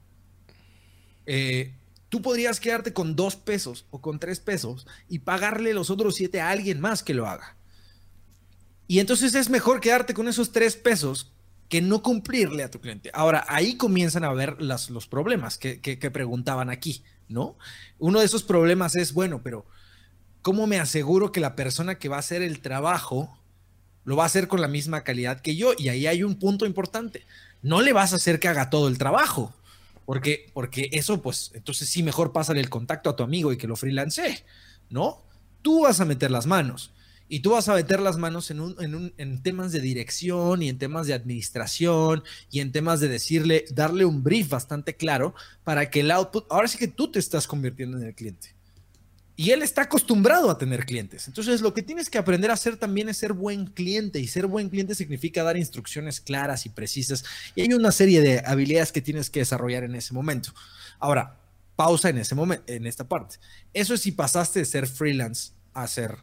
eh, 1.27 1.75
tú 2.09 2.23
podrías 2.23 2.61
quedarte 2.61 2.93
con 2.93 3.17
dos 3.17 3.37
pesos 3.37 3.87
o 3.91 4.01
con 4.01 4.19
tres 4.19 4.41
pesos 4.41 4.87
y 5.09 5.21
pagarle 5.21 5.75
los 5.75 5.91
otros 5.91 6.17
siete 6.17 6.41
a 6.41 6.51
alguien 6.51 6.81
más 6.81 7.03
que 7.03 7.15
lo 7.15 7.27
haga. 7.27 7.57
Y 8.87 9.01
entonces 9.01 9.35
es 9.35 9.51
mejor 9.51 9.81
quedarte 9.81 10.15
con 10.15 10.29
esos 10.29 10.53
tres 10.53 10.77
pesos 10.77 11.33
que 11.69 11.83
no 11.83 12.03
cumplirle 12.03 12.62
a 12.62 12.71
tu 12.71 12.81
cliente. 12.81 13.11
Ahora, 13.12 13.45
ahí 13.49 13.77
comienzan 13.77 14.25
a 14.25 14.33
ver 14.33 14.61
las, 14.61 14.91
los 14.91 15.07
problemas 15.07 15.59
que, 15.59 15.81
que 15.81 16.11
preguntaban 16.11 16.71
aquí, 16.71 17.03
¿no? 17.29 17.57
Uno 17.99 18.21
de 18.21 18.27
esos 18.27 18.43
problemas 18.43 18.97
es, 18.97 19.12
bueno, 19.12 19.43
pero 19.43 19.66
¿cómo 20.43 20.66
me 20.66 20.79
aseguro 20.79 21.33
que 21.33 21.41
la 21.41 21.57
persona 21.57 21.99
que 21.99 22.09
va 22.09 22.16
a 22.16 22.21
hacer 22.21 22.43
el 22.43 22.61
trabajo 22.61 23.39
lo 24.05 24.16
va 24.16 24.23
a 24.23 24.27
hacer 24.27 24.49
con 24.49 24.61
la 24.61 24.69
misma 24.69 25.05
calidad 25.05 25.41
que 25.41 25.57
yo? 25.57 25.73
Y 25.77 25.91
ahí 25.91 26.07
hay 26.07 26.23
un 26.23 26.39
punto 26.39 26.64
importante. 26.64 27.27
No 27.61 27.83
le 27.83 27.93
vas 27.93 28.12
a 28.12 28.16
hacer 28.16 28.41
que 28.41 28.49
haga 28.49 28.71
todo 28.71 28.89
el 28.89 28.97
trabajo, 28.97 29.53
porque, 30.07 30.51
porque 30.55 30.89
eso, 30.93 31.21
pues, 31.21 31.51
entonces 31.53 31.89
sí, 31.89 32.03
mejor 32.03 32.33
pásale 32.33 32.61
el 32.61 32.71
contacto 32.71 33.11
a 33.11 33.16
tu 33.16 33.23
amigo 33.23 33.53
y 33.53 33.59
que 33.59 33.66
lo 33.66 33.77
freelance, 33.77 34.43
¿no? 34.89 35.23
Tú 35.61 35.83
vas 35.83 36.01
a 36.01 36.07
meter 36.07 36.31
las 36.31 36.47
manos. 36.47 36.93
Y 37.29 37.41
tú 37.41 37.51
vas 37.51 37.68
a 37.68 37.74
meter 37.74 38.01
las 38.01 38.16
manos 38.16 38.51
en, 38.51 38.61
un, 38.61 39.12
en, 39.16 39.43
temas 39.43 39.72
de 39.72 39.81
dirección 39.81 40.62
y 40.62 40.68
en 40.68 40.79
temas 40.79 41.07
de 41.07 41.14
administración 41.14 42.24
y 42.51 42.61
en 42.61 42.72
temas 42.72 43.01
de 43.01 43.09
decirle, 43.09 43.64
darle 43.70 44.05
un 44.05 44.22
brief 44.22 44.49
bastante 44.49 44.97
claro 44.97 45.35
para 45.64 45.91
que 45.91 46.01
el 46.01 46.11
output, 46.11 46.47
ahora 46.51 46.68
sí 46.68 46.79
que 46.79 46.89
tú 46.89 47.11
te 47.11 47.18
estás 47.18 47.47
convirtiendo 47.47 47.99
en 47.99 48.05
el 48.05 48.14
cliente. 48.14 48.55
Y 49.37 49.53
él 49.53 49.62
está 49.62 49.83
acostumbrado 49.83 50.51
a 50.51 50.59
tener 50.59 50.85
clientes. 50.85 51.29
Entonces, 51.29 51.61
lo 51.61 51.72
que 51.72 51.83
tienes 51.83 52.11
que 52.11 52.18
aprender 52.18 52.51
a 52.51 52.55
hacer 52.55 52.76
también 52.76 53.09
es 53.09 53.18
ser 53.18 53.35
buen 53.35 53.66
cliente. 53.66 54.18
Y 54.18 54.26
ser 54.26 54.49
buen 54.49 54.68
cliente 54.68 54.97
significa 54.97 55.45
dar 55.45 55.57
instrucciones 55.57 56.20
claras 56.20 56.66
y 56.66 56.70
precisas. 56.70 57.24
Y 57.55 57.61
hay 57.61 57.72
una 57.72 57.93
serie 57.93 58.20
de 58.20 58.43
habilidades 58.45 58.91
que 58.91 59.01
tienes 59.01 59.31
que 59.31 59.39
desarrollar 59.39 59.85
en 59.85 59.95
ese 59.95 60.12
momento. 60.12 60.53
Ahora, 60.99 61.39
pausa 61.76 62.09
en 62.09 62.18
ese 62.18 62.35
momento, 62.35 62.64
en 62.66 62.85
esta 62.89 63.07
parte. 63.07 63.37
Eso 63.72 63.95
es 63.95 64.01
si 64.01 64.11
pasaste 64.11 64.59
de 64.59 64.64
ser 64.64 64.89
freelance 64.89 65.53
a 65.72 65.87
ser, 65.87 66.18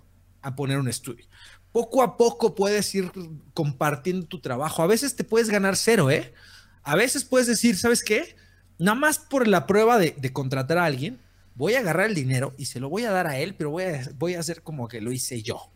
a 0.45 0.55
poner 0.55 0.77
un 0.77 0.87
estudio. 0.87 1.25
Poco 1.71 2.03
a 2.03 2.17
poco 2.17 2.55
puedes 2.55 2.93
ir 2.93 3.11
compartiendo 3.53 4.27
tu 4.27 4.39
trabajo. 4.39 4.83
A 4.83 4.87
veces 4.87 5.15
te 5.15 5.23
puedes 5.23 5.49
ganar 5.49 5.75
cero, 5.75 6.11
¿eh? 6.11 6.33
A 6.83 6.95
veces 6.95 7.25
puedes 7.25 7.47
decir, 7.47 7.75
¿sabes 7.77 8.03
qué? 8.03 8.35
Nada 8.77 8.95
más 8.95 9.17
por 9.17 9.47
la 9.47 9.65
prueba 9.65 9.97
de, 9.97 10.13
contratar 10.31 10.77
a 10.77 10.85
alguien, 10.85 11.19
voy 11.55 11.73
a 11.73 11.79
agarrar 11.79 12.07
el 12.07 12.15
dinero 12.15 12.53
y 12.57 12.65
se 12.65 12.79
lo 12.79 12.89
voy 12.89 13.05
a 13.05 13.11
dar 13.11 13.25
a 13.25 13.39
él, 13.39 13.55
pero 13.55 13.71
voy 13.71 13.83
a, 13.83 14.09
voy 14.17 14.35
a 14.35 14.39
hacer 14.39 14.61
como 14.61 14.87
que 14.87 15.01
lo 15.01 15.11
hice 15.11 15.41
yo. 15.41 15.71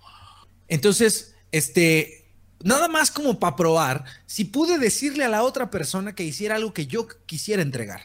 Entonces, 0.68 1.36
este, 1.52 2.30
nada 2.64 2.88
más 2.88 3.10
como 3.10 3.40
para 3.40 3.56
probar 3.56 4.06
si 4.28 4.46
pude 4.46 4.78
decirle 4.78 5.24
a 5.24 5.30
la 5.30 5.44
otra 5.44 5.72
persona 5.72 6.14
que 6.14 6.24
hiciera 6.24 6.56
algo 6.56 6.74
que 6.74 6.86
yo 6.86 7.08
quisiera 7.26 7.62
entregar. 7.62 8.02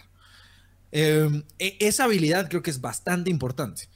Em, 0.93 1.43
e, 1.59 1.77
esa 1.81 2.05
habilidad 2.05 2.49
creo 2.49 2.63
que 2.63 2.71
es 2.71 2.81
bastante 2.81 3.29
importante. 3.29 3.89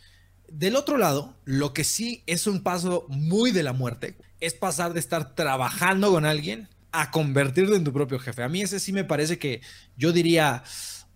Del 0.51 0.77
otro 0.77 0.97
lado, 0.97 1.37
lo 1.45 1.73
que 1.73 1.85
sí 1.85 2.23
es 2.27 2.47
un 2.47 2.63
paso 2.63 3.07
muy 3.09 3.51
de 3.53 3.63
la 3.63 3.73
muerte 3.73 4.17
es 4.41 4.55
pasar 4.55 4.95
de 4.95 5.01
estar 5.01 5.35
trabajando 5.35 6.11
con 6.11 6.25
alguien 6.25 6.69
a 6.93 7.11
convertirte 7.11 7.77
en 7.77 7.85
tu 7.85 7.93
propio 7.93 8.19
jefe. 8.19 8.43
A 8.43 8.49
mí 8.49 8.63
ese 8.63 8.81
sí 8.81 8.93
me 8.93 9.05
parece 9.05 9.39
que 9.39 9.61
yo 9.97 10.13
diría, 10.13 10.63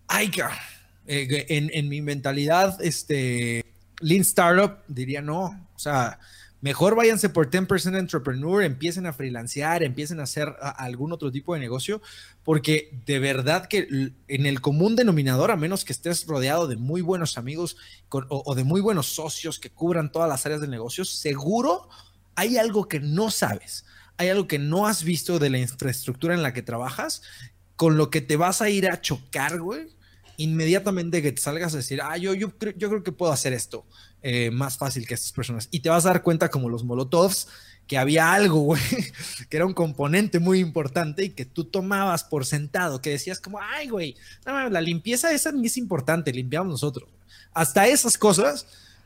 ay, 0.07 0.31
eh, 1.07 1.45
en, 1.49 1.89
mi 1.89 2.01
mentalidad, 2.01 2.81
este, 2.81 3.65
Lean 4.01 4.21
Startup, 4.21 4.77
diría 4.87 5.21
no. 5.21 5.67
O 5.75 5.79
sea, 5.79 6.19
mejor 6.63 6.95
váyanse 6.95 7.27
por 7.27 7.51
10% 7.51 7.99
Entrepreneur, 7.99 8.63
empiecen 8.63 9.05
a 9.05 9.11
freelancear, 9.11 9.83
empiecen 9.83 10.21
a 10.21 10.23
hacer 10.23 10.55
algún 10.61 11.11
otro 11.11 11.29
tipo 11.29 11.53
de 11.53 11.59
negocio, 11.59 12.01
porque 12.41 12.97
de 13.05 13.19
verdad 13.19 13.67
que 13.67 14.13
en 14.29 14.45
el 14.45 14.61
común 14.61 14.95
denominador, 14.95 15.51
a 15.51 15.57
menos 15.57 15.83
que 15.83 15.91
estés 15.91 16.25
rodeado 16.25 16.69
de 16.69 16.77
muy 16.77 17.01
buenos 17.01 17.37
amigos 17.37 17.75
o, 18.09 18.55
de 18.55 18.63
muy 18.63 18.79
buenos 18.79 19.07
socios 19.07 19.59
que 19.59 19.71
cubran 19.71 20.09
todas 20.09 20.29
las 20.29 20.45
áreas 20.45 20.61
del 20.61 20.71
negocio, 20.71 21.03
seguro 21.03 21.89
hay 22.35 22.55
algo 22.55 22.87
que 22.87 23.01
no 23.01 23.29
sabes. 23.29 23.83
Hay 24.15 24.29
algo 24.29 24.47
que 24.47 24.57
no 24.57 24.87
has 24.87 25.03
visto 25.03 25.39
de 25.39 25.49
la 25.49 25.59
infraestructura 25.59 26.33
en 26.33 26.43
la 26.43 26.53
que 26.53 26.61
trabajas, 26.61 27.23
con 27.75 27.97
lo 27.97 28.09
que 28.09 28.21
te 28.21 28.37
vas 28.37 28.61
a 28.61 28.69
ir 28.69 28.89
a 28.89 29.01
chocar, 29.01 29.59
güey, 29.59 29.89
inmediatamente 30.37 31.21
que 31.21 31.31
te 31.31 31.41
salgas 31.41 31.73
a 31.73 31.77
decir, 31.77 32.01
ah, 32.01 32.17
yo, 32.17 32.33
yo, 32.33 32.51
yo 32.77 32.89
creo 32.89 33.03
que 33.03 33.11
puedo 33.11 33.31
hacer 33.31 33.53
esto 33.53 33.85
eh, 34.21 34.51
más 34.51 34.77
fácil 34.77 35.05
que 35.07 35.13
estas 35.13 35.31
personas. 35.31 35.67
Y 35.71 35.81
te 35.81 35.89
vas 35.89 36.05
a 36.05 36.09
dar 36.09 36.23
cuenta 36.23 36.49
como 36.49 36.69
los 36.69 36.83
Molotovs, 36.83 37.47
que 37.87 37.97
había 37.97 38.33
algo, 38.33 38.59
güey, 38.61 38.81
que 39.49 39.57
era 39.57 39.65
un 39.65 39.73
componente 39.73 40.39
muy 40.39 40.59
importante 40.59 41.25
y 41.25 41.29
que 41.29 41.45
tú 41.45 41.65
tomabas 41.65 42.23
por 42.23 42.45
sentado, 42.45 43.01
que 43.01 43.09
decías 43.09 43.39
como, 43.39 43.59
ay, 43.59 43.89
güey, 43.89 44.15
la 44.45 44.81
limpieza 44.81 45.33
esa 45.33 45.51
ni 45.51 45.67
es 45.67 45.77
importante, 45.77 46.31
limpiamos 46.31 46.71
nosotros. 46.71 47.09
Hasta 47.53 47.87
esas 47.87 48.17
cosas 48.17 48.65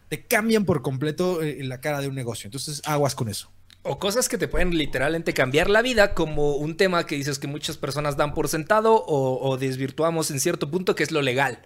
te 0.10 0.26
cambian 0.26 0.66
por 0.66 0.82
completo 0.82 1.42
eh, 1.42 1.64
la 1.64 1.82
cara 1.82 2.00
de 2.02 2.08
un 2.08 2.16
negocio. 2.16 2.48
Entonces, 2.48 2.82
aguas 2.86 3.16
con 3.16 3.28
eso. 3.28 3.52
O 3.88 4.00
cosas 4.00 4.28
que 4.28 4.38
te 4.38 4.48
pueden 4.48 4.78
literalmente 4.78 5.34
cambiar 5.34 5.70
la 5.70 5.82
vida, 5.82 6.14
como 6.14 6.56
un 6.56 6.76
tema 6.76 7.06
que 7.06 7.16
dices 7.16 7.40
que 7.40 7.48
muchas 7.48 7.78
personas 7.78 8.18
dan 8.18 8.34
por 8.34 8.50
sentado 8.50 9.04
o, 9.08 9.58
desvirtuamos 9.58 10.30
en 10.30 10.40
cierto 10.40 10.70
punto, 10.70 10.94
que 10.94 11.04
es 11.04 11.12
lo 11.12 11.22
legal, 11.22 11.60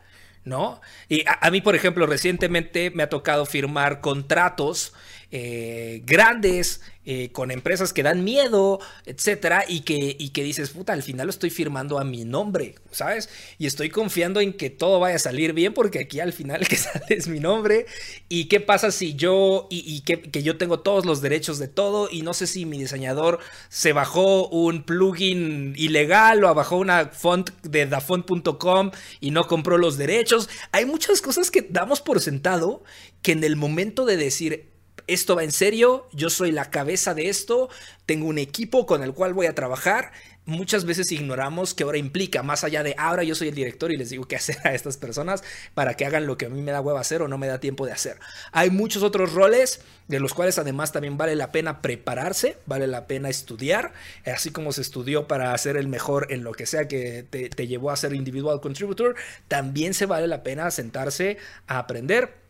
¿no? 0.45 0.81
Y 1.09 1.23
a, 1.27 1.49
mí, 1.49 1.61
por 1.61 1.75
ejemplo, 1.75 2.05
recientemente 2.05 2.91
me 2.91 3.03
ha 3.03 3.09
tocado 3.09 3.45
firmar 3.45 4.01
contratos 4.01 4.93
eh, 5.31 6.01
grandes 6.05 6.81
eh, 7.03 7.31
con 7.31 7.49
empresas 7.49 7.93
que 7.93 8.03
dan 8.03 8.23
miedo, 8.23 8.79
etcétera, 9.05 9.65
y 9.67 9.79
que, 9.79 10.15
y 10.19 10.29
que 10.29 10.43
dices, 10.43 10.69
puta, 10.69 10.93
al 10.93 11.01
final 11.01 11.25
lo 11.25 11.31
estoy 11.31 11.49
firmando 11.49 11.97
a 11.97 12.03
mi 12.03 12.25
nombre, 12.25 12.75
¿sabes? 12.91 13.27
Y 13.57 13.65
estoy 13.65 13.89
confiando 13.89 14.39
en 14.39 14.53
que 14.53 14.69
todo 14.69 14.99
vaya 14.99 15.15
a 15.15 15.19
salir 15.19 15.53
bien, 15.53 15.73
porque 15.73 15.97
aquí 15.97 16.19
al 16.19 16.31
final 16.31 16.67
que 16.67 16.75
sale 16.75 17.05
es 17.09 17.27
mi 17.27 17.39
nombre. 17.39 17.87
¿Y 18.29 18.45
qué 18.45 18.59
pasa 18.59 18.91
si 18.91 19.15
yo, 19.15 19.67
y, 19.71 20.01
que, 20.01 20.21
que, 20.21 20.43
yo 20.43 20.57
tengo 20.57 20.81
todos 20.81 21.07
los 21.07 21.21
derechos 21.21 21.57
de 21.57 21.67
todo, 21.67 22.07
y 22.11 22.21
no 22.21 22.35
sé 22.35 22.45
si 22.45 22.65
mi 22.65 22.77
diseñador 22.77 23.39
se 23.69 23.93
bajó 23.93 24.47
un 24.49 24.83
plugin 24.83 25.73
ilegal 25.77 26.43
o 26.43 26.53
bajó 26.53 26.77
una 26.77 27.07
font 27.07 27.49
de 27.63 27.87
dafont.com 27.87 28.91
y 29.19 29.31
no 29.31 29.47
compró 29.47 29.79
los 29.79 29.97
derechos? 29.97 30.49
Hay 30.71 30.85
muchas 30.85 31.21
cosas 31.21 31.49
que 31.49 31.65
damos 31.67 32.01
por 32.01 32.19
sentado 32.21 32.83
que 33.23 33.31
en 33.31 33.43
el 33.43 33.55
momento 33.55 34.05
de 34.05 34.17
decir, 34.17 34.70
esto 35.13 35.35
va 35.35 35.43
en 35.43 35.51
serio, 35.51 36.07
yo 36.13 36.29
soy 36.29 36.51
la 36.51 36.69
cabeza 36.69 37.13
de 37.13 37.29
esto, 37.29 37.69
tengo 38.05 38.27
un 38.27 38.37
equipo 38.37 38.85
con 38.85 39.03
el 39.03 39.13
cual 39.13 39.33
voy 39.33 39.45
a 39.45 39.55
trabajar. 39.55 40.11
Muchas 40.45 40.85
veces 40.85 41.11
ignoramos 41.11 41.73
que 41.73 41.83
ahora 41.83 41.97
implica, 41.97 42.43
más 42.43 42.63
allá 42.63 42.81
de 42.81 42.95
ahora 42.97 43.23
yo 43.23 43.35
soy 43.35 43.49
el 43.49 43.55
director 43.55 43.91
y 43.91 43.97
les 43.97 44.09
digo 44.09 44.25
qué 44.27 44.35
hacer 44.37 44.57
a 44.63 44.73
estas 44.73 44.97
personas 44.97 45.43
para 45.73 45.95
que 45.95 46.05
hagan 46.05 46.25
lo 46.25 46.37
que 46.37 46.45
a 46.45 46.49
mí 46.49 46.61
me 46.61 46.71
da 46.71 46.81
huevo 46.81 46.97
hacer 46.97 47.21
o 47.21 47.27
no 47.27 47.37
me 47.37 47.47
da 47.47 47.59
tiempo 47.59 47.85
de 47.85 47.91
hacer. 47.91 48.17
Hay 48.51 48.69
muchos 48.69 49.03
otros 49.03 49.33
roles 49.33 49.81
de 50.07 50.19
los 50.19 50.33
cuales 50.33 50.57
además 50.57 50.91
también 50.91 51.17
vale 51.17 51.35
la 51.35 51.51
pena 51.51 51.81
prepararse, 51.81 52.57
vale 52.65 52.87
la 52.87 53.05
pena 53.05 53.29
estudiar, 53.29 53.93
así 54.25 54.51
como 54.51 54.71
se 54.71 54.81
estudió 54.81 55.27
para 55.27 55.57
ser 55.57 55.77
el 55.77 55.87
mejor 55.87 56.27
en 56.31 56.43
lo 56.43 56.53
que 56.53 56.65
sea 56.65 56.87
que 56.87 57.23
te, 57.29 57.49
te 57.49 57.67
llevó 57.67 57.91
a 57.91 57.97
ser 57.97 58.13
individual 58.13 58.61
contributor, 58.61 59.15
también 59.47 59.93
se 59.93 60.05
vale 60.05 60.27
la 60.27 60.43
pena 60.43 60.71
sentarse 60.71 61.37
a 61.67 61.79
aprender 61.79 62.40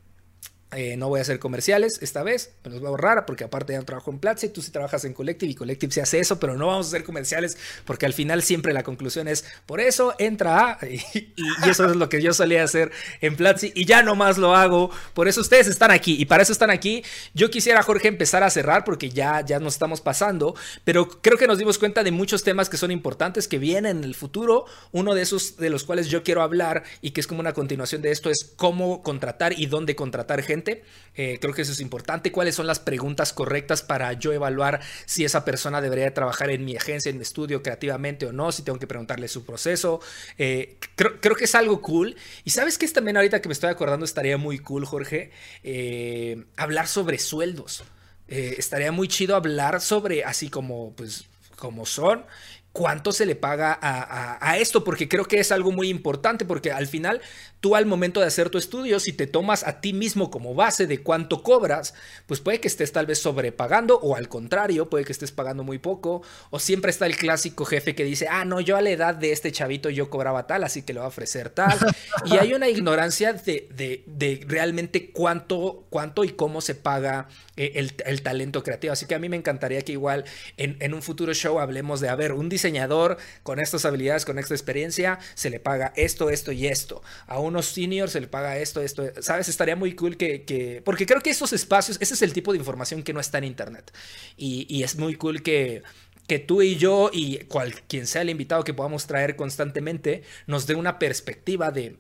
Eh, 0.74 0.96
no 0.96 1.10
voy 1.10 1.20
a 1.20 1.24
hacer 1.24 1.38
comerciales 1.38 2.00
esta 2.02 2.24
vez, 2.24 2.54
me 2.64 2.72
los 2.72 2.80
voy 2.80 2.88
a 2.88 2.90
ahorrar 2.92 3.26
porque 3.26 3.44
aparte 3.44 3.74
ya 3.74 3.82
trabajo 3.82 4.10
en 4.10 4.20
Platzi, 4.20 4.48
tú 4.48 4.62
sí 4.62 4.72
trabajas 4.72 5.04
en 5.04 5.12
Collective 5.12 5.52
y 5.52 5.54
Collective 5.54 5.92
se 5.92 6.02
hace 6.02 6.20
eso, 6.20 6.40
pero 6.40 6.56
no 6.56 6.68
vamos 6.68 6.86
a 6.86 6.90
hacer 6.90 7.04
comerciales 7.04 7.58
porque 7.84 8.06
al 8.06 8.14
final 8.14 8.42
siempre 8.42 8.72
la 8.72 8.82
conclusión 8.82 9.28
es, 9.28 9.44
por 9.66 9.82
eso 9.82 10.16
entra 10.18 10.80
a, 10.80 10.86
y, 10.88 11.34
eso 11.70 11.90
es 11.90 11.98
lo 11.98 12.08
que 12.08 12.22
yo 12.22 12.32
solía 12.32 12.64
hacer 12.64 12.90
en 13.20 13.36
Platzi 13.36 13.74
y 13.76 13.84
ya 13.84 14.02
nomás 14.02 14.38
lo 14.38 14.56
hago, 14.56 14.92
por 15.14 15.28
eso 15.28 15.42
ustedes 15.42 15.68
están 15.68 15.92
aquí 15.92 16.16
y 16.18 16.24
para 16.24 16.44
eso 16.44 16.54
están 16.54 16.70
aquí. 16.70 17.04
Yo 17.34 17.50
quisiera, 17.50 17.84
Jorge, 17.84 18.08
empezar 18.08 18.42
a 18.42 18.50
cerrar 18.50 18.86
porque 18.86 19.10
ya, 19.10 19.42
ya 19.42 19.60
nos 19.60 19.74
estamos 19.74 20.00
pasando, 20.00 20.56
pero 20.86 21.10
creo 21.22 21.38
que 21.38 21.48
nos 21.48 21.58
dimos 21.58 21.80
cuenta 21.80 22.02
de 22.02 22.12
muchos 22.12 22.46
temas 22.46 22.70
que 22.70 22.78
son 22.78 22.92
importantes, 22.92 23.50
que 23.50 23.58
vienen 23.58 23.98
en 23.98 24.04
el 24.06 24.16
futuro. 24.16 24.64
Uno 24.94 25.16
de 25.16 25.24
esos 25.24 25.58
de 25.58 25.70
los 25.70 25.84
cuales 25.84 26.08
yo 26.08 26.24
quiero 26.24 26.42
hablar 26.42 26.84
y 27.02 27.12
que 27.12 27.20
es 27.20 27.28
como 27.28 27.42
una 27.42 27.52
continuación 27.52 28.02
de 28.02 28.12
esto 28.12 28.30
es 28.30 28.54
cómo 28.56 29.04
contratar 29.04 29.52
y 29.60 29.66
dónde 29.66 29.98
contratar 29.98 30.42
gente 30.42 30.61
eh, 31.16 31.38
creo 31.42 31.54
que 31.54 31.62
eso 31.62 31.72
es 31.72 31.80
importante. 31.82 32.32
¿Cuáles 32.32 32.56
son 32.56 32.68
las 32.68 32.80
preguntas 32.80 33.34
correctas 33.34 33.82
para 33.82 34.14
yo 34.14 34.32
evaluar 34.32 34.82
si 35.06 35.26
esa 35.26 35.44
persona 35.44 35.82
debería 35.82 36.14
trabajar 36.14 36.50
en 36.50 36.64
mi 36.66 36.76
agencia, 36.76 37.10
en 37.10 37.18
mi 37.18 37.24
estudio 37.24 37.62
creativamente 37.62 38.26
o 38.26 38.32
no? 38.32 38.52
Si 38.52 38.64
tengo 38.64 38.80
que 38.80 38.88
preguntarle 38.88 39.28
su 39.28 39.46
proceso. 39.46 40.00
Eh, 40.38 40.78
creo, 40.96 41.36
que 41.36 41.44
es 41.44 41.56
algo 41.56 41.82
cool. 41.82 42.16
Y 42.44 42.52
sabes 42.52 42.78
que 42.78 42.86
es 42.86 42.94
también 42.94 43.18
ahorita 43.18 43.42
que 43.42 43.50
me 43.50 43.54
estoy 43.54 43.70
acordando 43.70 44.06
estaría 44.06 44.38
muy 44.38 44.60
cool, 44.60 44.86
Jorge, 44.86 45.32
eh, 45.64 46.44
hablar 46.58 46.88
sobre 46.88 47.20
sueldos. 47.20 47.84
estaría 48.28 48.92
muy 48.94 49.08
chido 49.08 49.36
hablar 49.36 49.82
sobre 49.82 50.24
así 50.24 50.50
como 50.50 50.94
pues 50.96 51.26
como 51.58 51.86
son 51.86 52.24
cuánto 52.72 53.12
se 53.12 53.26
le 53.26 53.36
paga 53.36 53.78
a, 53.82 54.58
esto, 54.58 54.84
porque 54.84 55.08
creo 55.08 55.26
que 55.26 55.40
es 55.40 55.52
algo 55.52 55.72
muy 55.72 55.90
importante, 55.90 56.46
porque 56.46 56.72
al 56.72 56.88
final 56.88 57.22
tú 57.62 57.76
al 57.76 57.86
momento 57.86 58.20
de 58.20 58.26
hacer 58.26 58.50
tu 58.50 58.58
estudio, 58.58 59.00
si 59.00 59.14
te 59.14 59.28
tomas 59.28 59.66
a 59.66 59.82
ti 59.82 59.94
mismo 59.94 60.32
como 60.32 60.56
base 60.56 60.88
de 60.88 61.04
cuánto 61.04 61.44
cobras, 61.44 61.94
pues 62.26 62.40
puede 62.40 62.60
que 62.60 62.68
estés 62.68 62.92
tal 62.92 63.06
vez 63.06 63.20
sobrepagando 63.20 64.00
o 64.00 64.16
al 64.16 64.28
contrario, 64.28 64.90
puede 64.90 65.06
que 65.06 65.12
estés 65.12 65.32
pagando 65.32 65.64
muy 65.64 65.78
poco, 65.78 66.24
o 66.50 66.60
siempre 66.60 66.90
está 66.90 67.06
el 67.06 67.16
clásico 67.16 67.64
jefe 67.64 67.94
que 67.94 68.04
dice, 68.04 68.28
ah, 68.30 68.46
no, 68.46 68.60
yo 68.62 68.78
a 68.78 68.82
la 68.82 68.90
edad 68.90 69.16
de 69.16 69.32
este 69.32 69.52
chavito 69.52 69.92
yo 69.92 70.10
cobraba 70.10 70.48
tal, 70.48 70.64
así 70.64 70.82
que 70.82 70.94
le 70.94 71.00
voy 71.00 71.06
a 71.06 71.10
ofrecer 71.10 71.52
tal, 71.52 71.78
y 72.26 72.38
hay 72.38 72.54
una 72.54 72.68
ignorancia 72.68 73.34
de, 73.34 73.70
de, 74.08 74.44
realmente 74.48 75.12
cuánto, 75.12 75.86
cuánto 75.92 76.24
y 76.24 76.30
cómo 76.30 76.62
se 76.62 76.74
paga 76.74 77.28
eh, 77.58 77.74
el, 77.76 78.22
talento 78.24 78.64
creativo, 78.64 78.94
así 78.94 79.06
que 79.06 79.14
a 79.14 79.20
mí 79.20 79.30
me 79.30 79.38
encantaría 79.38 79.84
que 79.84 79.92
igual 79.92 80.26
en, 80.58 80.78
en 80.80 80.96
un 80.96 81.04
futuro 81.04 81.34
show 81.36 81.60
hablemos 81.60 82.02
de, 82.02 82.10
a 82.10 82.16
ver, 82.16 82.34
un 82.34 82.50
diseñador 82.50 83.18
con 83.44 83.60
estas 83.60 83.86
habilidades, 83.86 84.26
con 84.26 84.40
esta 84.40 84.56
experiencia, 84.56 85.20
se 85.36 85.52
le 85.52 85.60
paga 85.60 85.94
esto, 85.96 86.32
esto 86.32 86.52
y 86.52 86.66
esto. 86.66 87.04
A 87.28 87.40
unos 87.52 87.68
seniors 87.68 88.14
se 88.14 88.22
le 88.22 88.28
paga 88.28 88.58
esto, 88.58 88.82
esto. 88.82 89.04
¿Sabes? 89.22 89.48
Estaría 89.48 89.76
muy 89.76 89.94
cool 89.94 90.18
que, 90.18 90.82
Porque 90.84 91.06
creo 91.06 91.22
que 91.22 91.30
esos 91.30 91.54
espacios, 91.54 91.98
ese 92.02 92.16
es 92.16 92.22
el 92.22 92.34
tipo 92.34 92.52
de 92.52 92.58
información 92.58 93.04
que 93.04 93.14
no 93.14 93.20
está 93.20 93.38
en 93.38 93.44
Internet. 93.46 93.92
Y, 94.38 94.84
es 94.84 94.98
muy 94.98 95.16
cool 95.16 95.44
que 95.44 95.84
que 96.28 96.40
tú 96.40 96.62
y 96.62 96.78
yo 96.78 97.10
y 97.12 97.40
cual, 97.40 97.74
quien 97.90 98.08
sea 98.08 98.22
el 98.22 98.30
invitado 98.30 98.64
que 98.64 98.74
podamos 98.74 99.06
traer 99.06 99.36
constantemente 99.36 100.24
nos 100.48 100.66
dé 100.66 100.76
una 100.76 100.98
perspectiva 100.98 101.72
de 101.72 101.98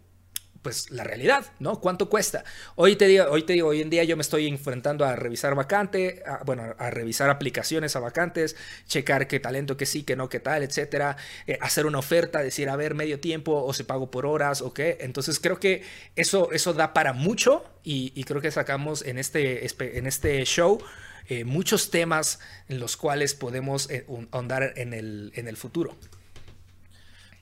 pues 0.61 0.91
la 0.91 1.03
realidad, 1.03 1.45
¿no? 1.59 1.79
¿Cuánto 1.79 2.09
cuesta? 2.09 2.43
Hoy 2.75 2.95
te 2.95 3.07
digo, 3.07 3.25
hoy 3.29 3.43
te 3.43 3.53
digo, 3.53 3.69
hoy 3.69 3.81
en 3.81 3.89
día 3.89 4.03
yo 4.03 4.15
me 4.15 4.21
estoy 4.21 4.47
enfrentando 4.47 5.05
a 5.05 5.15
revisar 5.15 5.55
vacante, 5.55 6.23
bueno, 6.45 6.75
a 6.77 6.89
revisar 6.91 7.29
aplicaciones 7.29 7.95
a 7.95 7.99
vacantes, 7.99 8.55
checar 8.87 9.27
qué 9.27 9.39
talento, 9.39 9.77
qué 9.77 9.85
sí, 9.85 10.03
qué 10.03 10.15
no, 10.15 10.29
qué 10.29 10.39
tal, 10.39 10.63
etcétera, 10.63 11.17
eh, 11.47 11.57
hacer 11.61 11.85
una 11.85 11.99
oferta, 11.99 12.41
decir, 12.41 12.69
a 12.69 12.75
ver, 12.75 12.93
medio 12.93 13.19
tiempo 13.19 13.63
o 13.63 13.73
se 13.73 13.83
pago 13.83 14.11
por 14.11 14.25
horas 14.25 14.61
o 14.61 14.73
qué. 14.73 14.97
Entonces 15.01 15.39
creo 15.39 15.59
que 15.59 15.83
eso, 16.15 16.51
eso 16.51 16.73
da 16.73 16.93
para 16.93 17.13
mucho 17.13 17.65
y, 17.83 18.23
creo 18.23 18.41
que 18.41 18.51
sacamos 18.51 19.01
en 19.03 19.17
este, 19.17 19.65
en 19.97 20.07
este 20.07 20.45
show 20.45 20.79
eh, 21.27 21.43
muchos 21.43 21.91
temas 21.91 22.39
en 22.67 22.79
los 22.79 22.97
cuales 22.97 23.33
podemos 23.33 23.89
eh, 23.89 24.05
ahondar 24.31 24.73
en 24.75 24.93
el, 24.93 25.31
en 25.35 25.47
el 25.47 25.57
futuro. 25.57 25.97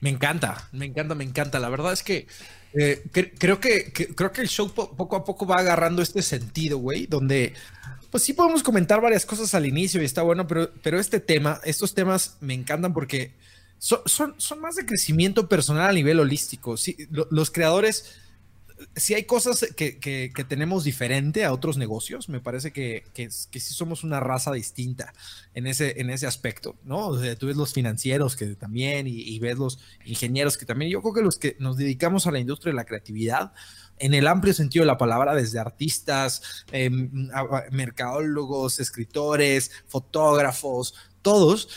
Me 0.00 0.10
encanta, 0.10 0.68
me 0.72 0.86
encanta, 0.86 1.14
me 1.14 1.24
encanta. 1.24 1.58
La 1.58 1.68
verdad 1.68 1.92
es 1.92 2.02
que 2.02 2.26
eh, 2.72 3.02
creo 3.38 3.60
que, 3.60 3.92
creo 3.92 4.32
que 4.32 4.40
el 4.40 4.48
show 4.48 4.72
poco 4.72 5.16
a 5.16 5.24
poco 5.24 5.46
va 5.46 5.56
agarrando 5.56 6.02
este 6.02 6.22
sentido, 6.22 6.78
güey, 6.78 7.06
donde 7.06 7.54
pues 8.10 8.24
sí 8.24 8.32
podemos 8.32 8.62
comentar 8.62 9.00
varias 9.00 9.24
cosas 9.24 9.54
al 9.54 9.66
inicio 9.66 10.02
y 10.02 10.04
está 10.04 10.22
bueno, 10.22 10.46
pero, 10.46 10.70
pero 10.82 10.98
este 10.98 11.20
tema, 11.20 11.60
estos 11.64 11.94
temas 11.94 12.36
me 12.40 12.54
encantan 12.54 12.92
porque 12.92 13.32
son, 13.78 14.00
son, 14.06 14.34
son 14.38 14.60
más 14.60 14.76
de 14.76 14.86
crecimiento 14.86 15.48
personal 15.48 15.90
a 15.90 15.92
nivel 15.92 16.18
holístico. 16.20 16.76
Sí, 16.76 16.96
los 17.10 17.50
creadores 17.50 18.16
si 18.96 19.14
hay 19.14 19.24
cosas 19.24 19.66
que, 19.76 20.32
tenemos 20.48 20.84
diferente 20.84 21.44
a 21.44 21.52
otros 21.52 21.76
negocios, 21.76 22.28
me 22.28 22.40
parece 22.40 22.72
que, 22.72 23.04
que, 23.14 23.30
sí 23.30 23.74
somos 23.74 24.04
una 24.04 24.20
raza 24.20 24.52
distinta 24.52 25.12
en 25.54 25.66
ese, 25.66 26.00
en 26.00 26.10
ese 26.10 26.26
aspecto, 26.26 26.76
¿no? 26.84 27.08
O 27.08 27.20
sea, 27.20 27.36
tú 27.36 27.46
ves 27.46 27.56
los 27.56 27.72
financieros 27.72 28.36
que 28.36 28.46
también 28.56 29.06
y, 29.06 29.38
ves 29.38 29.58
los 29.58 29.78
ingenieros 30.04 30.56
que 30.56 30.66
también. 30.66 30.90
Yo 30.90 31.02
creo 31.02 31.14
que 31.14 31.22
los 31.22 31.38
que 31.38 31.56
nos 31.58 31.76
dedicamos 31.76 32.26
a 32.26 32.30
la 32.30 32.38
industria 32.38 32.72
de 32.72 32.76
la 32.76 32.84
creatividad, 32.84 33.52
en 33.98 34.14
el 34.14 34.26
amplio 34.26 34.54
sentido 34.54 34.82
de 34.82 34.86
la 34.86 34.98
palabra, 34.98 35.34
desde 35.34 35.58
artistas, 35.58 36.64
em, 36.72 37.10
mercadólogos, 37.70 38.80
escritores, 38.80 39.70
fotógrafos, 39.86 40.94
todos, 41.22 41.68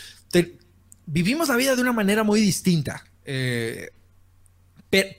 vivimos 1.06 1.50
la 1.50 1.58
vida 1.58 1.76
de 1.76 1.82
una 1.82 1.92
manera 1.92 2.24
muy 2.24 2.40
distinta. 2.40 3.04
Eh, 3.26 3.90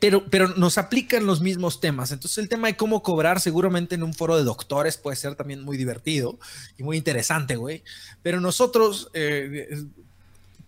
pero, 0.01 0.25
pero, 0.31 0.49
nos 0.49 0.79
aplican 0.79 1.27
los 1.27 1.41
mismos 1.41 1.81
temas. 1.81 2.12
Entonces 2.12 2.39
el 2.39 2.49
tema 2.49 2.68
de 2.68 2.77
cómo 2.77 3.03
cobrar 3.03 3.41
seguramente 3.41 3.97
en 3.97 4.05
un 4.05 4.14
foro 4.14 4.37
de 4.37 4.45
doctores 4.45 4.97
puede 4.97 5.16
ser 5.16 5.35
también 5.35 5.62
muy 5.62 5.77
divertido 5.77 6.39
y 6.79 6.85
muy 6.85 6.97
interesante, 6.97 7.57
güey. 7.57 7.83
Pero 8.22 8.41
nosotros 8.41 9.11
eh, 9.14 9.85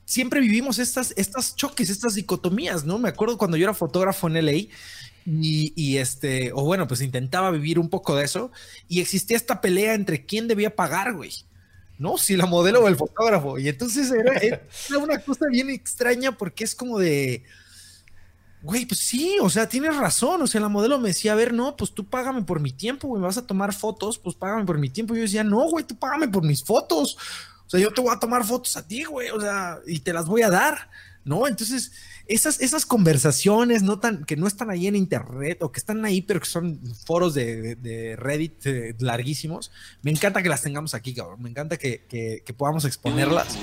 siempre 0.05 0.41
vivimos 0.41 0.81
estas, 0.81 1.15
estas 1.17 1.55
choques, 1.55 1.89
estas 1.89 2.17
dicotomías, 2.17 2.85
¿no? 2.85 2.99
Me 2.99 3.09
acuerdo 3.09 3.39
cuando 3.39 3.57
yo 3.57 3.65
era 3.65 3.75
fotógrafo 3.75 4.27
en 4.27 4.45
LA 4.45 4.53
y, 5.25 5.73
y, 5.77 5.99
este, 5.99 6.51
o 6.53 6.65
bueno, 6.65 6.89
pues 6.89 7.01
intentaba 7.01 7.53
vivir 7.53 7.79
un 7.79 7.89
poco 7.89 8.17
de 8.17 8.25
eso 8.25 8.51
y 8.89 9.01
existía 9.01 9.37
esta 9.37 9.61
pelea 9.61 9.95
entre 9.95 10.27
quién 10.27 10.49
debía 10.49 10.75
pagar, 10.75 11.15
güey. 11.15 11.33
¿no? 11.99 12.19
Si 12.19 12.37
la 12.37 12.47
modelo 12.47 12.83
o 12.83 12.89
el 12.89 12.97
fotógrafo. 12.97 13.59
Y 13.59 13.69
entonces 13.69 14.11
era, 14.11 14.33
era, 14.35 14.61
una 15.01 15.19
cosa 15.21 15.47
bien 15.49 15.71
extraña 15.71 16.33
porque 16.37 16.65
es 16.65 16.75
como 16.75 16.99
de, 16.99 17.45
Güey, 18.63 18.87
pues 18.87 19.01
sí, 19.01 19.37
o 19.41 19.51
sea, 19.51 19.69
tienes 19.69 19.97
razón. 19.97 20.43
O 20.43 20.47
sea, 20.47 20.61
la 20.61 20.69
modelo 20.69 20.99
me 20.99 21.09
decía, 21.09 21.33
a 21.33 21.37
ver, 21.37 21.53
no, 21.53 21.77
pues 21.77 21.93
tú 21.93 22.05
págame 22.05 22.43
por 22.43 22.61
mi 22.61 22.73
tiempo, 22.73 23.09
güey, 23.09 23.21
me 23.21 23.27
vas 23.27 23.39
a 23.39 23.47
tomar 23.47 23.73
fotos, 23.73 24.19
pues 24.19 24.35
págame 24.35 24.65
por 24.65 24.79
mi 24.79 24.91
tiempo. 24.91 25.15
Y 25.15 25.19
yo 25.19 25.23
decía, 25.23 25.45
no, 25.45 25.69
güey, 25.69 25.85
tú 25.85 25.97
págame 25.97 26.29
por 26.29 26.43
mis 26.43 26.65
fotos. 26.65 27.17
O 27.67 27.71
sea, 27.71 27.81
yo 27.81 27.93
te 27.93 28.01
voy 28.01 28.15
a 28.15 28.19
tomar 28.19 28.45
fotos 28.45 28.77
a 28.77 28.87
ti, 28.87 29.05
güey, 29.05 29.31
o 29.31 29.41
sea, 29.41 29.81
y 29.87 29.99
te 30.01 30.13
las 30.13 30.27
voy 30.27 30.43
a 30.43 30.51
dar, 30.51 30.89
¿no? 31.25 31.49
Entonces, 31.49 31.93
esas, 32.29 32.61
esas 32.61 32.87
conversaciones 32.87 33.83
no 33.83 33.99
tan, 33.99 34.25
que 34.25 34.37
no 34.37 34.47
están 34.47 34.71
ahí 34.71 34.87
en 34.87 34.95
internet 34.95 35.63
o 35.63 35.73
que 35.73 35.81
están 35.81 36.05
ahí, 36.05 36.23
pero 36.23 36.41
que 36.41 36.47
son 36.47 36.81
foros 37.05 37.35
de, 37.35 38.17
Reddit 38.19 38.67
eh, 38.67 38.95
larguísimos, 39.01 39.73
me 40.03 40.13
encanta 40.13 40.43
que 40.43 40.49
las 40.49 40.63
tengamos 40.63 40.95
aquí, 40.95 41.13
cabrón. 41.13 41.43
Me 41.43 41.51
encanta 41.51 41.77
que, 41.77 42.05
que 42.09 42.55
podamos 42.55 42.85
exponerlas. 42.85 43.57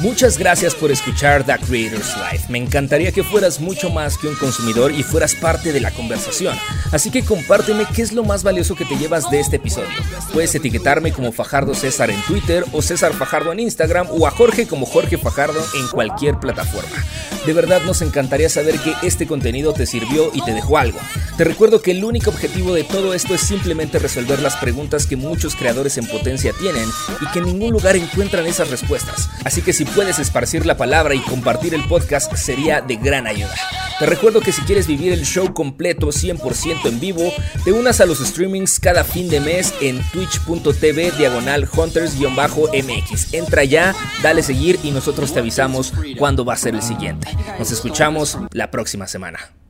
Muchas 0.00 0.36
gracias 0.38 0.74
por 0.74 0.90
escuchar 0.90 1.44
The 1.44 1.56
Creators 1.66 2.16
Life. 2.16 2.46
Me 2.48 2.58
encantaría 2.58 3.12
que 3.12 3.22
fueras 3.22 3.60
mucho 3.60 3.90
más 3.90 4.18
que 4.18 4.26
un 4.26 4.34
consumidor 4.34 4.92
y 4.92 5.04
fueras 5.04 5.34
parte 5.36 5.72
de 5.72 5.80
la 5.80 5.92
conversación. 5.92 6.58
Así 6.90 7.10
que 7.10 7.24
compárteme 7.24 7.86
qué 7.94 8.02
es 8.02 8.12
lo 8.12 8.24
más 8.24 8.42
valioso 8.42 8.74
que 8.74 8.84
te 8.84 8.96
llevas 8.96 9.30
de 9.30 9.38
este 9.38 9.56
episodio. 9.56 9.96
Puedes 10.32 10.54
etiquetarme 10.54 11.12
como 11.12 11.30
Fajardo 11.30 11.74
César 11.74 12.10
en 12.10 12.20
Twitter 12.22 12.64
o 12.72 12.82
César 12.82 13.12
Fajardo 13.14 13.52
en 13.52 13.60
Instagram 13.60 14.08
o 14.10 14.26
a 14.26 14.30
Jorge 14.32 14.66
como 14.66 14.84
Jorge 14.84 15.16
Fajardo 15.16 15.64
en 15.78 15.86
cualquier 15.88 16.38
plataforma. 16.38 17.04
De 17.46 17.52
verdad 17.52 17.82
nos 17.82 18.02
encantaría 18.02 18.48
saber 18.48 18.78
que 18.80 18.94
este 19.06 19.26
contenido 19.26 19.74
te 19.74 19.86
sirvió 19.86 20.30
y 20.34 20.42
te 20.42 20.52
dejó 20.52 20.78
algo. 20.78 20.98
Te 21.36 21.44
recuerdo 21.44 21.82
que 21.82 21.92
el 21.92 22.04
único 22.04 22.30
objetivo 22.30 22.74
de 22.74 22.84
todo 22.84 23.14
esto 23.14 23.34
es 23.34 23.42
simplemente 23.42 23.98
resolver 23.98 24.40
las 24.40 24.56
preguntas 24.56 25.06
que 25.06 25.16
muchos 25.16 25.54
creadores 25.54 25.98
en 25.98 26.06
potencia 26.06 26.52
tienen 26.58 26.88
y 27.20 27.26
que 27.32 27.40
en 27.40 27.46
ningún 27.46 27.72
lugar 27.72 27.96
encuentran 27.96 28.46
esas 28.46 28.70
respuestas. 28.70 29.28
Así 29.44 29.62
que 29.62 29.72
si 29.84 29.90
puedes 29.92 30.18
esparcir 30.18 30.64
la 30.64 30.76
palabra 30.76 31.14
y 31.14 31.20
compartir 31.20 31.74
el 31.74 31.86
podcast 31.86 32.34
sería 32.36 32.80
de 32.80 32.96
gran 32.96 33.26
ayuda. 33.26 33.54
Te 33.98 34.06
recuerdo 34.06 34.40
que 34.40 34.52
si 34.52 34.62
quieres 34.62 34.86
vivir 34.86 35.12
el 35.12 35.24
show 35.24 35.52
completo 35.52 36.08
100% 36.08 36.86
en 36.86 37.00
vivo, 37.00 37.32
te 37.64 37.72
unas 37.72 38.00
a 38.00 38.06
los 38.06 38.18
streamings 38.18 38.80
cada 38.80 39.04
fin 39.04 39.28
de 39.28 39.40
mes 39.40 39.74
en 39.80 40.00
twitch.tv 40.10 41.12
diagonal 41.12 41.68
hunters-mx. 41.68 43.34
Entra 43.34 43.64
ya, 43.64 43.94
dale 44.22 44.42
seguir 44.42 44.78
y 44.82 44.90
nosotros 44.90 45.32
te 45.32 45.40
avisamos 45.40 45.92
cuándo 46.18 46.44
va 46.44 46.54
a 46.54 46.58
ser 46.58 46.74
el 46.74 46.82
siguiente. 46.82 47.28
Nos 47.58 47.70
escuchamos 47.70 48.38
la 48.52 48.70
próxima 48.70 49.06
semana. 49.06 49.63